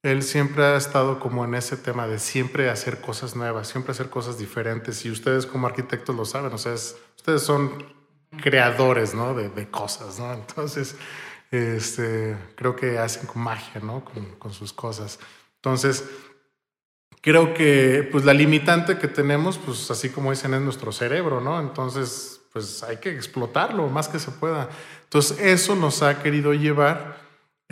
Él 0.04 0.22
siempre 0.22 0.66
ha 0.66 0.76
estado 0.76 1.18
como 1.18 1.46
en 1.46 1.56
ese 1.56 1.78
tema 1.78 2.08
de 2.08 2.20
siempre 2.20 2.70
hacer 2.70 3.00
cosas 3.00 3.38
nuevas, 3.38 3.70
siempre 3.70 3.94
hacer 3.94 4.10
cosas 4.10 4.38
diferentes. 4.38 5.06
Y 5.06 5.10
ustedes 5.12 5.46
como 5.46 5.66
arquitectos 5.66 6.14
lo 6.14 6.26
saben, 6.26 6.52
o 6.52 6.58
sea, 6.58 6.74
ustedes 6.74 7.42
son 7.42 7.72
creadores, 8.42 9.14
¿no? 9.14 9.34
De, 9.34 9.70
cosas, 9.70 10.20
¿no? 10.20 10.34
Entonces 10.34 10.98
este, 11.52 12.36
creo 12.56 12.76
que 12.76 12.98
hacen 12.98 13.28
con 13.28 13.44
magia, 13.44 13.80
¿no? 13.82 14.04
Con, 14.40 14.54
sus 14.54 14.74
cosas. 14.74 15.20
Entonces, 15.56 16.04
creo 17.22 17.54
que 17.54 18.08
pues 18.12 18.26
la 18.26 18.34
limitante 18.34 18.98
que 18.98 19.08
tenemos, 19.08 19.58
pues 19.58 19.90
así 19.90 20.10
como 20.10 20.32
dicen, 20.32 20.54
es 20.54 20.62
nuestro 20.62 20.92
cerebro, 20.92 21.40
¿no? 21.40 21.62
Entonces, 21.62 22.42
pues 22.52 22.84
hay 22.84 22.98
que 22.98 23.12
explotarlo 23.12 23.88
más 23.88 24.10
que 24.10 24.20
se 24.20 24.32
pueda. 24.32 24.68
Entonces, 25.04 25.40
eso 25.40 25.76
nos 25.78 26.04
ha 26.04 26.22
querido 26.22 26.54
llevar 26.54 27.23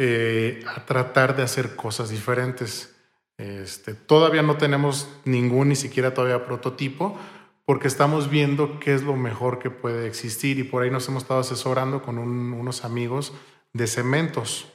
eh, 0.03 0.63
a 0.65 0.83
tratar 0.83 1.35
de 1.35 1.43
hacer 1.43 1.75
cosas 1.75 2.09
diferentes. 2.09 2.95
Este, 3.37 3.93
todavía 3.93 4.41
no 4.41 4.57
tenemos 4.57 5.07
ningún, 5.25 5.69
ni 5.69 5.75
siquiera 5.75 6.15
todavía 6.15 6.43
prototipo, 6.43 7.19
porque 7.65 7.87
estamos 7.87 8.27
viendo 8.27 8.79
qué 8.79 8.95
es 8.95 9.03
lo 9.03 9.15
mejor 9.15 9.59
que 9.59 9.69
puede 9.69 10.07
existir 10.07 10.57
y 10.57 10.63
por 10.63 10.81
ahí 10.81 10.89
nos 10.89 11.07
hemos 11.07 11.21
estado 11.21 11.41
asesorando 11.41 12.01
con 12.01 12.17
unos 12.17 12.83
amigos 12.83 13.31
de 13.73 13.85
cementos, 13.85 14.73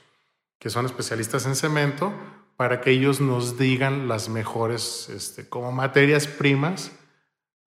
que 0.61 0.71
son 0.71 0.87
especialistas 0.87 1.45
en 1.47 1.57
cemento, 1.57 2.13
para 2.57 2.81
que 2.81 2.93
ellos 2.93 3.21
nos 3.21 3.59
digan 3.59 4.07
las 4.07 4.29
mejores 4.29 5.09
este, 5.09 5.49
como 5.49 5.73
materias 5.73 6.29
primas 6.29 6.93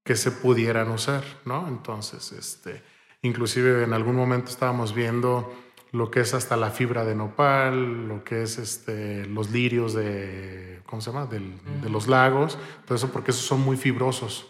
que 0.06 0.16
se 0.16 0.32
pudieran 0.32 0.92
usar, 0.92 1.26
¿no? 1.44 1.68
Entonces, 1.68 2.32
este, 2.32 2.82
inclusive 3.22 3.84
en 3.84 3.92
algún 3.92 4.16
momento 4.16 4.50
estábamos 4.50 4.96
viendo 4.96 5.54
lo 5.92 6.12
que 6.12 6.22
es 6.22 6.34
hasta 6.34 6.56
la 6.56 6.72
fibra 6.72 7.06
de 7.06 7.16
nopal, 7.16 8.08
lo 8.08 8.24
que 8.24 8.44
es 8.44 8.58
este, 8.58 9.26
los 9.26 9.52
lirios 9.52 9.94
de, 9.94 10.82
¿cómo 10.86 11.02
se 11.02 11.12
llama? 11.12 11.26
de 11.26 11.90
los 11.90 12.08
lagos, 12.08 12.58
todo 12.86 12.96
eso 12.96 13.12
porque 13.12 13.32
esos 13.32 13.46
son 13.46 13.62
muy 13.62 13.78
fibrosos. 13.78 14.48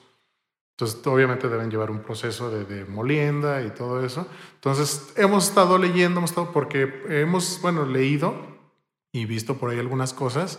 Entonces, 0.79 1.05
obviamente 1.07 1.49
deben 1.49 1.69
llevar 1.69 1.91
un 1.91 1.99
proceso 1.99 2.49
de, 2.49 2.85
molienda 2.85 3.61
y 3.63 3.69
todo 3.71 4.05
eso. 4.05 4.25
Entonces, 4.55 5.11
hemos 5.17 5.49
estado 5.49 5.77
leyendo, 5.77 6.19
hemos 6.19 6.29
estado, 6.29 6.53
porque 6.53 7.03
hemos, 7.09 7.59
bueno, 7.61 7.85
leído 7.85 8.33
y 9.11 9.25
visto 9.25 9.57
por 9.57 9.71
ahí 9.71 9.79
algunas 9.79 10.13
cosas. 10.13 10.57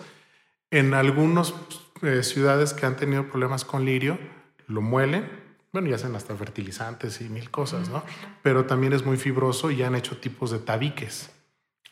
En 0.70 0.92
algunas 0.92 1.54
eh, 2.02 2.22
ciudades 2.22 2.74
que 2.74 2.84
han 2.84 2.96
tenido 2.96 3.30
problemas 3.30 3.64
con 3.64 3.86
lirio, 3.86 4.18
lo 4.66 4.82
muelen, 4.82 5.26
bueno, 5.72 5.88
y 5.88 5.92
hacen 5.92 6.14
hasta 6.16 6.34
fertilizantes 6.36 7.20
y 7.20 7.28
mil 7.28 7.50
cosas, 7.50 7.88
¿no? 7.88 8.02
Pero 8.42 8.66
también 8.66 8.92
es 8.92 9.04
muy 9.04 9.16
fibroso 9.16 9.70
y 9.70 9.82
han 9.82 9.94
hecho 9.94 10.18
tipos 10.18 10.50
de 10.50 10.58
tabiques 10.58 11.30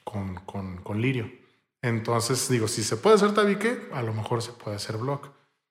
con, 0.04 0.36
con, 0.46 0.78
con 0.78 1.00
lirio. 1.00 1.30
Entonces, 1.82 2.48
digo, 2.48 2.66
si 2.66 2.82
se 2.82 2.96
puede 2.96 3.16
hacer 3.16 3.34
tabique, 3.34 3.88
a 3.92 4.02
lo 4.02 4.12
mejor 4.12 4.42
se 4.42 4.52
puede 4.52 4.76
hacer 4.76 4.96
block. 4.96 5.30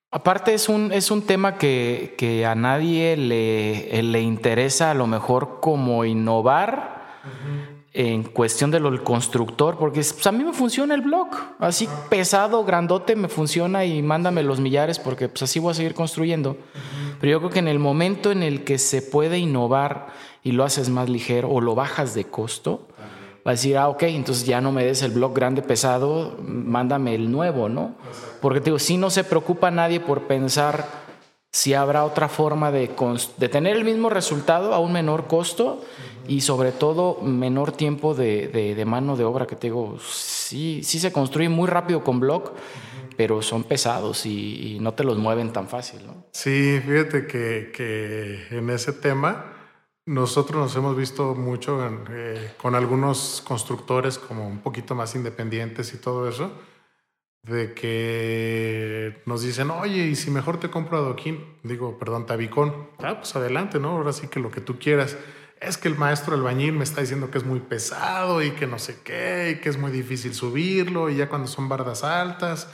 Aparte 0.10 0.54
es 0.54 0.70
un, 0.70 0.94
es 0.94 1.12
un 1.12 1.24
tema 1.24 1.58
que, 1.58 2.16
que 2.18 2.46
a 2.46 2.56
nadie 2.56 3.18
le, 3.18 4.02
le, 4.02 4.22
interesa 4.22 4.92
a 4.92 4.94
lo 4.94 5.06
mejor 5.06 5.60
como 5.60 6.06
innovar 6.06 7.22
en 8.00 8.22
cuestión 8.22 8.70
de 8.70 8.80
lo 8.80 8.92
del 8.92 9.02
constructor, 9.02 9.76
porque 9.80 10.02
pues, 10.02 10.28
a 10.28 10.32
mí 10.32 10.44
me 10.44 10.54
funciona 10.54 10.94
el 10.94 11.02
blog, 11.02 11.30
así 11.58 11.90
pesado, 12.12 12.64
grandote, 12.64 13.16
me 13.16 13.28
funciona 13.28 13.86
y 13.86 14.04
mándame 14.04 14.44
los 14.44 14.60
millares 14.60 15.00
porque 15.00 15.30
pues 15.30 15.42
así 15.42 15.58
voy 15.58 15.72
a 15.72 15.74
seguir 15.74 15.96
construyendo. 15.96 16.58
Pero 17.20 17.32
yo 17.32 17.40
creo 17.40 17.50
que 17.50 17.58
en 17.58 17.68
el 17.68 17.80
momento 17.80 18.32
en 18.32 18.44
el 18.44 18.64
que 18.64 18.78
se 18.78 19.02
puede 19.02 19.40
innovar 19.40 20.10
y 20.44 20.52
lo 20.52 20.64
haces 20.64 20.90
más 20.90 21.10
ligero 21.10 21.50
o 21.50 21.60
lo 21.60 21.74
bajas 21.74 22.14
de 22.14 22.26
costo, 22.26 22.88
va 23.38 23.50
a 23.50 23.56
decir, 23.56 23.76
ah, 23.78 23.90
ok, 23.90 24.04
entonces 24.04 24.46
ya 24.46 24.62
no 24.62 24.72
me 24.72 24.86
des 24.86 25.02
el 25.02 25.10
blog 25.10 25.34
grande 25.34 25.64
pesado, 25.64 26.38
mándame 26.40 27.16
el 27.16 27.32
nuevo, 27.32 27.68
¿no? 27.68 27.96
Porque 28.42 28.60
te 28.60 28.66
digo, 28.66 28.78
si 28.78 28.98
no 28.98 29.10
se 29.10 29.24
preocupa 29.24 29.72
nadie 29.72 30.00
por 30.00 30.28
pensar 30.28 31.07
si 31.58 31.74
habrá 31.74 32.06
otra 32.06 32.30
forma 32.30 32.72
de, 32.72 32.88
tener 33.50 33.76
el 33.76 33.84
mismo 33.84 34.12
resultado 34.12 34.76
a 34.76 34.80
un 34.80 34.94
menor 34.94 35.26
costo 35.26 35.84
y 36.28 36.42
sobre 36.42 36.72
todo 36.72 37.20
menor 37.24 37.72
tiempo 37.72 38.14
de, 38.14 38.84
mano 38.86 39.18
de 39.18 39.24
obra, 39.24 39.48
que 39.48 39.56
te 39.56 39.66
digo, 39.66 39.98
sí, 40.00 40.82
sí 40.84 41.00
se 41.00 41.12
construye 41.12 41.50
muy 41.50 41.68
rápido 41.68 42.04
con 42.04 42.20
blog, 42.20 42.54
pero 43.18 43.42
son 43.42 43.64
pesados 43.64 44.28
y, 44.28 44.78
no 44.82 44.94
te 44.94 45.04
los 45.04 45.18
mueven 45.18 45.52
tan 45.52 45.68
fácil, 45.68 46.06
¿no? 46.06 46.26
Sí, 46.32 46.80
fíjate 46.86 47.26
que, 47.26 47.72
que 47.74 48.56
en 48.56 48.70
ese 48.70 48.94
tema 48.94 49.54
nosotros 50.06 50.62
nos 50.62 50.76
hemos 50.76 50.96
visto 50.96 51.34
mucho 51.34 51.80
eh, 52.12 52.52
con 52.62 52.76
algunos 52.76 53.44
constructores 53.48 54.20
como 54.20 54.48
un 54.48 54.60
poquito 54.60 54.94
más 54.94 55.16
independientes 55.16 55.92
y 55.96 55.98
todo 55.98 56.30
eso, 56.30 56.52
de 57.44 57.74
que 57.74 59.22
nos 59.26 59.42
dicen, 59.42 59.72
oye, 59.72 60.08
y 60.08 60.16
si 60.16 60.32
mejor 60.32 60.60
te 60.60 60.70
compro 60.70 60.98
adoquín, 60.98 61.44
digo, 61.64 61.98
perdón, 61.98 62.26
tabicón, 62.26 62.90
ah, 63.00 63.20
pues 63.20 63.36
adelante, 63.36 63.80
¿no? 63.80 63.92
Ahora 63.92 64.14
sí 64.14 64.28
que 64.28 64.40
lo 64.40 64.52
que 64.52 64.62
tú 64.62 64.80
quieras. 64.80 65.18
Es 65.60 65.78
que 65.78 65.88
el 65.88 65.98
maestro 65.98 66.36
albañil 66.36 66.74
me 66.74 66.84
está 66.84 67.02
diciendo 67.02 67.32
que 67.32 67.40
es 67.40 67.46
muy 67.46 67.60
pesado 67.62 68.44
y 68.44 68.52
que 68.52 68.68
no 68.68 68.78
sé 68.78 69.00
qué, 69.04 69.56
y 69.58 69.62
que 69.62 69.70
es 69.70 69.78
muy 69.78 69.92
difícil 69.92 70.34
subirlo, 70.34 71.10
y 71.10 71.16
ya 71.16 71.30
cuando 71.30 71.48
son 71.48 71.70
bardas 71.70 72.04
altas. 72.04 72.70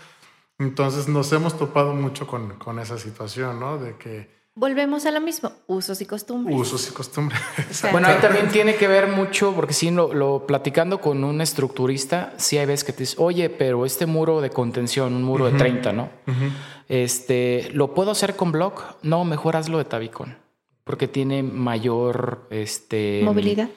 Entonces 0.59 1.07
nos 1.07 1.31
hemos 1.31 1.57
topado 1.57 1.93
mucho 1.93 2.27
con, 2.27 2.57
con 2.57 2.79
esa 2.79 2.97
situación, 2.97 3.59
¿no? 3.59 3.77
De 3.77 3.97
que 3.97 4.42
Volvemos 4.55 5.07
a 5.07 5.11
lo 5.11 5.19
mismo, 5.19 5.51
usos 5.65 5.99
y 6.01 6.05
costumbres. 6.05 6.55
Usos 6.55 6.87
y 6.87 6.93
costumbres. 6.93 7.41
bueno, 7.91 8.07
ahí 8.07 8.17
también 8.21 8.49
tiene 8.49 8.75
que 8.75 8.87
ver 8.87 9.07
mucho, 9.07 9.51
porque 9.55 9.73
si 9.73 9.89
lo, 9.89 10.13
lo, 10.13 10.45
platicando 10.45 11.01
con 11.01 11.23
un 11.23 11.41
estructurista, 11.41 12.33
sí 12.37 12.59
hay 12.59 12.67
veces 12.67 12.83
que 12.83 12.93
te 12.93 12.99
dice, 12.99 13.15
oye, 13.17 13.49
pero 13.49 13.83
este 13.83 14.05
muro 14.05 14.41
de 14.41 14.51
contención, 14.51 15.15
un 15.15 15.23
muro 15.23 15.45
de 15.45 15.57
30, 15.57 15.93
¿no? 15.93 16.09
Este, 16.87 17.71
¿lo 17.73 17.95
puedo 17.95 18.11
hacer 18.11 18.35
con 18.35 18.51
block? 18.51 18.83
No, 19.01 19.25
mejor 19.25 19.55
hazlo 19.55 19.79
de 19.79 19.85
tabicón, 19.85 20.37
porque 20.83 21.07
tiene 21.07 21.41
mayor, 21.41 22.47
este... 22.51 23.21
Movilidad. 23.23 23.69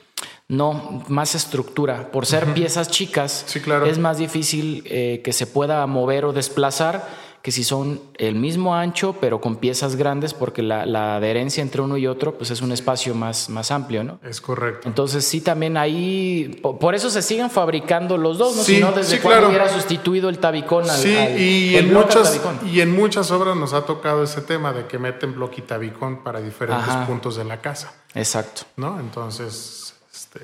No, 0.48 1.04
más 1.08 1.34
estructura. 1.34 2.10
Por 2.12 2.26
ser 2.26 2.52
piezas 2.52 2.88
chicas, 2.88 3.44
sí, 3.46 3.60
claro. 3.60 3.86
es 3.86 3.98
más 3.98 4.18
difícil 4.18 4.84
eh, 4.86 5.20
que 5.24 5.32
se 5.32 5.46
pueda 5.46 5.84
mover 5.86 6.26
o 6.26 6.32
desplazar 6.32 7.08
que 7.46 7.52
si 7.52 7.62
son 7.62 8.00
el 8.18 8.34
mismo 8.34 8.74
ancho, 8.74 9.18
pero 9.20 9.40
con 9.40 9.54
piezas 9.54 9.94
grandes, 9.94 10.34
porque 10.34 10.62
la, 10.62 10.84
la, 10.84 11.14
adherencia 11.14 11.62
entre 11.62 11.80
uno 11.80 11.96
y 11.96 12.08
otro 12.08 12.36
pues 12.36 12.50
es 12.50 12.60
un 12.60 12.72
espacio 12.72 13.14
más, 13.14 13.50
más 13.50 13.70
amplio, 13.70 14.02
¿no? 14.02 14.18
Es 14.24 14.40
correcto. 14.40 14.88
Entonces 14.88 15.24
sí, 15.24 15.40
también 15.40 15.76
ahí, 15.76 16.60
por 16.60 16.96
eso 16.96 17.08
se 17.08 17.22
siguen 17.22 17.48
fabricando 17.48 18.16
los 18.18 18.38
dos, 18.38 18.56
¿no? 18.56 18.64
si 18.64 18.80
no, 18.80 18.90
desde 18.90 19.20
cuando 19.20 19.46
hubiera 19.46 19.68
sustituido 19.68 20.28
el 20.28 20.40
tabicón 20.40 20.90
al, 20.90 20.96
sí, 20.96 21.16
al, 21.16 21.40
y, 21.40 21.76
en 21.76 21.92
muchas, 21.94 22.40
y 22.66 22.80
en 22.80 22.92
muchas 22.92 23.30
obras 23.30 23.56
nos 23.56 23.74
ha 23.74 23.86
tocado 23.86 24.24
ese 24.24 24.40
tema 24.40 24.72
de 24.72 24.88
que 24.88 24.98
meten 24.98 25.32
bloque 25.32 25.60
y 25.60 25.62
tabicón 25.62 26.24
para 26.24 26.40
diferentes 26.40 26.88
Ajá. 26.88 27.06
puntos 27.06 27.36
de 27.36 27.44
la 27.44 27.60
casa. 27.60 27.94
Exacto. 28.16 28.62
¿No? 28.74 28.98
Entonces, 28.98 29.94
este... 30.12 30.40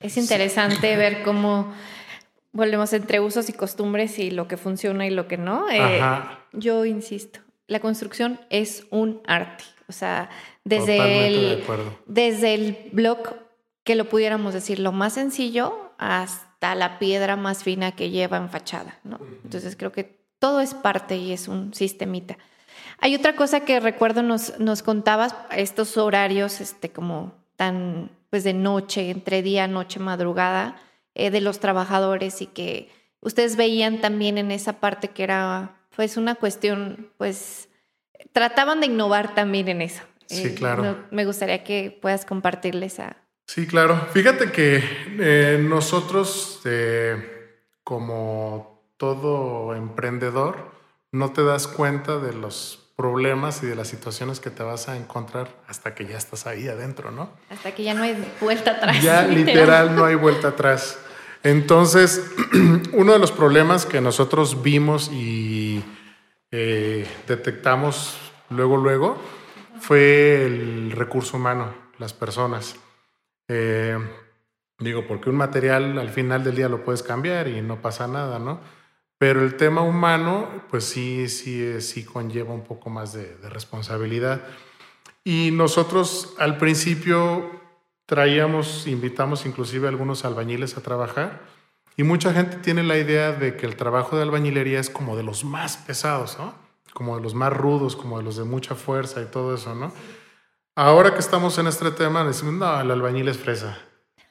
Es 0.00 0.16
interesante 0.16 0.96
ver 0.96 1.22
cómo 1.22 1.72
volvemos 2.54 2.92
entre 2.92 3.20
usos 3.20 3.50
y 3.50 3.52
costumbres 3.52 4.18
y 4.18 4.30
lo 4.30 4.48
que 4.48 4.56
funciona 4.56 5.06
y 5.06 5.10
lo 5.10 5.28
que 5.28 5.36
no. 5.36 5.68
Eh, 5.70 6.00
yo 6.52 6.86
insisto, 6.86 7.40
la 7.66 7.80
construcción 7.80 8.40
es 8.48 8.86
un 8.90 9.20
arte. 9.26 9.64
O 9.88 9.92
sea, 9.92 10.30
desde 10.62 11.26
el, 11.26 11.64
desde 12.06 12.54
el 12.54 12.78
blog, 12.92 13.18
que 13.82 13.96
lo 13.96 14.06
pudiéramos 14.06 14.54
decir, 14.54 14.78
lo 14.78 14.92
más 14.92 15.14
sencillo 15.14 15.92
hasta 15.98 16.74
la 16.74 16.98
piedra 16.98 17.36
más 17.36 17.64
fina 17.64 17.92
que 17.92 18.08
lleva 18.08 18.38
en 18.38 18.48
fachada. 18.48 18.98
¿no? 19.04 19.18
Entonces 19.42 19.76
creo 19.76 19.92
que 19.92 20.18
todo 20.38 20.60
es 20.60 20.72
parte 20.72 21.16
y 21.16 21.32
es 21.32 21.48
un 21.48 21.74
sistemita. 21.74 22.38
Hay 23.00 23.14
otra 23.14 23.34
cosa 23.34 23.60
que 23.60 23.80
recuerdo 23.80 24.22
nos, 24.22 24.58
nos 24.60 24.82
contabas, 24.82 25.34
estos 25.50 25.98
horarios 25.98 26.60
este, 26.60 26.90
como 26.90 27.34
tan 27.56 28.10
pues 28.30 28.44
de 28.44 28.54
noche, 28.54 29.10
entre 29.10 29.42
día, 29.42 29.66
noche, 29.66 30.00
madrugada 30.00 30.76
eh, 31.14 31.30
de 31.30 31.40
los 31.40 31.60
trabajadores 31.60 32.42
y 32.42 32.46
que 32.46 32.90
ustedes 33.20 33.56
veían 33.56 34.00
también 34.00 34.38
en 34.38 34.50
esa 34.50 34.74
parte 34.80 35.08
que 35.08 35.22
era 35.22 35.76
pues 35.94 36.16
una 36.16 36.34
cuestión, 36.34 37.10
pues 37.18 37.68
trataban 38.32 38.80
de 38.80 38.86
innovar 38.86 39.34
también 39.34 39.68
en 39.68 39.82
eso. 39.82 40.02
Sí, 40.26 40.48
eh, 40.48 40.54
claro. 40.54 41.04
me 41.10 41.24
gustaría 41.24 41.62
que 41.64 41.96
puedas 42.00 42.24
compartirles 42.24 42.98
a... 43.00 43.16
Sí, 43.46 43.66
claro. 43.66 44.08
Fíjate 44.12 44.50
que 44.50 44.82
eh, 45.20 45.58
nosotros, 45.60 46.62
como 47.84 48.82
todo 48.96 49.74
emprendedor, 49.74 50.72
no 51.12 51.32
te 51.32 51.44
das 51.44 51.68
cuenta 51.68 52.18
de 52.18 52.32
los 52.32 52.84
problemas 52.96 53.62
y 53.62 53.66
de 53.66 53.74
las 53.74 53.88
situaciones 53.88 54.40
que 54.40 54.50
te 54.50 54.62
vas 54.62 54.88
a 54.88 54.96
encontrar 54.96 55.48
hasta 55.66 55.94
que 55.94 56.06
ya 56.06 56.16
estás 56.16 56.46
ahí 56.46 56.68
adentro, 56.68 57.10
¿no? 57.10 57.30
Hasta 57.50 57.72
que 57.72 57.82
ya 57.82 57.94
no 57.94 58.02
hay 58.02 58.16
vuelta 58.40 58.72
atrás. 58.72 59.02
Ya 59.02 59.22
literal 59.26 59.96
no 59.96 60.04
hay 60.04 60.14
vuelta 60.14 60.48
atrás. 60.48 60.98
Entonces, 61.44 62.34
uno 62.94 63.12
de 63.12 63.18
los 63.18 63.30
problemas 63.30 63.84
que 63.84 64.00
nosotros 64.00 64.62
vimos 64.62 65.10
y 65.12 65.84
eh, 66.50 67.06
detectamos 67.28 68.16
luego, 68.48 68.78
luego, 68.78 69.18
fue 69.78 70.46
el 70.46 70.90
recurso 70.92 71.36
humano, 71.36 71.74
las 71.98 72.14
personas. 72.14 72.76
Eh, 73.48 73.98
digo, 74.78 75.06
porque 75.06 75.28
un 75.28 75.36
material 75.36 75.98
al 75.98 76.08
final 76.08 76.42
del 76.44 76.56
día 76.56 76.70
lo 76.70 76.82
puedes 76.82 77.02
cambiar 77.02 77.46
y 77.48 77.60
no 77.60 77.82
pasa 77.82 78.08
nada, 78.08 78.38
¿no? 78.38 78.60
Pero 79.18 79.42
el 79.42 79.56
tema 79.58 79.82
humano, 79.82 80.48
pues 80.70 80.84
sí, 80.84 81.28
sí, 81.28 81.78
sí 81.82 82.06
conlleva 82.06 82.54
un 82.54 82.64
poco 82.64 82.88
más 82.88 83.12
de, 83.12 83.36
de 83.36 83.50
responsabilidad. 83.50 84.40
Y 85.24 85.50
nosotros 85.52 86.34
al 86.38 86.56
principio 86.56 87.63
traíamos, 88.06 88.86
invitamos 88.86 89.46
inclusive 89.46 89.86
a 89.86 89.90
algunos 89.90 90.24
albañiles 90.24 90.76
a 90.76 90.82
trabajar 90.82 91.40
y 91.96 92.02
mucha 92.02 92.32
gente 92.32 92.56
tiene 92.56 92.82
la 92.82 92.98
idea 92.98 93.32
de 93.32 93.56
que 93.56 93.66
el 93.66 93.76
trabajo 93.76 94.16
de 94.16 94.22
albañilería 94.22 94.80
es 94.80 94.90
como 94.90 95.16
de 95.16 95.22
los 95.22 95.44
más 95.44 95.76
pesados, 95.76 96.36
¿no? 96.38 96.54
Como 96.92 97.16
de 97.16 97.22
los 97.22 97.34
más 97.34 97.52
rudos, 97.52 97.96
como 97.96 98.18
de 98.18 98.24
los 98.24 98.36
de 98.36 98.44
mucha 98.44 98.74
fuerza 98.74 99.20
y 99.22 99.26
todo 99.26 99.54
eso, 99.54 99.74
¿no? 99.74 99.92
Ahora 100.76 101.14
que 101.14 101.20
estamos 101.20 101.56
en 101.58 101.68
este 101.68 101.90
tema, 101.92 102.24
decimos, 102.24 102.54
no, 102.54 102.80
el 102.80 102.90
albañil 102.90 103.28
es 103.28 103.38
fresa. 103.38 103.78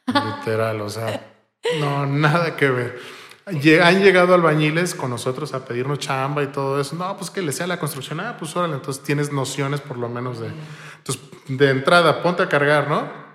Literal, 0.08 0.82
o 0.82 0.90
sea, 0.90 1.34
no, 1.80 2.06
nada 2.06 2.58
que 2.58 2.70
ver. 2.70 3.00
Han 3.46 4.02
llegado 4.02 4.34
albañiles 4.34 4.94
con 4.94 5.10
nosotros 5.10 5.54
a 5.54 5.66
pedirnos 5.66 6.00
chamba 6.00 6.44
y 6.44 6.48
todo 6.48 6.80
eso. 6.80 6.96
No, 6.96 7.16
pues 7.18 7.30
que 7.30 7.42
le 7.42 7.54
sea 7.54 7.68
la 7.68 7.80
construcción. 7.80 8.20
Ah, 8.20 8.36
pues 8.38 8.56
órale, 8.56 8.76
entonces 8.76 9.04
tienes 9.04 9.32
nociones 9.32 9.80
por 9.82 9.98
lo 9.98 10.10
menos 10.10 10.40
de... 10.40 10.52
Entonces, 10.98 11.24
de 11.48 11.70
entrada, 11.70 12.22
ponte 12.22 12.44
a 12.44 12.50
cargar, 12.50 12.90
¿no? 12.90 13.33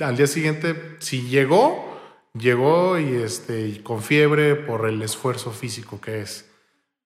Al 0.00 0.16
día 0.16 0.26
siguiente, 0.26 0.96
si 0.98 1.28
llegó, 1.28 1.98
llegó 2.32 2.98
y, 2.98 3.14
este, 3.16 3.82
con 3.82 4.02
fiebre 4.02 4.54
por 4.56 4.88
el 4.88 5.02
esfuerzo 5.02 5.50
físico 5.50 6.00
que 6.00 6.20
es. 6.20 6.50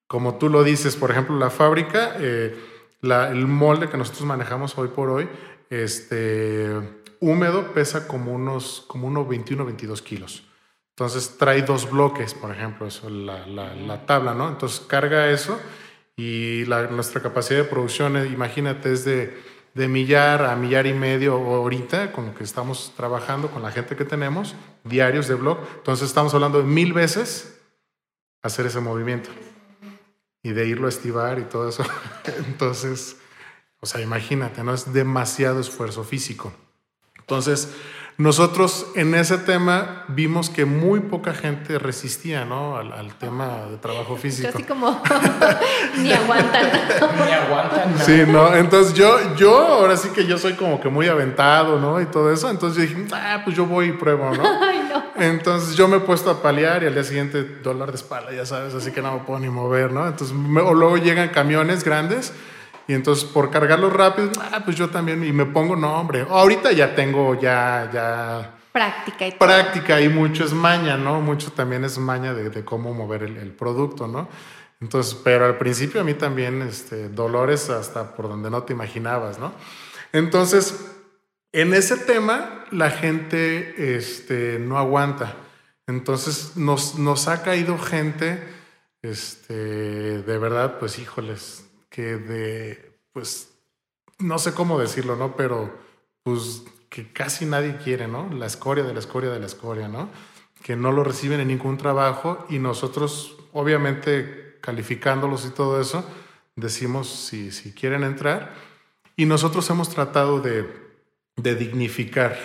Como 0.06 0.36
tú 0.36 0.48
lo 0.48 0.64
dices, 0.64 0.96
por 0.96 1.10
ejemplo, 1.10 1.36
la 1.36 1.50
fábrica, 1.50 2.16
eh, 2.18 2.56
el 3.02 3.46
molde 3.46 3.88
que 3.88 3.98
nosotros 3.98 4.24
manejamos 4.24 4.78
hoy 4.78 4.88
por 4.88 5.10
hoy, 5.10 5.28
este, 5.70 6.70
húmedo 7.20 7.72
pesa 7.74 8.08
como 8.08 8.32
unos, 8.32 8.84
como 8.88 9.06
unos 9.06 9.28
21 9.28 9.64
22 9.64 10.02
kilos. 10.02 10.44
Entonces 10.90 11.36
trae 11.38 11.62
dos 11.62 11.88
bloques, 11.90 12.34
por 12.34 12.50
ejemplo, 12.50 12.86
eso, 12.86 13.08
la, 13.08 13.46
la, 13.46 14.06
tabla, 14.06 14.34
¿no? 14.34 14.48
Entonces 14.48 14.80
carga 14.80 15.30
eso 15.30 15.60
y 16.16 16.64
nuestra 16.90 17.22
capacidad 17.22 17.60
de 17.60 17.68
producción, 17.68 18.16
eh, 18.16 18.26
imagínate, 18.26 18.92
es 18.92 19.04
de 19.04 19.38
de 19.78 19.86
millar 19.86 20.44
a 20.44 20.56
millar 20.56 20.88
y 20.88 20.92
medio 20.92 21.34
ahorita 21.34 22.10
con 22.10 22.26
lo 22.26 22.34
que 22.34 22.42
estamos 22.42 22.92
trabajando, 22.96 23.48
con 23.48 23.62
la 23.62 23.70
gente 23.70 23.94
que 23.94 24.04
tenemos, 24.04 24.56
diarios 24.82 25.28
de 25.28 25.36
blog. 25.36 25.60
Entonces 25.76 26.08
estamos 26.08 26.34
hablando 26.34 26.58
de 26.58 26.64
mil 26.64 26.92
veces 26.92 27.60
hacer 28.42 28.66
ese 28.66 28.80
movimiento 28.80 29.30
y 30.42 30.50
de 30.50 30.66
irlo 30.66 30.86
a 30.86 30.88
estivar 30.88 31.38
y 31.38 31.44
todo 31.44 31.68
eso. 31.68 31.84
Entonces, 32.48 33.18
o 33.78 33.86
sea, 33.86 34.00
imagínate, 34.00 34.64
¿no? 34.64 34.74
Es 34.74 34.92
demasiado 34.92 35.60
esfuerzo 35.60 36.02
físico. 36.02 36.52
Entonces, 37.28 37.68
nosotros 38.16 38.86
en 38.96 39.14
ese 39.14 39.36
tema 39.36 40.04
vimos 40.08 40.48
que 40.48 40.64
muy 40.64 41.00
poca 41.00 41.34
gente 41.34 41.78
resistía, 41.78 42.46
¿no? 42.46 42.78
Al, 42.78 42.90
al 42.94 43.12
tema 43.16 43.66
de 43.70 43.76
trabajo 43.76 44.16
físico. 44.16 44.48
Así 44.48 44.62
como 44.62 45.02
ni 45.98 46.10
aguantan. 46.10 46.64
Ni 47.26 47.30
aguantan. 47.32 47.94
Sí, 47.98 48.22
no, 48.26 48.56
entonces 48.56 48.94
yo, 48.94 49.36
yo 49.36 49.58
ahora 49.58 49.94
sí 49.98 50.08
que 50.08 50.24
yo 50.24 50.38
soy 50.38 50.54
como 50.54 50.80
que 50.80 50.88
muy 50.88 51.06
aventado, 51.06 51.78
¿no? 51.78 52.00
Y 52.00 52.06
todo 52.06 52.32
eso, 52.32 52.48
entonces 52.48 52.88
yo 52.90 52.96
dije, 52.96 53.06
ah, 53.14 53.42
pues 53.44 53.54
yo 53.54 53.66
voy 53.66 53.88
y 53.88 53.92
pruebo, 53.92 54.34
¿no? 54.34 54.42
Ay, 54.66 54.88
no. 54.90 55.04
Entonces 55.22 55.76
yo 55.76 55.86
me 55.86 55.98
he 55.98 56.00
puesto 56.00 56.30
a 56.30 56.40
paliar 56.40 56.82
y 56.82 56.86
al 56.86 56.94
día 56.94 57.04
siguiente 57.04 57.44
dólar 57.62 57.90
de 57.90 57.96
espalda, 57.96 58.32
ya 58.32 58.46
sabes, 58.46 58.72
así 58.74 58.90
que 58.90 59.02
no 59.02 59.12
me 59.12 59.18
puedo 59.20 59.38
ni 59.38 59.50
mover, 59.50 59.92
¿no? 59.92 60.06
Entonces 60.08 60.34
me- 60.34 60.62
o 60.62 60.72
luego 60.72 60.96
llegan 60.96 61.28
camiones 61.28 61.84
grandes 61.84 62.32
y 62.88 62.94
entonces 62.94 63.24
por 63.24 63.50
cargarlos 63.50 63.92
rápido, 63.92 64.30
ah, 64.40 64.62
pues 64.64 64.76
yo 64.76 64.90
también 64.90 65.22
y 65.22 65.32
me 65.32 65.44
pongo, 65.46 65.76
no, 65.76 66.00
hombre, 66.00 66.26
ahorita 66.28 66.72
ya 66.72 66.96
tengo 66.96 67.38
ya, 67.40 67.88
ya 67.92 68.54
Práctica 68.72 69.26
y 69.26 69.30
todo. 69.32 69.38
práctica 69.38 70.00
y 70.00 70.08
mucho 70.08 70.44
es 70.44 70.52
maña, 70.52 70.96
¿no? 70.96 71.20
Mucho 71.20 71.52
también 71.52 71.84
es 71.84 71.98
maña 71.98 72.34
de, 72.34 72.50
de 72.50 72.64
cómo 72.64 72.92
mover 72.94 73.22
el, 73.22 73.36
el 73.36 73.52
producto, 73.52 74.08
¿no? 74.08 74.28
Entonces, 74.80 75.14
pero 75.22 75.44
al 75.44 75.58
principio 75.58 76.00
a 76.00 76.04
mí 76.04 76.14
también, 76.14 76.62
este, 76.62 77.08
dolores 77.08 77.68
hasta 77.70 78.14
por 78.14 78.28
donde 78.28 78.50
no 78.50 78.62
te 78.62 78.72
imaginabas, 78.72 79.38
¿no? 79.38 79.52
Entonces, 80.12 80.92
en 81.52 81.74
ese 81.74 81.96
tema, 81.96 82.64
la 82.70 82.90
gente 82.90 83.96
este, 83.96 84.58
no 84.60 84.78
aguanta. 84.78 85.34
Entonces, 85.86 86.56
nos, 86.56 86.96
nos 86.96 87.26
ha 87.28 87.42
caído 87.42 87.78
gente, 87.78 88.42
este, 89.02 89.54
de 90.22 90.38
verdad, 90.38 90.78
pues, 90.78 90.98
híjoles, 90.98 91.67
de, 92.02 92.98
pues, 93.12 93.54
no 94.18 94.38
sé 94.38 94.54
cómo 94.54 94.78
decirlo, 94.78 95.16
¿no? 95.16 95.36
Pero, 95.36 95.72
pues, 96.22 96.62
que 96.88 97.12
casi 97.12 97.46
nadie 97.46 97.76
quiere, 97.76 98.08
¿no? 98.08 98.30
La 98.32 98.46
escoria 98.46 98.84
de 98.84 98.94
la 98.94 99.00
escoria 99.00 99.30
de 99.30 99.40
la 99.40 99.46
escoria, 99.46 99.88
¿no? 99.88 100.10
Que 100.62 100.76
no 100.76 100.92
lo 100.92 101.04
reciben 101.04 101.40
en 101.40 101.48
ningún 101.48 101.78
trabajo 101.78 102.46
y 102.48 102.58
nosotros, 102.58 103.36
obviamente, 103.52 104.58
calificándolos 104.60 105.46
y 105.46 105.50
todo 105.50 105.80
eso, 105.80 106.04
decimos 106.56 107.08
si, 107.08 107.52
si 107.52 107.72
quieren 107.72 108.02
entrar 108.02 108.54
y 109.16 109.26
nosotros 109.26 109.68
hemos 109.70 109.88
tratado 109.88 110.40
de, 110.40 110.66
de 111.36 111.54
dignificar 111.54 112.36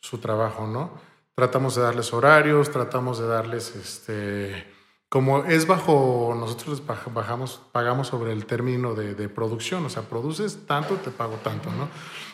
su 0.00 0.18
trabajo, 0.18 0.66
¿no? 0.66 0.98
Tratamos 1.34 1.76
de 1.76 1.82
darles 1.82 2.12
horarios, 2.12 2.70
tratamos 2.70 3.18
de 3.18 3.26
darles, 3.26 3.74
este, 3.76 4.66
como 5.10 5.44
es 5.44 5.66
bajo, 5.66 6.36
nosotros 6.38 6.82
bajamos, 7.12 7.60
pagamos 7.72 8.06
sobre 8.06 8.32
el 8.32 8.46
término 8.46 8.94
de, 8.94 9.16
de 9.16 9.28
producción, 9.28 9.84
o 9.84 9.90
sea, 9.90 10.02
produces 10.04 10.66
tanto, 10.66 10.94
te 10.94 11.10
pago 11.10 11.34
tanto, 11.42 11.68
¿no? 11.72 11.88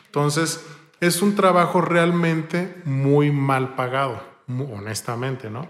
Entonces, 0.04 0.64
es 1.00 1.22
un 1.22 1.34
trabajo 1.34 1.80
realmente 1.80 2.76
muy 2.84 3.32
mal 3.32 3.74
pagado, 3.76 4.22
honestamente, 4.46 5.48
¿no? 5.48 5.66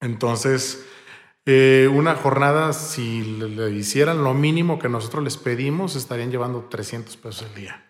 Entonces, 0.00 0.86
eh, 1.44 1.90
una 1.92 2.14
jornada, 2.14 2.72
si 2.72 3.22
le, 3.22 3.50
le 3.50 3.70
hicieran 3.72 4.24
lo 4.24 4.32
mínimo 4.32 4.78
que 4.78 4.88
nosotros 4.88 5.22
les 5.22 5.36
pedimos, 5.36 5.96
estarían 5.96 6.30
llevando 6.30 6.64
300 6.64 7.14
pesos 7.18 7.42
al 7.42 7.54
día, 7.54 7.84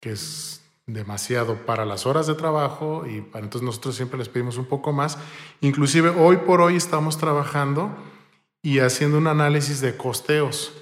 que 0.00 0.12
es 0.12 0.59
demasiado 0.92 1.56
para 1.66 1.84
las 1.84 2.06
horas 2.06 2.26
de 2.26 2.34
trabajo 2.34 3.04
y 3.06 3.20
para, 3.20 3.44
entonces 3.44 3.64
nosotros 3.64 3.96
siempre 3.96 4.18
les 4.18 4.28
pedimos 4.28 4.56
un 4.56 4.66
poco 4.66 4.92
más. 4.92 5.18
Inclusive 5.60 6.10
hoy 6.10 6.38
por 6.38 6.60
hoy 6.60 6.76
estamos 6.76 7.18
trabajando 7.18 7.94
y 8.62 8.80
haciendo 8.80 9.18
un 9.18 9.26
análisis 9.26 9.80
de 9.80 9.96
costeos. 9.96 10.72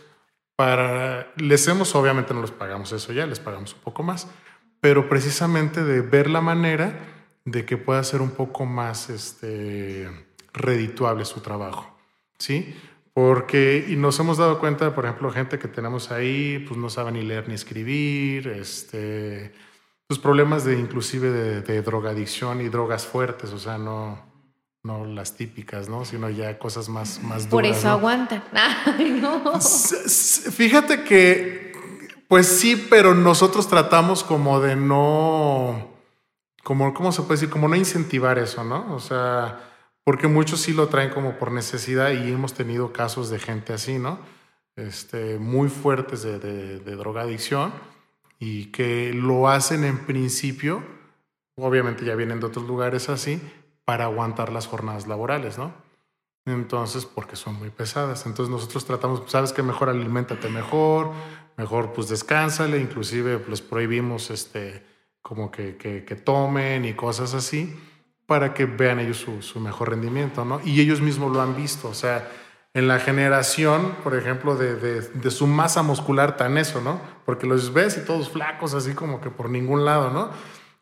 Para, 0.57 1.33
les 1.37 1.69
hemos, 1.69 1.95
obviamente 1.95 2.35
no 2.35 2.41
les 2.41 2.51
pagamos 2.51 2.93
eso 2.93 3.13
ya, 3.13 3.27
les 3.27 3.39
pagamos 3.39 3.75
un 3.75 3.81
poco 3.81 4.03
más, 4.03 4.27
pero 4.81 5.09
precisamente 5.09 5.85
de 5.85 6.01
ver 6.01 6.29
la 6.29 6.41
manera 6.41 6.99
de 7.45 7.65
que 7.65 7.77
pueda 7.77 8.03
ser 8.03 8.21
un 8.21 8.31
poco 8.31 8.67
más 8.67 9.09
este, 9.09 10.09
redituable 10.53 11.25
su 11.25 11.41
trabajo, 11.41 11.97
¿sí? 12.39 12.77
Porque 13.15 13.87
y 13.89 13.97
nos 13.97 14.19
hemos 14.21 14.39
dado 14.39 14.61
cuenta, 14.61 14.95
por 14.95 15.05
ejemplo, 15.05 15.31
gente 15.31 15.59
que 15.59 15.69
tenemos 15.69 16.11
ahí, 16.11 16.65
pues 16.69 16.79
no 16.79 16.91
sabe 16.91 17.13
ni 17.13 17.23
leer 17.23 17.49
ni 17.49 17.55
escribir, 17.55 18.49
este, 18.49 19.53
pues 20.09 20.19
problemas 20.19 20.65
de 20.65 20.79
inclusive 20.79 21.31
de, 21.31 21.61
de 21.61 21.83
drogadicción 21.83 22.63
y 22.63 22.71
drogas 22.71 23.07
fuertes, 23.07 23.53
o 23.53 23.59
sea, 23.59 23.77
no, 23.77 24.19
no 24.83 25.05
las 25.05 25.37
típicas, 25.37 25.91
¿no? 25.91 26.07
Sino 26.07 26.31
ya 26.31 26.59
cosas 26.59 26.89
más, 26.89 27.23
más 27.23 27.49
duras. 27.49 27.51
Por 27.51 27.67
eso 27.67 27.89
¿no? 27.89 27.93
aguantan. 27.93 28.43
Ay, 28.53 29.21
no. 29.21 29.61
Fíjate 29.61 31.05
que, 31.05 31.73
pues 32.27 32.47
sí, 32.47 32.87
pero 32.89 33.15
nosotros 33.15 33.69
tratamos 33.69 34.25
como 34.25 34.61
de 34.61 34.77
no, 34.77 35.91
como, 36.65 36.95
¿cómo 36.95 37.13
se 37.13 37.21
puede 37.21 37.35
decir? 37.35 37.51
Como 37.51 37.69
no 37.69 37.77
incentivar 37.77 38.39
eso, 38.39 38.65
¿no? 38.65 38.95
O 38.95 39.01
sea, 39.01 39.61
porque 40.05 40.27
muchos 40.27 40.61
sí 40.61 40.73
lo 40.73 40.89
traen 40.89 41.11
como 41.11 41.39
por 41.39 41.53
necesidad 41.53 42.13
y 42.13 42.33
hemos 42.33 42.55
tenido 42.55 42.95
casos 42.95 43.29
de 43.29 43.39
gente 43.41 43.75
así, 43.75 43.99
¿no? 43.99 44.19
Este, 44.75 45.39
muy 45.39 45.69
fuertes 45.69 46.23
de, 46.23 46.39
de, 46.39 46.79
de 46.79 46.97
drogadicción 46.97 47.73
y 48.39 48.67
que 48.67 49.13
lo 49.13 49.49
hacen 49.49 49.85
en 49.85 49.99
principio, 49.99 50.83
obviamente 51.57 52.05
ya 52.05 52.15
vienen 52.15 52.41
de 52.41 52.47
otros 52.47 52.67
lugares 52.67 53.09
así, 53.09 53.41
para 53.85 54.05
aguantar 54.05 54.53
las 54.53 54.67
jornadas 54.67 55.07
laborales, 55.07 55.59
¿no? 55.59 55.73
Entonces, 56.45 57.05
porque 57.05 57.37
son 57.37 57.55
muy 57.55 57.71
pesadas. 57.71 58.27
Entonces 58.27 58.51
nosotros 58.51 58.85
tratamos, 58.85 59.23
sabes 59.31 59.53
que 59.53 59.63
mejor 59.63 59.89
aliméntate 59.89 60.49
mejor, 60.49 61.13
mejor 61.57 61.93
pues 61.93 62.09
descánsale, 62.09 62.79
inclusive 62.79 63.43
les 63.49 63.61
prohibimos 63.61 64.31
este, 64.31 64.85
como 65.23 65.51
que, 65.51 65.77
que, 65.77 66.05
que 66.05 66.17
tomen 66.17 66.85
y 66.85 66.95
cosas 66.95 67.35
así, 67.35 67.77
para 68.27 68.55
que 68.55 68.67
vean 68.67 69.01
ellos 69.01 69.19
su, 69.19 69.43
su 69.43 69.61
mejor 69.61 69.91
rendimiento, 69.91 70.45
¿no? 70.45 70.61
Y 70.65 70.81
ellos 70.81 71.01
mismos 71.01 71.33
lo 71.33 71.41
han 71.41 71.57
visto, 71.57 71.89
o 71.89 71.95
sea, 71.95 72.31
en 72.75 72.87
la 72.87 73.01
generación, 73.01 73.97
por 74.05 74.15
ejemplo, 74.15 74.57
de, 74.57 74.77
de, 74.77 75.31
su 75.31 75.47
masa 75.47 75.83
muscular 75.83 76.37
tan 76.37 76.59
eso, 76.59 76.81
¿no? 76.81 77.01
Porque 77.25 77.47
los 77.47 77.73
ves 77.73 77.97
y 77.97 78.05
todos 78.05 78.31
flacos, 78.31 78.75
así 78.75 78.95
como 78.95 79.21
que 79.21 79.31
por 79.31 79.51
ningún 79.51 79.85
lado, 79.85 80.11
¿no? 80.11 80.31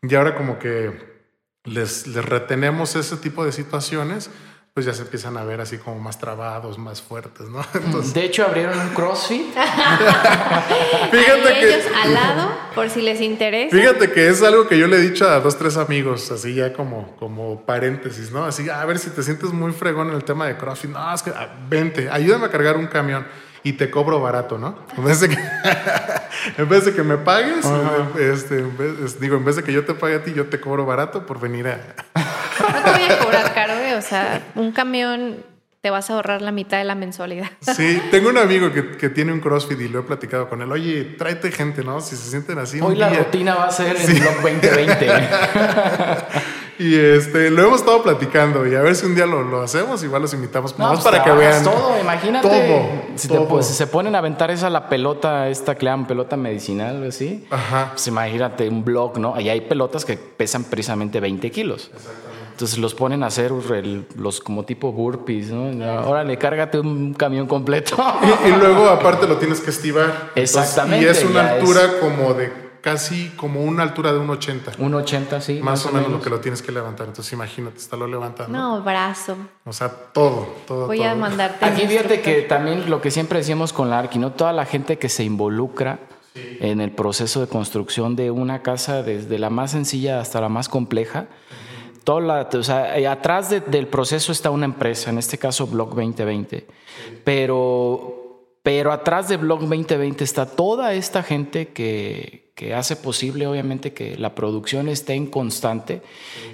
Y 0.02 0.14
ahora 0.14 0.34
como 0.34 0.58
que 0.58 1.16
les 1.64 2.12
retenemos 2.14 2.96
ese 2.96 3.16
tipo 3.16 3.44
de 3.44 3.52
situaciones, 3.52 4.30
pues 4.76 4.84
ya 4.84 4.92
se 4.92 5.00
empiezan 5.00 5.38
a 5.38 5.42
ver 5.44 5.62
así 5.62 5.78
como 5.78 5.98
más 5.98 6.18
trabados, 6.18 6.76
más 6.76 7.00
fuertes, 7.00 7.48
¿no? 7.48 7.64
Entonces, 7.82 8.12
De 8.12 8.24
hecho, 8.26 8.44
abrieron 8.44 8.78
un 8.78 8.90
CrossFit. 8.90 9.46
fíjate 11.10 11.48
Ahí 11.48 11.60
que, 11.60 11.68
ellos 11.74 11.86
al 12.04 12.12
lado, 12.12 12.50
por 12.74 12.90
si 12.90 13.00
les 13.00 13.22
interesa. 13.22 13.74
fíjate 13.74 14.10
que 14.12 14.28
es 14.28 14.42
algo 14.42 14.68
que 14.68 14.76
yo 14.78 14.86
le 14.86 14.96
he 14.98 15.00
dicho 15.00 15.26
a 15.26 15.40
dos, 15.40 15.56
tres 15.56 15.78
amigos, 15.78 16.30
así 16.30 16.54
ya 16.54 16.74
como, 16.74 17.16
como 17.16 17.62
paréntesis, 17.64 18.30
¿no? 18.32 18.44
Así, 18.44 18.68
a 18.68 18.84
ver 18.84 18.98
si 18.98 19.08
te 19.08 19.22
sientes 19.22 19.50
muy 19.54 19.72
fregón 19.72 20.08
en 20.10 20.14
el 20.16 20.24
tema 20.24 20.46
de 20.46 20.58
CrossFit. 20.58 20.90
No, 20.90 21.14
es 21.14 21.22
que 21.22 21.30
ah, 21.30 21.48
vente, 21.70 22.10
ayúdame 22.10 22.44
a 22.44 22.50
cargar 22.50 22.76
un 22.76 22.86
camión 22.86 23.26
y 23.62 23.72
te 23.72 23.90
cobro 23.90 24.20
barato, 24.20 24.58
¿no? 24.58 24.78
En 24.94 25.04
vez 25.04 25.20
de 25.20 25.30
que, 25.30 25.38
en 26.58 26.68
vez 26.68 26.84
de 26.84 26.92
que 26.94 27.02
me 27.02 27.16
pagues, 27.16 27.64
este, 28.20 28.58
en 28.58 28.76
vez- 28.76 29.18
digo, 29.18 29.36
en 29.38 29.44
vez 29.46 29.56
de 29.56 29.64
que 29.64 29.72
yo 29.72 29.86
te 29.86 29.94
pague 29.94 30.16
a 30.16 30.22
ti, 30.22 30.34
yo 30.34 30.46
te 30.46 30.60
cobro 30.60 30.84
barato 30.84 31.24
por 31.24 31.40
venir 31.40 31.66
a, 31.68 31.80
No 32.14 32.82
te 32.84 32.90
voy 32.90 33.10
a 33.10 33.18
cobrar 33.18 33.54
caro. 33.54 33.72
O 33.96 34.02
sea, 34.02 34.42
un 34.54 34.72
camión 34.72 35.36
te 35.82 35.90
vas 35.90 36.10
a 36.10 36.14
ahorrar 36.14 36.42
la 36.42 36.50
mitad 36.50 36.78
de 36.78 36.84
la 36.84 36.94
mensualidad. 36.96 37.48
Sí, 37.76 38.00
tengo 38.10 38.30
un 38.30 38.38
amigo 38.38 38.72
que, 38.72 38.92
que 38.96 39.08
tiene 39.08 39.32
un 39.32 39.40
CrossFit 39.40 39.80
y 39.80 39.88
lo 39.88 40.00
he 40.00 40.02
platicado 40.02 40.48
con 40.48 40.60
él. 40.62 40.72
Oye, 40.72 41.04
tráete 41.16 41.52
gente, 41.52 41.84
¿no? 41.84 42.00
Si 42.00 42.16
se 42.16 42.28
sienten 42.30 42.58
así. 42.58 42.80
Hoy 42.80 42.96
la 42.96 43.08
día. 43.10 43.18
rutina 43.20 43.54
va 43.54 43.66
a 43.66 43.70
ser 43.70 43.96
el 43.96 44.20
Blog 44.20 44.34
2020. 44.42 45.06
Y 46.78 46.94
este, 46.94 47.50
lo 47.50 47.62
hemos 47.62 47.80
estado 47.80 48.02
platicando 48.02 48.66
y 48.66 48.74
a 48.74 48.82
ver 48.82 48.94
si 48.96 49.06
un 49.06 49.14
día 49.14 49.24
lo, 49.24 49.42
lo 49.42 49.62
hacemos. 49.62 50.02
Igual 50.04 50.20
los 50.22 50.34
invitamos 50.34 50.78
No, 50.78 50.88
más 50.88 51.00
pues 51.00 51.04
para 51.04 51.24
que 51.24 51.30
vean. 51.32 51.64
todo, 51.64 51.98
imagínate. 51.98 52.46
Todo, 52.48 52.90
si, 53.14 53.28
te- 53.28 53.34
todo. 53.34 53.48
pues, 53.48 53.66
si 53.66 53.72
se 53.74 53.86
ponen 53.86 54.14
a 54.14 54.18
aventar 54.18 54.50
esa 54.50 54.68
la 54.68 54.88
pelota, 54.90 55.48
esta 55.48 55.74
que 55.74 55.84
le 55.86 55.90
llaman 55.92 56.06
pelota 56.06 56.36
medicinal, 56.36 57.02
o 57.02 57.08
así. 57.08 57.46
Ajá. 57.50 57.90
Pues 57.92 58.06
imagínate 58.08 58.68
un 58.68 58.84
blog, 58.84 59.18
¿no? 59.18 59.34
Ahí 59.34 59.48
hay 59.48 59.62
pelotas 59.62 60.04
que 60.04 60.18
pesan 60.18 60.64
precisamente 60.64 61.18
20 61.18 61.50
kilos. 61.50 61.90
Entonces 62.56 62.78
los 62.78 62.94
ponen 62.94 63.22
a 63.22 63.26
hacer 63.26 63.52
el- 63.74 64.06
los 64.16 64.40
como 64.40 64.64
tipo 64.64 64.90
burpees, 64.90 65.50
¿no? 65.50 66.08
Órale, 66.08 66.38
cárgate 66.38 66.80
un 66.80 67.12
camión 67.12 67.46
completo. 67.46 67.96
Y, 68.46 68.48
y 68.48 68.52
luego 68.56 68.88
aparte 68.88 69.28
lo 69.28 69.36
tienes 69.36 69.60
que 69.60 69.68
estivar. 69.68 70.30
Entonces, 70.34 70.56
Exactamente, 70.56 71.04
y 71.04 71.08
es 71.10 71.22
una 71.22 71.50
altura 71.50 71.82
es- 71.84 71.90
como 71.96 72.32
de 72.32 72.50
casi 72.80 73.28
como 73.36 73.62
una 73.62 73.82
altura 73.82 74.12
de 74.14 74.20
un 74.20 74.30
80. 74.30 74.72
un 74.78 74.94
80, 74.94 75.40
sí. 75.42 75.60
más 75.60 75.84
o 75.84 75.92
menos 75.92 76.10
lo 76.10 76.18
que 76.22 76.30
lo 76.30 76.40
tienes 76.40 76.62
que 76.62 76.72
levantar. 76.72 77.08
Entonces 77.08 77.30
imagínate, 77.34 77.76
estarlo 77.76 78.06
levantando. 78.06 78.56
No, 78.56 78.80
brazo. 78.82 79.36
O 79.66 79.72
sea, 79.74 79.90
todo, 79.90 80.48
todo. 80.66 80.86
Voy 80.86 81.02
a 81.02 81.14
mandarte. 81.14 81.62
Aquí 81.62 81.86
fíjate 81.86 82.22
que 82.22 82.40
también 82.42 82.88
lo 82.88 83.02
que 83.02 83.10
siempre 83.10 83.38
decíamos 83.40 83.74
con 83.74 83.90
la 83.90 83.98
Arqui, 83.98 84.18
¿no? 84.18 84.32
Toda 84.32 84.54
la 84.54 84.64
gente 84.64 84.96
que 84.98 85.10
se 85.10 85.24
involucra 85.24 85.98
en 86.34 86.80
el 86.80 86.90
proceso 86.92 87.40
de 87.42 87.48
construcción 87.48 88.16
de 88.16 88.30
una 88.30 88.62
casa, 88.62 89.02
desde 89.02 89.38
la 89.38 89.50
más 89.50 89.72
sencilla 89.72 90.20
hasta 90.20 90.40
la 90.40 90.48
más 90.48 90.68
compleja, 90.70 91.26
toda 92.06 92.20
la, 92.20 92.48
o 92.54 92.62
sea, 92.62 92.96
eh, 92.96 93.06
atrás 93.08 93.50
de- 93.50 93.60
del 93.60 93.88
proceso 93.88 94.30
está 94.30 94.50
una 94.52 94.64
empresa, 94.64 95.10
en 95.10 95.18
este 95.18 95.38
caso 95.38 95.66
Blog 95.66 95.88
2020, 95.96 96.64
pero, 97.24 98.46
pero 98.62 98.92
atrás 98.92 99.28
de 99.28 99.36
Blog 99.36 99.60
2020 99.60 100.22
está 100.22 100.46
toda 100.46 100.94
esta 100.94 101.22
gente 101.24 101.68
que, 101.68 102.52
que 102.54 102.72
hace 102.74 102.94
posible 102.94 103.46
obviamente 103.48 103.92
que 103.92 104.16
la 104.16 104.34
producción 104.36 104.88
esté 104.88 105.14
en 105.14 105.26
constante. 105.26 106.00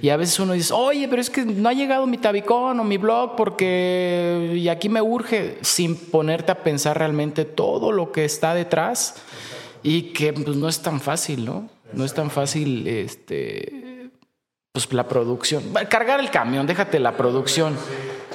Y 0.01 0.09
a 0.09 0.17
veces 0.17 0.41
uno 0.41 0.55
dice, 0.55 0.73
oye, 0.73 1.07
pero 1.09 1.21
es 1.21 1.29
que 1.31 1.45
no 1.45 1.69
ha 1.69 1.73
llegado 1.75 2.07
mi 2.07 2.17
tabicón 2.19 2.81
o 2.81 2.85
mi 2.85 2.97
blog 2.97 3.37
porque 3.37 4.53
y 4.55 4.69
aquí 4.69 4.88
me 4.88 5.01
urge 5.03 5.59
sin 5.61 5.95
ponerte 5.97 6.51
a 6.51 6.62
pensar 6.65 6.99
realmente 6.99 7.45
todo 7.45 7.93
lo 7.93 8.11
que 8.11 8.25
está 8.25 8.55
detrás 8.55 9.17
y 9.83 10.12
que 10.15 10.33
pues, 10.33 10.57
no 10.57 10.69
es 10.69 10.81
tan 10.81 10.99
fácil, 11.01 11.45
¿no? 11.45 11.69
No 11.93 12.05
es 12.07 12.15
tan 12.15 12.31
fácil 12.31 12.87
este, 12.88 13.82
pues 14.72 14.90
la 14.92 15.06
producción. 15.06 15.62
Cargar 15.88 16.20
el 16.20 16.30
camión, 16.30 16.66
déjate 16.66 16.98
la 16.98 17.12
producción. 17.12 17.76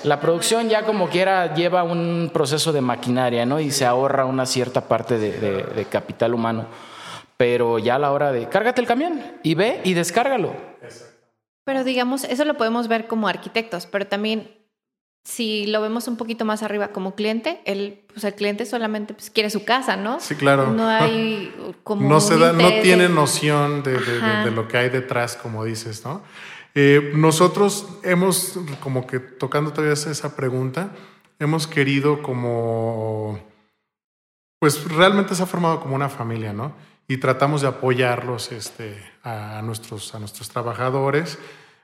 La 0.03 0.19
producción 0.19 0.69
ya 0.69 0.83
como 0.83 1.09
quiera 1.09 1.55
lleva 1.55 1.83
un 1.83 2.29
proceso 2.31 2.71
de 2.71 2.81
maquinaria, 2.81 3.45
¿no? 3.45 3.59
Y 3.59 3.71
se 3.71 3.85
ahorra 3.85 4.25
una 4.25 4.45
cierta 4.45 4.81
parte 4.81 5.17
de, 5.17 5.85
capital 5.89 6.35
humano. 6.35 6.67
Pero 7.37 7.79
ya 7.79 7.95
a 7.95 7.99
la 7.99 8.11
hora 8.11 8.31
de 8.31 8.47
cárgate 8.49 8.81
el 8.81 8.87
camión 8.87 9.21
y 9.43 9.55
ve 9.55 9.81
y 9.83 9.93
descárgalo. 9.93 10.55
Pero 11.65 11.83
digamos, 11.83 12.23
eso 12.23 12.45
lo 12.45 12.55
podemos 12.55 12.87
ver 12.87 13.07
como 13.07 13.27
arquitectos, 13.27 13.87
pero 13.87 14.07
también 14.07 14.56
si 15.27 15.67
lo 15.67 15.81
vemos 15.81 16.07
un 16.07 16.15
poquito 16.15 16.45
más 16.45 16.63
arriba 16.63 16.93
como 16.93 17.13
cliente, 17.13 17.59
el, 17.65 17.99
pues 18.13 18.23
el 18.23 18.33
cliente 18.33 18.65
solamente 18.65 19.13
pues, 19.13 19.29
quiere 19.29 19.49
su 19.49 19.65
casa, 19.65 19.97
¿no? 19.97 20.21
Sí, 20.21 20.35
claro. 20.35 20.71
No 20.71 20.87
hay 20.87 21.53
como. 21.83 22.07
No, 22.07 22.21
se 22.21 22.37
da, 22.37 22.53
no 22.53 22.69
tiene 22.81 23.09
noción 23.09 23.83
de, 23.83 23.99
de, 23.99 24.51
lo 24.51 24.69
que 24.69 24.77
hay 24.77 24.89
detrás, 24.89 25.35
como 25.35 25.65
dices, 25.65 26.05
¿no? 26.05 26.21
Eh, 26.75 27.11
nosotros 27.13 27.89
hemos, 28.03 28.57
como 28.79 29.05
que 29.05 29.19
tocando 29.19 29.73
todavía 29.73 29.93
esa 29.95 30.33
pregunta, 30.37 30.91
hemos 31.39 31.67
querido 31.67 32.23
como. 32.23 33.37
Pues 34.59 34.89
realmente 34.89 35.35
se 35.35 35.43
ha 35.43 35.45
formado 35.45 35.81
como 35.81 35.93
una 35.93 36.07
familia, 36.07 36.53
¿no? 36.53 36.71
Y 37.09 37.17
tratamos 37.17 37.63
de 37.63 37.67
apoyarlos 37.67 38.53
este, 38.53 38.97
a, 39.23 39.61
nuestros, 39.61 40.15
a 40.15 40.19
nuestros 40.19 40.47
trabajadores 40.47 41.37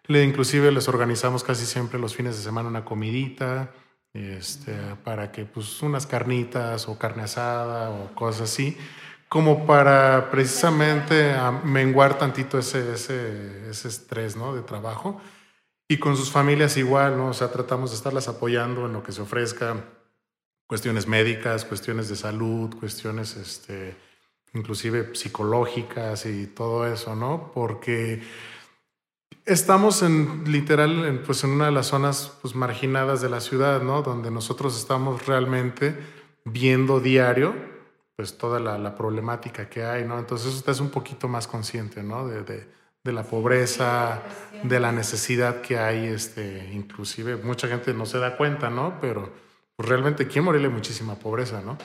le, 0.07 0.23
inclusive 0.23 0.71
les 0.71 0.87
organizamos 0.87 1.43
casi 1.43 1.65
siempre 1.65 1.99
los 1.99 2.15
fines 2.15 2.35
de 2.37 2.43
semana 2.43 2.69
una 2.69 2.85
comidita, 2.85 3.71
este, 4.13 4.73
para 5.03 5.31
que 5.31 5.45
pues 5.45 5.81
unas 5.81 6.05
carnitas 6.05 6.87
o 6.87 6.99
carne 6.99 7.23
asada 7.23 7.89
o 7.89 8.13
cosas 8.13 8.51
así, 8.51 8.77
como 9.27 9.65
para 9.65 10.29
precisamente 10.29 11.33
menguar 11.63 12.17
tantito 12.19 12.59
ese, 12.59 12.93
ese, 12.93 13.69
ese 13.69 13.87
estrés 13.87 14.35
¿no? 14.35 14.53
de 14.53 14.61
trabajo. 14.61 15.19
Y 15.87 15.97
con 15.97 16.15
sus 16.15 16.31
familias 16.31 16.77
igual, 16.77 17.17
¿no? 17.17 17.27
O 17.27 17.33
sea, 17.33 17.51
tratamos 17.51 17.91
de 17.91 17.97
estarlas 17.97 18.27
apoyando 18.27 18.85
en 18.85 18.93
lo 18.93 19.03
que 19.03 19.11
se 19.11 19.21
ofrezca, 19.21 19.83
cuestiones 20.67 21.07
médicas, 21.07 21.65
cuestiones 21.65 22.07
de 22.09 22.15
salud, 22.15 22.75
cuestiones 22.79 23.35
este, 23.35 23.95
inclusive 24.53 25.13
psicológicas 25.15 26.25
y 26.25 26.47
todo 26.47 26.87
eso, 26.87 27.15
¿no? 27.15 27.51
Porque 27.53 28.21
Estamos 29.45 30.03
en 30.03 30.45
literal, 30.49 31.03
en, 31.05 31.21
pues 31.21 31.43
en 31.43 31.49
una 31.49 31.65
de 31.65 31.71
las 31.71 31.87
zonas 31.87 32.37
pues, 32.41 32.55
marginadas 32.55 33.21
de 33.21 33.29
la 33.29 33.41
ciudad, 33.41 33.81
¿no? 33.81 34.01
Donde 34.01 34.31
nosotros 34.31 34.77
estamos 34.77 35.25
realmente 35.25 35.97
viendo 36.45 37.01
diario, 37.01 37.53
pues 38.15 38.37
toda 38.37 38.59
la, 38.59 38.95
problemática 38.95 39.69
que 39.69 39.83
hay, 39.83 40.05
¿no? 40.05 40.17
Entonces 40.17 40.53
usted 40.53 40.71
es 40.71 40.79
un 40.79 40.91
poquito 40.91 41.27
más 41.27 41.47
consciente, 41.47 42.03
¿no? 42.03 42.25
De, 42.25 42.43
de, 42.43 43.11
la 43.11 43.23
pobreza, 43.23 44.21
de 44.63 44.79
la 44.79 44.93
necesidad 44.93 45.59
que 45.59 45.77
hay, 45.77 46.05
este, 46.05 46.69
inclusive 46.71 47.35
mucha 47.35 47.67
gente 47.67 47.93
no 47.93 48.05
se 48.05 48.19
da 48.19 48.37
cuenta, 48.37 48.69
¿no? 48.69 48.97
Pero 49.01 49.29
pues, 49.75 49.89
realmente 49.89 50.23
aquí 50.23 50.39
en 50.39 50.45
Morelia 50.45 50.69
muchísima 50.69 51.15
pobreza, 51.15 51.61
¿no? 51.61 51.77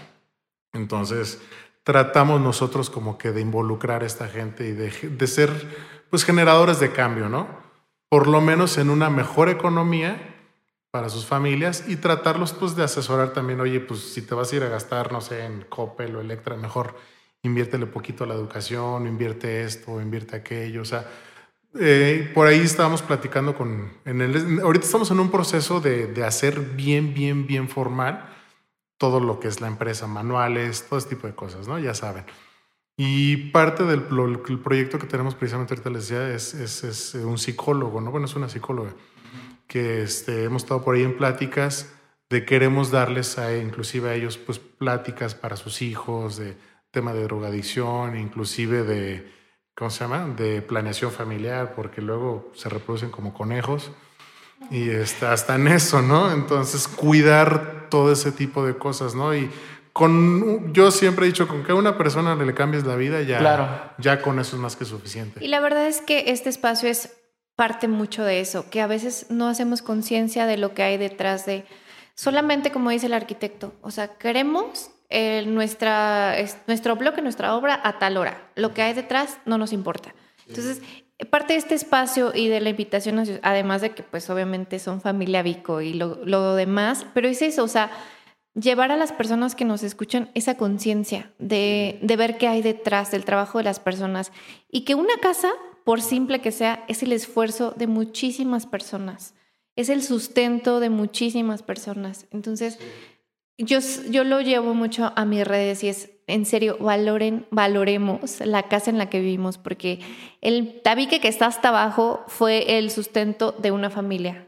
Entonces 0.72 1.40
tratamos 1.82 2.40
nosotros 2.40 2.88
como 2.88 3.18
que 3.18 3.32
de 3.32 3.40
involucrar 3.40 4.04
a 4.04 4.06
esta 4.06 4.28
gente 4.28 4.68
y 4.68 4.72
de, 4.72 4.90
de 4.90 5.26
ser 5.26 5.97
pues 6.10 6.24
generadores 6.24 6.80
de 6.80 6.92
cambio, 6.92 7.28
¿no? 7.28 7.46
Por 8.08 8.26
lo 8.26 8.40
menos 8.40 8.78
en 8.78 8.90
una 8.90 9.10
mejor 9.10 9.48
economía 9.48 10.36
para 10.90 11.08
sus 11.10 11.26
familias 11.26 11.84
y 11.86 11.96
tratarlos 11.96 12.52
pues 12.52 12.74
de 12.74 12.84
asesorar 12.84 13.32
también, 13.32 13.60
oye, 13.60 13.80
pues 13.80 14.00
si 14.00 14.22
te 14.22 14.34
vas 14.34 14.52
a 14.52 14.56
ir 14.56 14.62
a 14.62 14.68
gastar, 14.68 15.12
no 15.12 15.20
sé, 15.20 15.44
en 15.44 15.62
Coppel 15.68 16.16
o 16.16 16.20
Electra, 16.20 16.56
mejor 16.56 16.96
inviértele 17.42 17.86
poquito 17.86 18.24
a 18.24 18.26
la 18.26 18.34
educación, 18.34 19.06
invierte 19.06 19.64
esto, 19.64 20.00
invierte 20.00 20.36
aquello, 20.36 20.82
o 20.82 20.86
sea, 20.86 21.06
eh, 21.78 22.30
por 22.34 22.46
ahí 22.46 22.60
estábamos 22.60 23.02
platicando 23.02 23.54
con, 23.54 23.92
en 24.06 24.22
el, 24.22 24.60
ahorita 24.60 24.86
estamos 24.86 25.10
en 25.10 25.20
un 25.20 25.30
proceso 25.30 25.80
de, 25.80 26.06
de 26.06 26.24
hacer 26.24 26.58
bien, 26.60 27.12
bien, 27.12 27.46
bien 27.46 27.68
formal 27.68 28.34
todo 28.96 29.20
lo 29.20 29.38
que 29.38 29.48
es 29.48 29.60
la 29.60 29.68
empresa, 29.68 30.06
manuales, 30.06 30.86
todo 30.88 30.98
ese 30.98 31.10
tipo 31.10 31.26
de 31.26 31.34
cosas, 31.34 31.68
¿no? 31.68 31.78
Ya 31.78 31.94
saben. 31.94 32.24
Y 33.00 33.36
parte 33.52 33.84
del 33.84 34.02
proyecto 34.02 34.98
que 34.98 35.06
tenemos 35.06 35.36
precisamente 35.36 35.72
ahorita 35.72 35.88
les 35.88 36.08
decía 36.08 36.34
es, 36.34 36.52
es, 36.52 37.14
un 37.14 37.38
psicólogo, 37.38 38.00
¿no? 38.00 38.10
Bueno, 38.10 38.26
es 38.26 38.34
una 38.34 38.48
psicóloga 38.48 38.90
que 39.68 40.02
este, 40.02 40.42
hemos 40.42 40.64
estado 40.64 40.82
por 40.82 40.96
ahí 40.96 41.04
en 41.04 41.16
pláticas 41.16 41.94
de 42.28 42.44
queremos 42.44 42.90
darles 42.90 43.38
a, 43.38 43.56
inclusive 43.56 44.10
a 44.10 44.14
ellos 44.14 44.36
pues 44.36 44.58
pláticas 44.58 45.36
para 45.36 45.54
sus 45.54 45.80
hijos 45.80 46.38
de 46.38 46.56
tema 46.90 47.12
de 47.12 47.22
drogadicción, 47.22 48.18
inclusive 48.18 48.82
de, 48.82 49.32
¿cómo 49.76 49.90
se 49.90 50.00
llama? 50.00 50.26
De 50.26 50.60
planeación 50.60 51.12
familiar, 51.12 51.74
porque 51.76 52.02
luego 52.02 52.50
se 52.56 52.68
reproducen 52.68 53.10
como 53.10 53.32
conejos 53.32 53.92
y 54.72 54.90
está 54.90 55.32
hasta 55.32 55.54
en 55.54 55.68
eso, 55.68 56.02
¿no? 56.02 56.32
Entonces 56.32 56.88
cuidar 56.88 57.86
todo 57.90 58.10
ese 58.10 58.32
tipo 58.32 58.66
de 58.66 58.76
cosas, 58.76 59.14
¿no? 59.14 59.36
Y 59.36 59.48
con 59.98 60.72
yo 60.72 60.92
siempre 60.92 61.26
he 61.26 61.28
dicho 61.28 61.48
con 61.48 61.64
que 61.64 61.72
a 61.72 61.74
una 61.74 61.98
persona 61.98 62.36
le 62.36 62.54
cambies 62.54 62.84
la 62.84 62.94
vida 62.94 63.20
ya 63.22 63.96
ya 63.98 64.22
con 64.22 64.38
eso 64.38 64.54
es 64.54 64.62
más 64.62 64.76
que 64.76 64.84
suficiente. 64.84 65.44
Y 65.44 65.48
la 65.48 65.58
verdad 65.58 65.88
es 65.88 66.00
que 66.00 66.26
este 66.28 66.50
espacio 66.50 66.88
es 66.88 67.16
parte 67.56 67.88
mucho 67.88 68.22
de 68.22 68.38
eso, 68.38 68.70
que 68.70 68.80
a 68.80 68.86
veces 68.86 69.26
no 69.28 69.48
hacemos 69.48 69.82
conciencia 69.82 70.46
de 70.46 70.56
lo 70.56 70.72
que 70.72 70.84
hay 70.84 70.98
detrás 70.98 71.46
de 71.46 71.64
solamente 72.14 72.70
como 72.70 72.90
dice 72.90 73.06
el 73.06 73.12
arquitecto, 73.12 73.74
o 73.80 73.90
sea, 73.90 74.18
queremos 74.18 74.92
nuestra 75.46 76.36
nuestro 76.68 76.94
bloque, 76.94 77.20
nuestra 77.20 77.56
obra 77.56 77.80
a 77.82 77.98
tal 77.98 78.18
hora. 78.18 78.50
Lo 78.54 78.74
que 78.74 78.82
hay 78.82 78.94
detrás 78.94 79.38
no 79.46 79.58
nos 79.58 79.72
importa. 79.72 80.14
Entonces, 80.46 80.80
parte 81.28 81.54
de 81.54 81.58
este 81.58 81.74
espacio 81.74 82.30
y 82.32 82.46
de 82.46 82.60
la 82.60 82.70
invitación, 82.70 83.20
además 83.42 83.80
de 83.80 83.90
que 83.90 84.04
pues 84.04 84.30
obviamente 84.30 84.78
son 84.78 85.00
familia 85.00 85.42
Vico 85.42 85.80
y 85.80 85.92
lo, 85.92 86.20
lo 86.24 86.54
demás, 86.54 87.04
pero 87.14 87.26
es 87.26 87.42
eso, 87.42 87.64
o 87.64 87.68
sea, 87.68 87.90
llevar 88.60 88.90
a 88.90 88.96
las 88.96 89.12
personas 89.12 89.54
que 89.54 89.64
nos 89.64 89.82
escuchan 89.82 90.30
esa 90.34 90.56
conciencia 90.56 91.32
de, 91.38 91.98
ver 92.02 92.38
qué 92.38 92.48
hay 92.48 92.62
detrás 92.62 93.10
del 93.10 93.24
trabajo 93.24 93.58
de 93.58 93.64
las 93.64 93.80
personas 93.80 94.32
y 94.70 94.82
que 94.82 94.94
una 94.94 95.16
casa, 95.20 95.50
por 95.84 96.00
simple 96.00 96.40
que 96.40 96.52
sea, 96.52 96.84
es 96.88 97.02
el 97.02 97.12
esfuerzo 97.12 97.72
de 97.76 97.86
muchísimas 97.86 98.66
personas, 98.66 99.34
es 99.76 99.88
el 99.88 100.02
sustento 100.02 100.80
de 100.80 100.90
muchísimas 100.90 101.62
personas. 101.62 102.26
Entonces, 102.32 102.78
yo, 103.58 103.78
yo 104.10 104.24
lo 104.24 104.40
llevo 104.40 104.74
mucho 104.74 105.12
a 105.14 105.24
mis 105.24 105.46
redes 105.46 105.84
y 105.84 105.88
es, 105.88 106.10
en 106.26 106.44
serio, 106.44 106.76
valoren, 106.80 107.46
valoremos 107.50 108.40
la 108.40 108.64
casa 108.64 108.90
en 108.90 108.98
la 108.98 109.08
que 109.08 109.20
vivimos, 109.20 109.56
porque 109.56 110.00
el 110.40 110.80
tabique 110.82 111.20
que 111.20 111.28
está 111.28 111.46
hasta 111.46 111.68
abajo 111.68 112.24
fue 112.26 112.78
el 112.78 112.90
sustento 112.90 113.52
de 113.52 113.70
una 113.70 113.90
familia, 113.90 114.47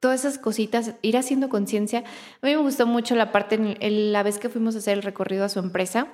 todas 0.00 0.20
esas 0.20 0.38
cositas, 0.38 0.94
ir 1.02 1.16
haciendo 1.16 1.48
conciencia. 1.48 2.00
A 2.40 2.46
mí 2.46 2.54
me 2.54 2.62
gustó 2.62 2.86
mucho 2.86 3.14
la 3.14 3.32
parte, 3.32 3.76
en 3.80 4.12
la 4.12 4.22
vez 4.22 4.38
que 4.38 4.48
fuimos 4.48 4.74
a 4.74 4.78
hacer 4.78 4.96
el 4.96 5.02
recorrido 5.02 5.44
a 5.44 5.48
su 5.48 5.58
empresa, 5.58 6.08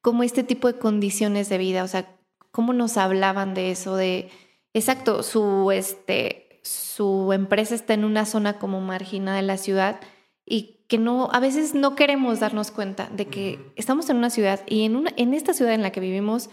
como 0.00 0.22
este 0.22 0.42
tipo 0.42 0.68
de 0.70 0.78
condiciones 0.78 1.48
de 1.48 1.58
vida, 1.58 1.82
o 1.82 1.88
sea, 1.88 2.06
cómo 2.50 2.72
nos 2.72 2.96
hablaban 2.96 3.54
de 3.54 3.70
eso, 3.70 3.96
de, 3.96 4.30
exacto, 4.74 5.22
su, 5.22 5.70
este, 5.72 6.60
su 6.62 7.32
empresa 7.32 7.74
está 7.74 7.94
en 7.94 8.04
una 8.04 8.26
zona 8.26 8.58
como 8.58 8.80
marginada 8.80 9.38
de 9.38 9.42
la 9.42 9.56
ciudad 9.56 10.00
y 10.44 10.84
que 10.88 10.98
no, 10.98 11.30
a 11.32 11.40
veces 11.40 11.74
no 11.74 11.96
queremos 11.96 12.40
darnos 12.40 12.70
cuenta 12.70 13.08
de 13.12 13.26
que 13.26 13.72
estamos 13.76 14.10
en 14.10 14.18
una 14.18 14.30
ciudad 14.30 14.60
y 14.66 14.84
en, 14.84 14.96
una, 14.96 15.10
en 15.16 15.32
esta 15.32 15.54
ciudad 15.54 15.72
en 15.72 15.82
la 15.82 15.90
que 15.90 16.00
vivimos 16.00 16.50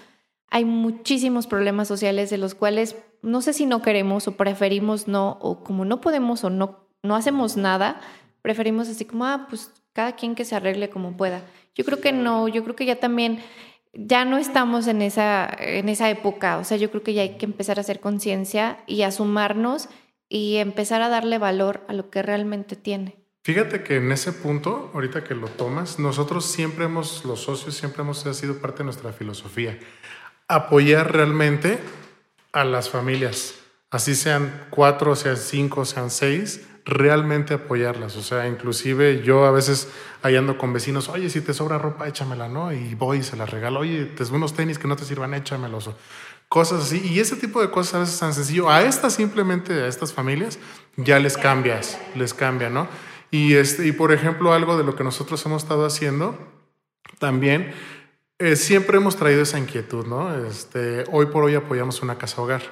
hay 0.48 0.65
muchísimos 0.65 1.48
problemas 1.48 1.88
sociales 1.88 2.30
de 2.30 2.38
los 2.38 2.56
cuales 2.56 2.96
no 3.22 3.42
sé 3.42 3.54
si 3.54 3.66
no 3.66 3.82
queremos 3.82 4.28
o 4.28 4.38
preferimos 4.38 5.08
no, 5.08 5.38
o 5.42 5.64
como 5.64 5.86
no 5.86 6.02
podemos 6.02 6.44
o 6.44 6.50
no, 6.50 6.88
no 7.04 7.16
hacemos 7.16 7.58
nada, 7.58 8.02
preferimos 8.42 8.90
así 8.90 9.06
como, 9.06 9.26
ah, 9.26 9.48
pues 9.50 9.72
cada 9.94 10.15
quien 10.15 10.36
que 10.36 10.46
se 10.46 10.56
arregle 10.56 10.90
como 10.90 11.17
pueda. 11.17 11.44
Yo 11.76 11.86
creo 11.86 12.02
que 12.02 12.12
no, 12.12 12.48
yo 12.48 12.63
creo 12.63 12.76
que 12.76 12.86
ya 12.86 13.00
también, 13.00 13.40
ya 13.94 14.26
no 14.26 14.38
estamos 14.38 14.88
en 14.88 15.02
esa, 15.02 15.50
en 15.60 15.90
esa 15.90 16.10
época, 16.10 16.58
o 16.58 16.63
sea, 16.63 16.78
yo 16.78 16.90
creo 16.90 17.04
que 17.04 17.13
ya 17.13 17.22
hay 17.22 17.38
que 17.38 17.46
empezar 17.46 17.78
a 17.78 17.82
hacer 17.82 18.00
conciencia 18.00 18.80
y 18.88 19.04
a 19.04 19.12
sumarnos 19.12 19.90
y 20.30 20.58
empezar 20.58 21.02
a 21.02 21.10
darle 21.10 21.38
valor 21.38 21.82
a 21.88 21.94
lo 21.94 22.10
que 22.10 22.22
realmente 22.22 22.76
tiene. 22.76 23.17
Fíjate 23.44 23.84
que 23.84 23.98
en 23.98 24.12
ese 24.12 24.34
punto, 24.34 24.92
ahorita 24.94 25.24
que 25.24 25.34
lo 25.34 25.48
tomas, 25.48 25.98
nosotros 25.98 26.46
siempre 26.46 26.86
hemos, 26.86 27.26
los 27.26 27.42
socios, 27.42 27.76
siempre 27.76 28.04
hemos 28.04 28.19
sido 28.19 28.60
parte 28.60 28.80
de 28.80 28.84
nuestra 28.86 29.13
filosofía. 29.13 29.80
Apoyar 30.48 31.12
realmente 31.12 31.80
a 32.54 32.63
las 32.63 32.89
familias, 32.89 33.56
así 33.89 34.15
sean 34.15 34.67
cuatro, 34.69 35.15
sean 35.15 35.37
cinco, 35.37 35.85
sean 35.85 36.10
seis, 36.10 36.62
realmente 36.85 37.54
apoyarlas. 37.54 38.15
O 38.17 38.23
sea, 38.23 38.47
inclusive 38.47 39.21
yo 39.23 39.45
a 39.45 39.52
veces 39.52 39.89
ahí 40.21 40.35
ando 40.35 40.58
con 40.58 40.73
vecinos, 40.73 41.10
oye, 41.10 41.29
si 41.29 41.41
te 41.41 41.54
sobra 41.54 41.77
ropa, 41.77 42.08
échamela, 42.08 42.47
¿no? 42.47 42.71
Y 42.73 42.95
voy 42.95 43.19
y 43.19 43.23
se 43.23 43.37
la 43.37 43.45
regalo, 43.45 43.81
oye, 43.81 44.06
te 44.06 44.23
unos 44.25 44.54
tenis 44.54 44.79
que 44.79 44.87
no 44.87 44.95
te 44.95 45.06
sirvan, 45.06 45.33
échamelos. 45.33 45.89
Cosas 46.49 46.83
así. 46.83 47.02
Y 47.06 47.19
ese 47.19 47.37
tipo 47.37 47.62
de 47.62 47.71
cosas 47.71 47.93
a 47.93 47.99
veces 47.99 48.19
tan 48.19 48.33
sencillo. 48.33 48.69
A 48.69 48.81
estas 48.81 49.13
simplemente, 49.13 49.73
a 49.73 49.87
estas 49.87 50.12
familias, 50.12 50.60
ya 50.97 51.17
les 51.19 51.37
cambias, 51.37 51.97
les 52.15 52.33
cambia, 52.33 52.69
¿no? 52.69 52.87
Y, 53.29 53.54
este, 53.54 53.87
y 53.87 53.93
por 53.93 54.12
ejemplo, 54.12 54.52
algo 54.52 54.77
de 54.77 54.83
lo 54.83 54.95
que 54.95 55.06
nosotros 55.06 55.45
hemos 55.45 55.63
estado 55.63 55.85
haciendo 55.85 56.37
también, 57.19 57.73
eh, 58.42 58.56
siempre 58.56 58.98
hemos 58.98 59.17
traído 59.17 59.44
esa 59.44 59.60
inquietud, 59.60 60.08
¿no? 60.08 60.33
Este, 60.48 61.04
hoy 61.12 61.27
por 61.27 61.44
hoy 61.44 61.54
apoyamos 61.54 62.02
una 62.02 62.17
casa 62.17 62.42
hogar. 62.42 62.63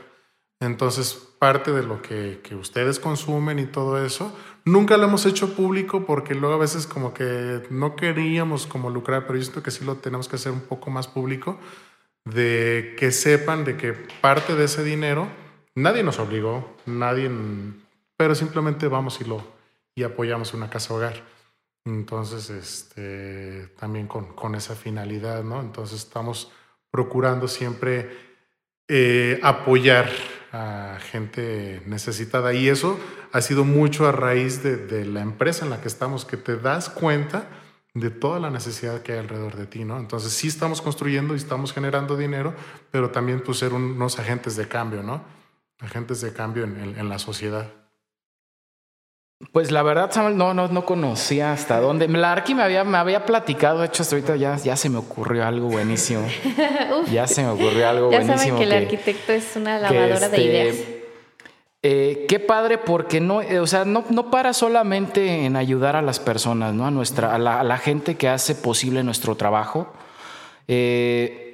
Entonces, 0.59 1.13
parte 1.13 1.71
de 1.71 1.83
lo 1.83 2.01
que, 2.01 2.41
ustedes 2.59 2.99
consumen 2.99 3.59
y 3.59 3.67
todo 3.67 4.03
eso, 4.03 4.35
nunca 4.65 4.97
lo 4.97 5.03
hemos 5.03 5.27
hecho 5.27 5.53
público 5.53 6.07
porque 6.07 6.33
luego 6.33 6.55
a 6.55 6.57
veces 6.57 6.87
como 6.87 7.13
que 7.13 7.61
no 7.69 7.95
queríamos 7.95 8.65
como 8.65 8.89
lucrar, 8.89 9.27
pero 9.27 9.37
yo 9.37 9.43
siento 9.43 9.61
que 9.61 9.69
sí 9.69 9.85
lo 9.85 9.97
tenemos 9.97 10.27
que 10.27 10.37
hacer 10.37 10.51
un 10.51 10.61
poco 10.61 10.89
más 10.89 11.07
público, 11.07 11.59
de 12.25 12.95
que 12.97 13.11
sepan 13.11 13.63
de 13.63 13.77
que 13.77 13.93
parte 13.93 14.55
de 14.55 14.65
ese 14.65 14.83
dinero, 14.83 15.27
nadie 15.75 16.01
nos 16.01 16.17
obligó, 16.17 16.75
nadie, 16.87 17.29
pero 18.17 18.33
simplemente 18.33 18.87
vamos 18.87 19.21
y 19.21 19.25
lo 19.25 19.43
y 19.93 20.01
apoyamos 20.01 20.55
una 20.55 20.71
casa 20.71 20.95
hogar. 20.95 21.38
Entonces, 21.85 22.49
este, 22.49 23.67
también 23.79 24.07
con, 24.07 24.33
con 24.33 24.55
esa 24.55 24.75
finalidad, 24.75 25.43
¿no? 25.43 25.61
Entonces 25.61 25.99
estamos 25.99 26.51
procurando 26.91 27.47
siempre 27.47 28.09
eh, 28.87 29.39
apoyar 29.43 30.09
a 30.51 30.97
gente 31.11 31.83
necesitada. 31.85 32.53
Y 32.53 32.69
eso 32.69 32.99
ha 33.31 33.41
sido 33.41 33.63
mucho 33.63 34.07
a 34.07 34.11
raíz 34.11 34.63
de, 34.63 35.05
la 35.05 35.21
empresa 35.21 35.65
en 35.65 35.71
la 35.71 35.81
que 35.81 35.87
estamos, 35.87 36.25
que 36.25 36.37
te 36.37 36.57
das 36.57 36.89
cuenta 36.89 37.47
de 37.93 38.09
toda 38.09 38.39
la 38.39 38.49
necesidad 38.49 39.01
que 39.01 39.13
hay 39.13 39.19
alrededor 39.19 39.55
de 39.55 39.65
ti, 39.67 39.83
¿no? 39.83 39.97
Entonces 39.97 40.31
sí 40.33 40.47
estamos 40.47 40.81
construyendo 40.81 41.33
y 41.33 41.37
estamos 41.37 41.73
generando 41.73 42.17
dinero, 42.17 42.53
pero 42.91 43.09
también 43.11 43.41
pues 43.41 43.59
ser 43.59 43.73
unos 43.73 44.19
agentes 44.19 44.55
de 44.55 44.67
cambio, 44.67 45.03
¿no? 45.03 45.23
Agentes 45.79 46.21
de 46.21 46.33
cambio 46.33 46.63
en, 46.63 46.77
en, 46.97 47.09
la 47.09 47.19
sociedad. 47.19 47.71
Pues 49.53 49.71
la 49.71 49.83
verdad, 49.83 50.11
Samuel, 50.11 50.35
no, 50.35 50.53
no, 50.53 50.67
no 50.67 50.85
conocía 50.85 51.53
hasta 51.53 51.79
dónde. 51.79 52.09
Larky 52.09 52.53
me 52.55 52.63
había, 52.63 52.83
me 52.83 52.97
había 52.97 53.25
platicado, 53.25 53.79
de 53.79 53.87
hecho, 53.87 54.03
hasta 54.03 54.17
ahorita 54.17 54.35
ya, 54.35 54.57
ya 54.57 54.75
se 54.75 54.89
me 54.89 54.97
ocurrió 54.97 55.47
algo 55.47 55.67
buenísimo. 55.67 56.27
ya 57.11 57.25
se 57.25 57.43
me 57.43 57.49
ocurrió 57.49 57.87
algo 57.87 58.07
buenísimo. 58.07 58.35
Ya 58.35 58.37
saben 58.37 58.57
que, 58.57 58.63
el 58.63 58.73
arquitecto 58.73 59.31
es 59.31 59.55
una 59.55 59.79
lavadora 59.79 60.27
de 60.27 60.37
este, 60.37 60.41
ideas. 60.41 60.75
Eh, 61.81 62.25
qué 62.27 62.39
padre, 62.41 62.79
porque 62.79 63.21
no, 63.21 63.41
eh, 63.41 63.61
o 63.61 63.67
sea, 63.67 63.85
no, 63.85 64.03
no, 64.09 64.29
para 64.29 64.51
solamente 64.51 65.45
en 65.45 65.55
ayudar 65.55 65.95
a 65.95 66.01
las 66.01 66.19
personas, 66.19 66.73
¿no? 66.73 66.85
A 66.85 66.91
nuestra, 66.91 67.33
a 67.33 67.37
la, 67.37 67.77
gente 67.77 68.17
que 68.17 68.27
hace 68.27 68.55
posible 68.55 69.03
nuestro 69.05 69.35
trabajo. 69.35 69.87
Eh, 70.67 71.48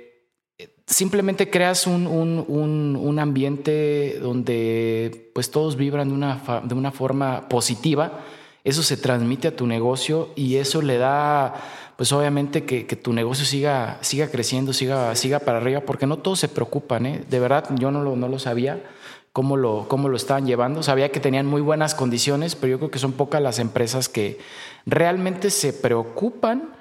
simplemente 0.88 1.50
creas 1.50 1.88
un, 1.88 2.06
un, 2.08 2.96
un, 2.96 3.20
ambiente 3.20 4.20
donde 4.22 5.32
pues 5.34 5.50
todos 5.50 5.76
vibran 5.76 6.10
de 6.10 6.14
una, 6.14 6.62
de 6.64 6.76
una 6.76 6.92
forma 6.92 7.50
positiva, 7.50 8.20
eso 8.64 8.84
se 8.84 8.98
transmite 8.98 9.48
a 9.48 9.56
tu 9.56 9.68
negocio 9.68 10.30
y 10.36 10.56
eso 10.56 10.82
le 10.82 10.98
da 10.98 11.56
pues 11.98 12.12
obviamente 12.12 12.66
que, 12.66 12.86
que, 12.86 12.96
tu 12.98 13.14
negocio 13.14 13.46
siga, 13.46 13.98
siga 14.02 14.30
creciendo, 14.30 14.74
siga, 14.74 15.16
siga 15.16 15.40
para 15.40 15.60
arriba, 15.60 15.82
porque 15.82 16.06
no 16.06 16.18
todos 16.18 16.40
se 16.40 16.50
preocupan, 16.50 17.06
¿eh? 17.06 17.24
de 17.30 17.40
verdad 17.40 17.70
yo 17.76 17.90
no 17.90 18.04
lo, 18.04 18.18
no 18.18 18.28
lo 18.28 18.38
sabía 18.38 18.84
cómo 19.32 19.56
lo, 19.56 19.88
cómo 19.88 20.10
lo 20.10 20.18
estaban 20.18 20.46
llevando, 20.46 20.84
sabía 20.84 21.12
que 21.12 21.20
tenían 21.20 21.46
muy 21.46 21.62
buenas 21.62 21.96
condiciones, 21.96 22.56
pero 22.56 22.72
yo 22.72 22.78
creo 22.80 22.92
que 22.92 23.00
son 23.00 23.14
pocas 23.14 23.42
las 23.42 23.60
empresas 23.60 24.10
que 24.10 24.40
realmente 24.86 25.50
se 25.50 25.72
preocupan 25.74 26.74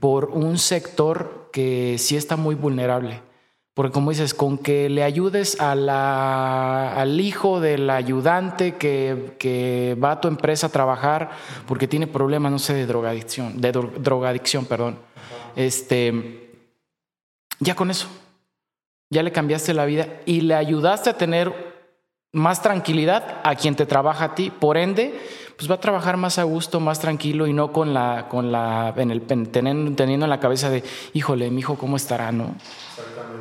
por 0.00 0.26
un 0.26 0.58
sector 0.58 1.48
que 1.52 1.96
sí 1.98 2.16
está 2.16 2.36
muy 2.36 2.54
vulnerable. 2.54 3.27
Porque 3.78 3.92
como 3.92 4.10
dices, 4.10 4.34
con 4.34 4.58
que 4.58 4.88
le 4.88 5.04
ayudes 5.04 5.56
al 5.60 7.20
hijo 7.20 7.60
del 7.60 7.88
ayudante 7.90 8.74
que, 8.74 9.96
va 10.02 10.10
a 10.10 10.20
tu 10.20 10.26
empresa 10.26 10.66
a 10.66 10.70
trabajar 10.70 11.30
porque 11.68 11.86
tiene 11.86 12.08
problemas, 12.08 12.50
no 12.50 12.58
sé, 12.58 12.74
de 12.74 12.86
drogadicción, 12.86 13.60
de 13.60 13.70
drogadicción, 13.70 14.66
perdón. 14.66 14.98
Este, 15.54 16.50
ya 17.60 17.76
con 17.76 17.92
eso, 17.92 18.08
ya 19.10 19.22
le 19.22 19.30
cambiaste 19.30 19.72
la 19.72 19.84
vida 19.84 20.08
y 20.26 20.40
le 20.40 20.56
ayudaste 20.56 21.10
a 21.10 21.16
tener 21.16 21.67
más 22.32 22.62
tranquilidad 22.62 23.40
a 23.42 23.54
quien 23.54 23.74
te 23.74 23.86
trabaja 23.86 24.26
a 24.26 24.34
ti. 24.34 24.50
Por 24.50 24.76
ende, 24.76 25.18
pues 25.56 25.70
va 25.70 25.76
a 25.76 25.80
trabajar 25.80 26.16
más 26.16 26.38
a 26.38 26.44
gusto, 26.44 26.78
más 26.80 27.00
tranquilo 27.00 27.46
y 27.46 27.52
no 27.52 27.72
con 27.72 27.94
la, 27.94 28.26
con 28.28 28.52
la, 28.52 28.92
en 28.96 29.10
el, 29.10 29.22
teniendo, 29.22 29.94
teniendo 29.96 30.26
en 30.26 30.30
la 30.30 30.40
cabeza 30.40 30.70
de, 30.70 30.84
híjole, 31.14 31.50
mi 31.50 31.60
hijo, 31.60 31.76
¿cómo 31.76 31.96
estará? 31.96 32.30
¿No? 32.30 32.54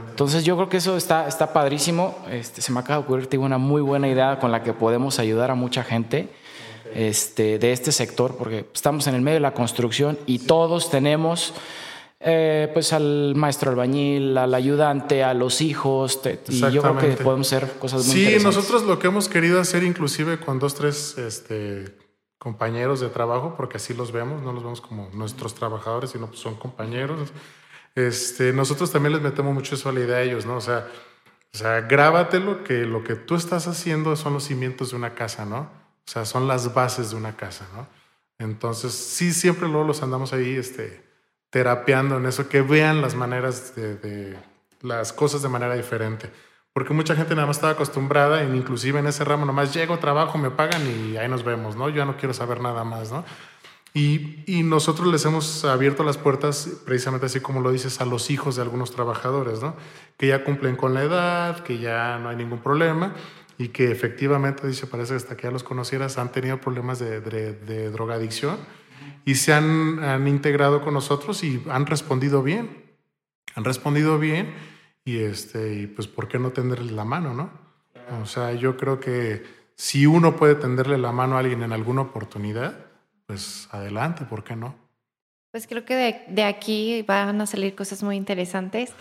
Entonces 0.10 0.44
yo 0.44 0.56
creo 0.56 0.70
que 0.70 0.78
eso 0.78 0.98
está, 0.98 1.28
está 1.28 1.54
padrísimo. 1.54 2.16
Este, 2.32 2.62
se 2.62 2.72
me 2.72 2.80
acaba 2.80 3.00
de 3.00 3.06
ocurrir 3.06 3.28
tengo 3.28 3.46
una 3.46 3.58
muy 3.58 3.82
buena 3.82 4.08
idea 4.08 4.40
con 4.40 4.52
la 4.52 4.64
que 4.64 4.74
podemos 4.74 5.20
ayudar 5.20 5.52
a 5.52 5.56
mucha 5.56 5.84
gente 5.84 6.30
este, 6.96 7.60
de 7.60 7.72
este 7.72 7.92
sector, 7.92 8.36
porque 8.38 8.66
estamos 8.74 9.06
en 9.08 9.16
el 9.16 9.22
medio 9.22 9.36
de 9.36 9.42
la 9.42 9.54
construcción 9.54 10.18
y 10.26 10.40
todos 10.40 10.90
tenemos 10.90 11.54
eh, 12.20 12.70
pues 12.74 12.94
al 12.94 13.34
maestro 13.36 13.72
albañil, 13.72 14.38
al 14.38 14.54
ayudante, 14.54 15.24
a 15.24 15.34
los 15.34 15.62
hijos. 15.62 16.20
y 16.48 16.60
yo 16.72 16.82
creo 16.82 16.98
que 16.98 17.24
podemos 17.24 17.52
hacer 17.52 17.72
cosas 17.80 18.06
muy 18.08 18.16
Sí, 18.16 18.38
nosotros 18.44 18.84
lo 18.84 19.00
que 19.00 19.08
hemos 19.08 19.30
querido 19.30 19.60
hacer 19.60 19.84
inclusive 19.84 20.40
con 20.40 20.60
dos, 20.60 20.76
tres 20.76 21.18
este, 21.18 21.96
compañeros 22.38 23.00
de 23.00 23.10
trabajo, 23.10 23.54
porque 23.56 23.78
así 23.78 23.94
los 23.94 24.12
vemos, 24.12 24.42
no 24.42 24.54
los 24.54 24.64
vemos 24.64 24.82
como 24.82 25.10
nuestros 25.14 25.56
trabajadores, 25.56 26.12
sino 26.12 26.28
pues 26.28 26.40
son 26.40 26.56
compañeros 26.56 27.32
este, 27.98 28.54
nosotros 28.54 28.92
también 28.92 29.14
les 29.14 29.24
metemos 29.24 29.56
mucho 29.56 29.74
eso 29.74 29.90
a 29.90 29.92
la 29.92 30.02
idea 30.02 30.18
a 30.18 30.22
ellos, 30.22 30.46
¿no? 30.46 30.58
O 30.58 30.62
sea, 30.62 30.88
o 31.52 31.58
sea, 31.58 31.82
grábatelo 31.82 32.64
que 32.64 32.86
lo 32.86 33.04
que 33.04 33.16
tú 33.16 33.34
estás 33.34 33.68
haciendo 33.68 34.16
son 34.16 34.34
los 34.34 34.44
cimientos 34.44 34.92
de 34.92 34.98
una 34.98 35.16
casa, 35.16 35.48
¿no? 35.48 35.62
O 35.62 36.12
sea, 36.12 36.24
son 36.24 36.48
las 36.48 36.76
bases 36.76 37.10
de 37.10 37.16
una 37.16 37.36
casa, 37.36 37.68
¿no? 37.76 37.88
Entonces, 38.38 38.94
sí, 38.94 39.34
siempre 39.34 39.68
luego 39.68 39.84
los 39.84 40.04
andamos 40.04 40.32
ahí, 40.32 40.52
este, 40.58 41.07
terapeando 41.58 42.18
en 42.18 42.28
eso, 42.28 42.48
que 42.48 42.62
vean 42.62 43.02
las 43.02 43.16
maneras 43.16 43.76
de, 43.76 43.96
de 43.96 44.38
las 44.84 45.12
cosas 45.12 45.42
de 45.42 45.50
manera 45.50 45.74
diferente. 45.74 46.30
Porque 46.72 46.94
mucha 46.94 47.16
gente 47.16 47.34
nada 47.34 47.48
más 47.48 47.58
estaba 47.58 47.74
acostumbrada, 47.74 48.44
inclusive 48.44 49.00
en 49.00 49.08
ese 49.08 49.24
ramo, 49.24 49.44
nomás 49.44 49.74
llego, 49.74 49.98
trabajo, 49.98 50.38
me 50.38 50.52
pagan 50.52 50.84
y 50.86 51.18
ahí 51.18 51.28
nos 51.28 51.44
vemos, 51.44 51.76
¿no? 51.76 51.90
Yo 51.90 51.96
ya 51.96 52.06
no 52.06 52.16
quiero 52.16 52.36
saber 52.36 52.62
nada 52.62 52.84
más, 52.84 53.12
¿no? 53.12 53.26
Y, 53.92 54.62
nosotros 54.66 55.08
les 55.08 55.26
hemos 55.26 55.66
abierto 55.66 56.04
las 56.04 56.20
puertas, 56.20 56.70
precisamente 56.86 57.26
así 57.26 57.40
como 57.40 57.62
lo 57.62 57.72
dices, 57.72 58.00
a 58.02 58.06
los 58.06 58.30
hijos 58.30 58.56
de 58.56 58.62
algunos 58.62 58.92
trabajadores, 58.92 59.60
¿no? 59.60 59.76
Que 60.16 60.28
ya 60.28 60.44
cumplen 60.44 60.76
con 60.76 60.94
la 60.94 61.02
edad, 61.02 61.64
que 61.64 61.80
ya 61.80 62.20
no 62.20 62.30
hay 62.30 62.36
ningún 62.36 62.60
problema 62.60 63.16
y 63.58 63.70
que 63.70 63.90
efectivamente, 63.90 64.68
dice, 64.68 64.86
parece 64.86 65.14
que 65.14 65.18
hasta 65.18 65.36
que 65.36 65.44
ya 65.48 65.52
los 65.52 65.64
conocieras, 65.64 66.20
han 66.20 66.32
tenido 66.32 66.62
problemas 66.62 67.00
de, 67.00 67.20
de, 67.22 67.90
drogadicción 67.90 68.58
y 69.26 69.36
se 69.36 69.54
han, 69.54 70.04
han, 70.04 70.28
integrado 70.28 70.82
con 70.82 70.94
nosotros 70.94 71.44
y 71.44 71.62
han 71.70 71.86
respondido 71.86 72.44
bien. 72.44 72.86
Han 73.56 73.64
respondido 73.64 74.20
bien 74.20 74.54
y, 75.04 75.20
este, 75.20 75.74
y 75.74 75.88
pues, 75.88 76.08
¿por 76.08 76.28
qué 76.28 76.40
no 76.40 76.52
tenderles 76.52 76.92
la 76.92 77.06
mano, 77.06 77.34
no? 77.34 77.50
O 78.22 78.26
sea, 78.26 78.54
yo 78.54 78.78
creo 78.78 79.00
que 79.00 79.44
si 79.76 80.06
uno 80.06 80.36
puede 80.36 80.56
tenderle 80.56 80.98
la 80.98 81.12
mano 81.12 81.36
a 81.36 81.40
alguien 81.40 81.64
en 81.64 81.74
alguna 81.74 82.02
oportunidad, 82.02 82.86
pues 83.26 83.68
adelante, 83.72 84.26
¿por 84.26 84.44
qué 84.44 84.56
no? 84.56 84.76
Pues 85.52 85.68
creo 85.68 85.86
que 85.86 86.26
de, 86.28 86.44
aquí 86.44 87.04
van 87.04 87.40
a 87.42 87.46
salir 87.46 87.76
cosas 87.76 88.04
muy 88.04 88.16
interesantes 88.16 88.92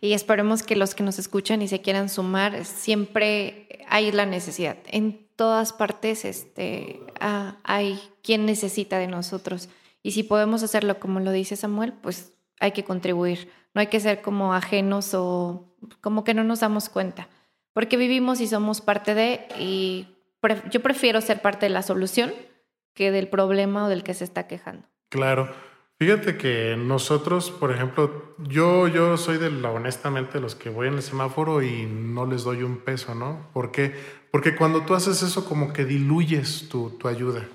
y 0.00 0.12
esperemos 0.12 0.62
que 0.62 0.76
los 0.76 0.94
que 0.94 1.02
nos 1.02 1.18
escuchan 1.18 1.62
y 1.62 1.68
se 1.68 1.80
quieran 1.80 2.08
sumar, 2.08 2.64
siempre 2.64 3.84
hay 3.88 4.12
la 4.12 4.26
necesidad. 4.26 4.76
En 4.86 5.26
todas 5.40 5.72
partes 5.72 6.26
este, 6.26 7.00
ah, 7.18 7.56
hay 7.64 7.98
quien 8.22 8.44
necesita 8.44 8.98
de 8.98 9.06
nosotros 9.06 9.70
y 10.02 10.10
si 10.10 10.22
podemos 10.22 10.62
hacerlo 10.62 11.00
como 11.00 11.18
lo 11.18 11.32
dice 11.32 11.56
Samuel, 11.56 11.94
pues 11.94 12.34
hay 12.60 12.72
que 12.72 12.84
contribuir. 12.84 13.50
No 13.72 13.80
hay 13.80 13.86
que 13.86 14.00
ser 14.00 14.20
como 14.20 14.52
ajenos 14.52 15.14
o 15.14 15.64
como 16.02 16.24
que 16.24 16.34
no 16.34 16.44
nos 16.44 16.60
damos 16.60 16.90
cuenta, 16.90 17.30
porque 17.72 17.96
vivimos 17.96 18.42
y 18.42 18.48
somos 18.48 18.82
parte 18.82 19.14
de 19.14 19.48
y 19.58 20.08
yo 20.70 20.82
prefiero 20.82 21.22
ser 21.22 21.40
parte 21.40 21.64
de 21.64 21.70
la 21.70 21.80
solución 21.80 22.34
que 22.92 23.10
del 23.10 23.26
problema 23.26 23.86
o 23.86 23.88
del 23.88 24.02
que 24.02 24.12
se 24.12 24.24
está 24.24 24.46
quejando. 24.46 24.86
Claro. 25.08 25.50
Fíjate 25.98 26.36
que 26.36 26.76
nosotros, 26.78 27.50
por 27.50 27.72
ejemplo, 27.72 28.34
yo, 28.38 28.88
yo 28.88 29.16
soy 29.16 29.38
de 29.38 29.50
la, 29.50 29.70
honestamente, 29.70 30.40
los 30.40 30.54
que 30.54 30.68
voy 30.68 30.88
en 30.88 30.94
el 30.94 31.02
semáforo 31.02 31.62
y 31.62 31.86
no 31.86 32.24
les 32.26 32.44
doy 32.44 32.62
un 32.62 32.78
peso, 32.78 33.14
¿no? 33.14 33.48
¿Por 33.54 33.70
qué? 33.70 33.94
Porque 34.30 34.56
cuando 34.56 34.82
tú 34.82 34.94
haces 34.94 35.22
eso, 35.22 35.44
como 35.44 35.72
que 35.72 35.84
diluyes 35.84 36.68
tu, 36.68 36.90
tu 36.90 37.08
ayuda, 37.08 37.48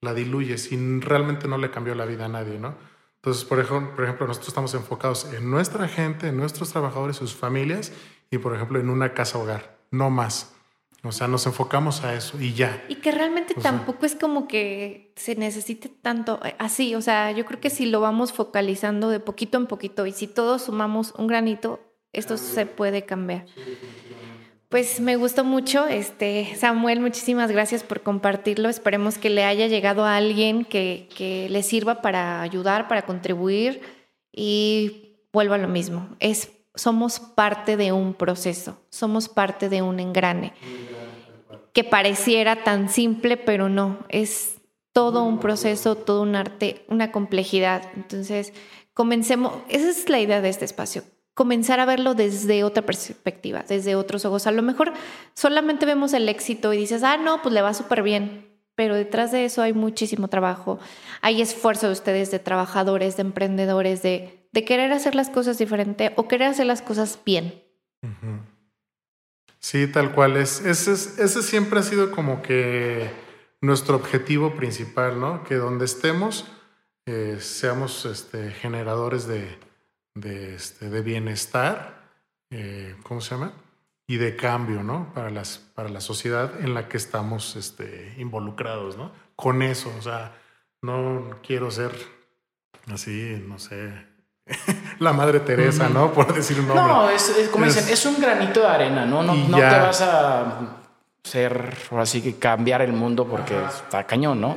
la 0.00 0.14
diluyes 0.14 0.72
y 0.72 1.00
realmente 1.00 1.48
no 1.48 1.58
le 1.58 1.70
cambió 1.70 1.94
la 1.94 2.04
vida 2.04 2.26
a 2.26 2.28
nadie, 2.28 2.58
¿no? 2.58 2.74
Entonces, 3.16 3.44
por 3.44 3.58
ejemplo, 3.58 3.94
por 3.96 4.04
ejemplo, 4.04 4.26
nosotros 4.26 4.48
estamos 4.48 4.74
enfocados 4.74 5.32
en 5.32 5.50
nuestra 5.50 5.88
gente, 5.88 6.28
en 6.28 6.36
nuestros 6.36 6.70
trabajadores, 6.70 7.16
sus 7.16 7.34
familias 7.34 7.92
y, 8.30 8.38
por 8.38 8.54
ejemplo, 8.54 8.78
en 8.78 8.90
una 8.90 9.12
casa 9.12 9.38
hogar, 9.38 9.78
no 9.90 10.10
más. 10.10 10.54
O 11.04 11.12
sea, 11.12 11.28
nos 11.28 11.46
enfocamos 11.46 12.04
a 12.04 12.14
eso 12.14 12.40
y 12.40 12.54
ya. 12.54 12.84
Y 12.88 12.96
que 12.96 13.12
realmente 13.12 13.54
tampoco 13.54 14.04
es 14.04 14.16
como 14.16 14.48
que 14.48 15.12
se 15.16 15.36
necesite 15.36 15.88
tanto 15.88 16.40
eh, 16.44 16.56
así. 16.58 16.94
O 16.96 17.00
sea, 17.00 17.30
yo 17.30 17.44
creo 17.44 17.60
que 17.60 17.70
si 17.70 17.86
lo 17.86 18.00
vamos 18.00 18.32
focalizando 18.32 19.08
de 19.08 19.20
poquito 19.20 19.58
en 19.58 19.66
poquito 19.66 20.06
y 20.06 20.12
si 20.12 20.26
todos 20.26 20.62
sumamos 20.62 21.14
un 21.16 21.28
granito, 21.28 21.80
esto 22.12 22.36
se 22.36 22.66
puede 22.66 23.04
cambiar. 23.04 23.46
Pues 24.68 25.00
me 25.00 25.16
gustó 25.16 25.44
mucho, 25.44 25.86
este 25.86 26.54
Samuel, 26.56 27.00
muchísimas 27.00 27.50
gracias 27.50 27.82
por 27.82 28.02
compartirlo. 28.02 28.68
Esperemos 28.68 29.16
que 29.16 29.30
le 29.30 29.44
haya 29.44 29.66
llegado 29.66 30.04
a 30.04 30.16
alguien 30.16 30.66
que, 30.66 31.46
le 31.48 31.62
sirva 31.62 32.02
para 32.02 32.42
ayudar, 32.42 32.86
para 32.86 33.06
contribuir 33.06 33.80
y 34.30 35.22
vuelvo 35.32 35.54
a 35.54 35.58
lo 35.58 35.68
mismo. 35.68 36.14
Es, 36.20 36.50
somos 36.74 37.18
parte 37.18 37.78
de 37.78 37.92
un 37.92 38.12
proceso, 38.12 38.78
somos 38.90 39.30
parte 39.30 39.70
de 39.70 39.80
un 39.80 40.00
engrane 40.00 40.52
que 41.72 41.82
pareciera 41.82 42.62
tan 42.62 42.90
simple, 42.90 43.38
pero 43.38 43.70
no, 43.70 43.98
es 44.10 44.56
todo 44.92 45.22
un 45.22 45.38
proceso, 45.40 45.94
todo 45.94 46.20
un 46.20 46.36
arte, 46.36 46.84
una 46.88 47.10
complejidad. 47.10 47.88
Entonces, 47.96 48.52
comencemos, 48.92 49.54
esa 49.70 49.88
es 49.88 50.10
la 50.10 50.20
idea 50.20 50.42
de 50.42 50.50
este 50.50 50.66
espacio, 50.66 51.04
comenzar 51.38 51.78
a 51.78 51.86
verlo 51.86 52.14
desde 52.14 52.64
otra 52.64 52.84
perspectiva, 52.84 53.64
desde 53.68 53.94
otros 53.94 54.24
ojos. 54.24 54.48
A 54.48 54.50
lo 54.50 54.60
mejor 54.60 54.92
solamente 55.34 55.86
vemos 55.86 56.12
el 56.12 56.28
éxito 56.28 56.72
y 56.72 56.78
dices, 56.78 57.04
ah, 57.04 57.16
no, 57.16 57.42
pues 57.42 57.54
le 57.54 57.62
va 57.62 57.74
súper 57.74 58.02
bien, 58.02 58.58
pero 58.74 58.96
detrás 58.96 59.30
de 59.30 59.44
eso 59.44 59.62
hay 59.62 59.72
muchísimo 59.72 60.26
trabajo, 60.26 60.80
hay 61.22 61.40
esfuerzo 61.40 61.86
de 61.86 61.92
ustedes, 61.92 62.32
de 62.32 62.40
trabajadores, 62.40 63.16
de 63.16 63.22
emprendedores, 63.22 64.02
de, 64.02 64.48
de 64.50 64.64
querer 64.64 64.90
hacer 64.90 65.14
las 65.14 65.30
cosas 65.30 65.58
diferente 65.58 66.12
o 66.16 66.26
querer 66.26 66.48
hacer 66.48 66.66
las 66.66 66.82
cosas 66.82 67.20
bien. 67.24 67.62
Sí, 69.60 69.86
tal 69.86 70.12
cual 70.16 70.38
es. 70.38 70.64
Ese, 70.64 71.42
siempre 71.44 71.78
ha 71.78 71.84
sido 71.84 72.10
como 72.10 72.42
que 72.42 73.08
nuestro 73.60 73.94
objetivo 73.94 74.56
principal, 74.56 75.20
¿no? 75.20 75.44
Que 75.44 75.54
donde 75.54 75.84
estemos 75.84 76.46
eh, 77.06 77.36
seamos 77.38 78.06
este, 78.06 78.50
generadores 78.50 79.28
de, 79.28 79.56
de, 80.20 80.54
este, 80.54 80.88
de 80.88 81.02
bienestar, 81.02 82.10
eh, 82.50 82.96
¿cómo 83.02 83.20
se 83.20 83.34
llama? 83.34 83.52
Y 84.06 84.16
de 84.16 84.36
cambio, 84.36 84.82
¿no? 84.82 85.12
Para, 85.14 85.30
las, 85.30 85.58
para 85.58 85.88
la 85.88 86.00
sociedad 86.00 86.60
en 86.60 86.74
la 86.74 86.88
que 86.88 86.96
estamos 86.96 87.56
este, 87.56 88.14
involucrados, 88.18 88.96
¿no? 88.96 89.12
Con 89.36 89.62
eso, 89.62 89.92
o 89.98 90.02
sea, 90.02 90.32
no 90.82 91.38
quiero 91.42 91.70
ser 91.70 91.92
así, 92.92 93.42
no 93.46 93.58
sé, 93.58 93.92
la 94.98 95.12
Madre 95.12 95.40
Teresa, 95.40 95.88
¿no? 95.88 96.12
Por 96.12 96.32
decir 96.32 96.58
un 96.60 96.68
nombre. 96.68 96.86
No, 96.86 97.10
es, 97.10 97.48
como 97.52 97.66
dicen, 97.66 97.88
es 97.88 98.06
un 98.06 98.20
granito 98.20 98.60
de 98.60 98.66
arena, 98.66 99.04
¿no? 99.04 99.22
No, 99.22 99.34
no 99.34 99.56
te 99.56 99.62
vas 99.62 100.00
a 100.00 100.78
ser, 101.24 101.76
o 101.90 101.98
así 101.98 102.22
que 102.22 102.36
cambiar 102.36 102.82
el 102.82 102.92
mundo 102.92 103.26
porque 103.26 103.54
está 103.64 104.04
cañón, 104.04 104.40
¿no? 104.40 104.56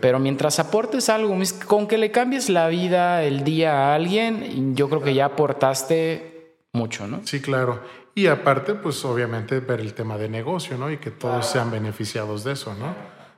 Pero 0.00 0.18
mientras 0.18 0.58
aportes 0.58 1.08
algo, 1.08 1.36
con 1.66 1.86
que 1.86 1.98
le 1.98 2.10
cambies 2.10 2.48
la 2.48 2.68
vida, 2.68 3.22
el 3.22 3.44
día 3.44 3.72
a 3.72 3.94
alguien, 3.94 4.74
yo 4.74 4.88
creo 4.88 5.02
que 5.02 5.14
ya 5.14 5.26
aportaste 5.26 6.56
mucho, 6.72 7.06
¿no? 7.06 7.20
Sí, 7.24 7.40
claro. 7.40 7.80
Y 8.14 8.26
aparte, 8.26 8.74
pues 8.74 9.04
obviamente 9.04 9.60
ver 9.60 9.80
el 9.80 9.94
tema 9.94 10.18
de 10.18 10.28
negocio, 10.28 10.76
¿no? 10.76 10.90
Y 10.90 10.98
que 10.98 11.10
todos 11.10 11.46
sean 11.46 11.70
beneficiados 11.70 12.44
de 12.44 12.52
eso, 12.52 12.74
¿no? 12.74 12.94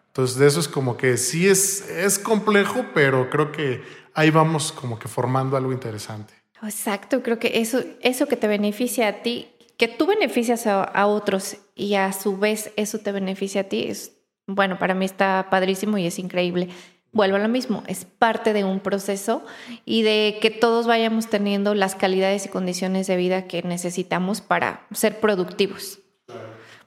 Entonces, 0.08 0.38
de 0.38 0.46
eso 0.46 0.60
es 0.60 0.68
como 0.68 0.96
que 0.96 1.16
sí 1.16 1.48
es, 1.48 1.88
es 1.90 2.18
complejo, 2.18 2.86
pero 2.94 3.28
creo 3.30 3.52
que 3.52 3.82
ahí 4.14 4.30
vamos 4.30 4.72
como 4.72 4.98
que 4.98 5.08
formando 5.08 5.56
algo 5.56 5.72
interesante. 5.72 6.34
Exacto, 6.62 7.22
creo 7.22 7.38
que 7.38 7.60
eso, 7.60 7.82
eso 8.00 8.26
que 8.26 8.36
te 8.36 8.48
beneficia 8.48 9.08
a 9.08 9.12
ti, 9.22 9.48
que 9.76 9.88
tú 9.88 10.06
beneficias 10.06 10.66
a, 10.66 10.82
a 10.82 11.06
otros 11.06 11.56
y 11.74 11.94
a 11.94 12.12
su 12.12 12.38
vez 12.38 12.72
eso 12.76 12.98
te 12.98 13.12
beneficia 13.12 13.62
a 13.62 13.64
ti, 13.64 13.86
es 13.88 14.14
bueno, 14.46 14.78
para 14.78 14.94
mí 14.94 15.04
está 15.04 15.48
padrísimo 15.50 15.98
y 15.98 16.06
es 16.06 16.18
increíble. 16.18 16.68
Vuelvo 17.12 17.36
a 17.36 17.40
lo 17.40 17.48
mismo, 17.48 17.84
es 17.86 18.04
parte 18.04 18.52
de 18.52 18.64
un 18.64 18.80
proceso 18.80 19.44
y 19.84 20.02
de 20.02 20.38
que 20.42 20.50
todos 20.50 20.86
vayamos 20.86 21.30
teniendo 21.30 21.74
las 21.74 21.94
calidades 21.94 22.44
y 22.44 22.48
condiciones 22.48 23.06
de 23.06 23.16
vida 23.16 23.46
que 23.46 23.62
necesitamos 23.62 24.40
para 24.40 24.86
ser 24.92 25.20
productivos. 25.20 26.00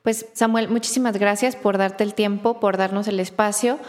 Pues 0.03 0.27
Samuel, 0.33 0.69
muchísimas 0.69 1.17
gracias 1.17 1.55
por 1.55 1.77
darte 1.77 2.03
el 2.03 2.13
tiempo, 2.13 2.59
por 2.59 2.77
darnos 2.77 3.07
el 3.07 3.19
espacio 3.19 3.79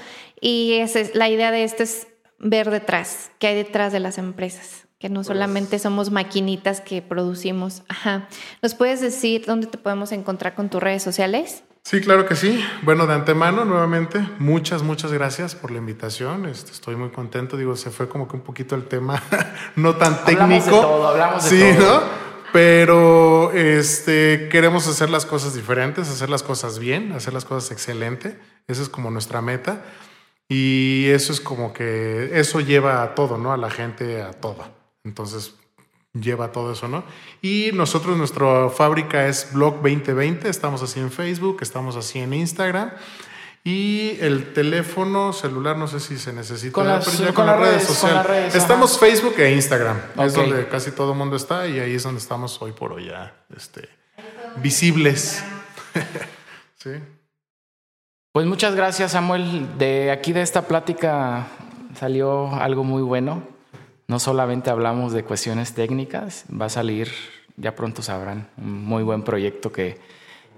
y 0.41 0.75
es, 0.75 1.15
la 1.15 1.29
idea 1.29 1.51
de 1.51 1.65
esto 1.65 1.83
es 1.83 2.07
ver 2.39 2.71
detrás, 2.71 3.31
qué 3.39 3.49
hay 3.49 3.57
detrás 3.57 3.93
de 3.93 4.01
las 4.01 4.17
empresas, 4.17 4.88
que 4.99 5.09
no 5.09 5.17
pues 5.17 5.29
solamente 5.29 5.79
somos 5.79 6.11
maquinitas 6.11 6.81
que 6.81 7.03
producimos. 7.03 7.83
Ajá. 7.89 8.29
¿Nos 8.63 8.75
puedes 8.75 9.01
decir 9.01 9.45
dónde 9.47 9.69
te 9.69 9.79
podemos 9.79 10.13
encontrar 10.13 10.55
con 10.55 10.69
tus 10.69 10.83
redes 10.83 11.03
sociales? 11.03 11.63
Sí, 11.85 12.01
claro 12.01 12.27
que 12.27 12.37
sí. 12.37 12.63
Bueno, 12.83 13.07
de 13.07 13.15
antemano, 13.15 13.65
nuevamente, 13.65 14.21
muchas, 14.39 14.83
muchas 14.83 15.13
gracias 15.13 15.55
por 15.55 15.71
la 15.71 15.79
invitación. 15.79 16.47
Este, 16.47 16.73
estoy 16.73 16.97
muy 16.97 17.11
contento. 17.11 17.57
Digo, 17.57 17.77
se 17.77 17.91
fue 17.91 18.09
como 18.09 18.29
que 18.29 18.37
un 18.37 18.43
poquito 18.43 18.75
el 18.75 18.85
tema 18.85 19.23
no 19.77 19.97
tan 19.97 20.25
técnico. 20.25 20.43
Hablamos 20.43 20.65
de 20.67 20.71
todo, 20.71 21.09
hablamos 21.09 21.45
de 21.45 21.51
sí, 21.51 21.79
¿no? 21.79 22.03
Pero 22.53 23.53
este, 23.53 24.49
queremos 24.51 24.87
hacer 24.89 25.11
las 25.11 25.27
cosas 25.27 25.55
diferentes, 25.55 26.09
hacer 26.09 26.29
las 26.29 26.43
cosas 26.43 26.79
bien, 26.79 27.13
hacer 27.13 27.33
las 27.33 27.45
cosas 27.45 27.71
excelente. 27.71 28.39
Esa 28.67 28.83
es 28.83 28.89
como 28.89 29.11
nuestra 29.11 29.41
meta. 29.43 29.85
Y 30.49 31.07
eso 31.09 31.33
es 31.33 31.41
como 31.41 31.73
que 31.73 32.39
eso 32.39 32.61
lleva 32.61 33.03
a 33.03 33.15
todo, 33.15 33.39
¿no? 33.39 33.53
A 33.53 33.57
la 33.57 33.71
gente, 33.71 34.23
a 34.23 34.33
todo. 34.33 34.78
Entonces, 35.05 35.55
lleva 36.13 36.53
todo 36.53 36.73
eso, 36.73 36.89
¿no? 36.89 37.05
Y 37.43 37.71
nosotros, 37.75 38.17
nuestra 38.17 38.69
fábrica 38.71 39.27
es 39.27 39.53
Blog 39.53 39.77
2020, 39.77 40.49
estamos 40.49 40.83
así 40.83 41.01
en 41.01 41.11
Facebook, 41.11 41.59
estamos 41.61 41.97
así 41.97 42.19
en 42.19 42.35
Instagram. 42.35 42.91
Y 43.65 44.17
el 44.21 44.53
teléfono 44.55 45.33
celular, 45.33 45.77
no 45.77 45.89
sé 45.89 46.01
si 46.01 46.17
se 46.17 46.33
necesita. 46.33 46.73
Con 46.73 46.87
las, 46.87 47.19
redes, 47.19 47.85
sociales. 47.85 48.55
estamos 48.55 48.99
Facebook 48.99 49.35
e 49.37 49.53
Instagram. 49.53 49.99
Es 50.21 50.33
donde 50.33 50.69
casi 50.69 50.93
todo 50.93 51.13
el 51.13 51.19
mundo 51.19 51.37
está 51.37 51.67
y 51.67 51.79
ahí 51.79 51.95
es 51.95 52.03
donde 52.03 52.21
estamos 52.21 52.63
hoy 52.63 52.73
por 52.73 52.93
hoy 52.93 53.07
ya 53.07 53.35
este, 53.55 53.89
visibles. 54.57 55.43
sí. 56.77 56.93
Pues 58.33 58.47
muchas 58.47 58.75
gracias, 58.75 59.13
Samuel. 59.13 59.77
De 59.77 60.13
aquí 60.13 60.33
de 60.33 60.43
esta 60.43 60.63
plática 60.63 61.49
salió 61.99 62.55
algo 62.55 62.85
muy 62.85 63.03
bueno 63.03 63.58
no 64.09 64.19
solamente 64.19 64.71
hablamos 64.71 65.13
de 65.13 65.23
cuestiones 65.23 65.75
técnicas, 65.75 66.45
va 66.51 66.67
a 66.67 66.71
salir, 66.71 67.13
ya 67.57 67.75
pronto 67.75 68.03
sabrán, 68.03 68.49
un 68.57 68.85
muy 68.85 69.03
buen 69.03 69.23
proyecto 69.23 69.71
que, 69.71 70.01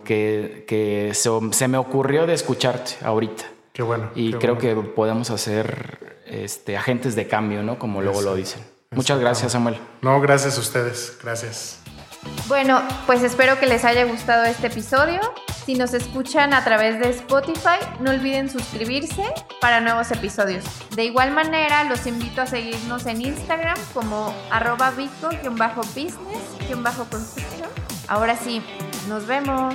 que, 0.04 1.12
se, 1.12 1.68
me 1.68 1.76
ocurrió 1.76 2.26
de 2.26 2.34
escucharte 2.34 2.92
ahorita. 3.04 3.44
Qué 3.72 3.82
bueno. 3.82 4.10
Y 4.14 4.32
creo 4.34 4.56
que 4.56 4.74
podemos 4.74 5.30
hacer 5.30 6.22
este, 6.26 6.76
agentes 6.76 7.16
de 7.16 7.26
cambio, 7.26 7.62
¿no? 7.62 7.78
Como 7.78 8.00
luego 8.00 8.22
lo 8.22 8.34
dicen. 8.34 8.62
Muchas 8.92 9.20
gracias, 9.20 9.52
Samuel. 9.52 9.78
No, 10.00 10.20
gracias 10.20 10.56
a 10.56 10.60
ustedes. 10.60 11.18
Gracias. 11.22 11.80
Bueno, 12.48 12.82
pues 13.06 13.22
espero 13.22 13.58
que 13.58 13.66
les 13.66 13.84
haya 13.84 14.04
gustado 14.04 14.44
este 14.44 14.68
episodio. 14.68 15.20
Si 15.64 15.74
nos 15.74 15.94
escuchan 15.94 16.52
a 16.54 16.64
través 16.64 16.98
de 16.98 17.10
Spotify, 17.10 17.78
no 18.00 18.10
olviden 18.10 18.50
suscribirse 18.50 19.22
para 19.60 19.80
nuevos 19.80 20.10
episodios. 20.10 20.64
De 20.96 21.04
igual 21.04 21.30
manera, 21.32 21.84
los 21.84 22.04
invito 22.06 22.42
a 22.42 22.46
seguirnos 22.46 23.06
en 23.06 23.20
Instagram 23.20 23.78
como 23.92 24.34
arroba 24.50 24.90
vico-business-construction. 24.90 27.68
Ahora 28.08 28.36
sí, 28.36 28.60
nos 29.08 29.26
vemos. 29.26 29.74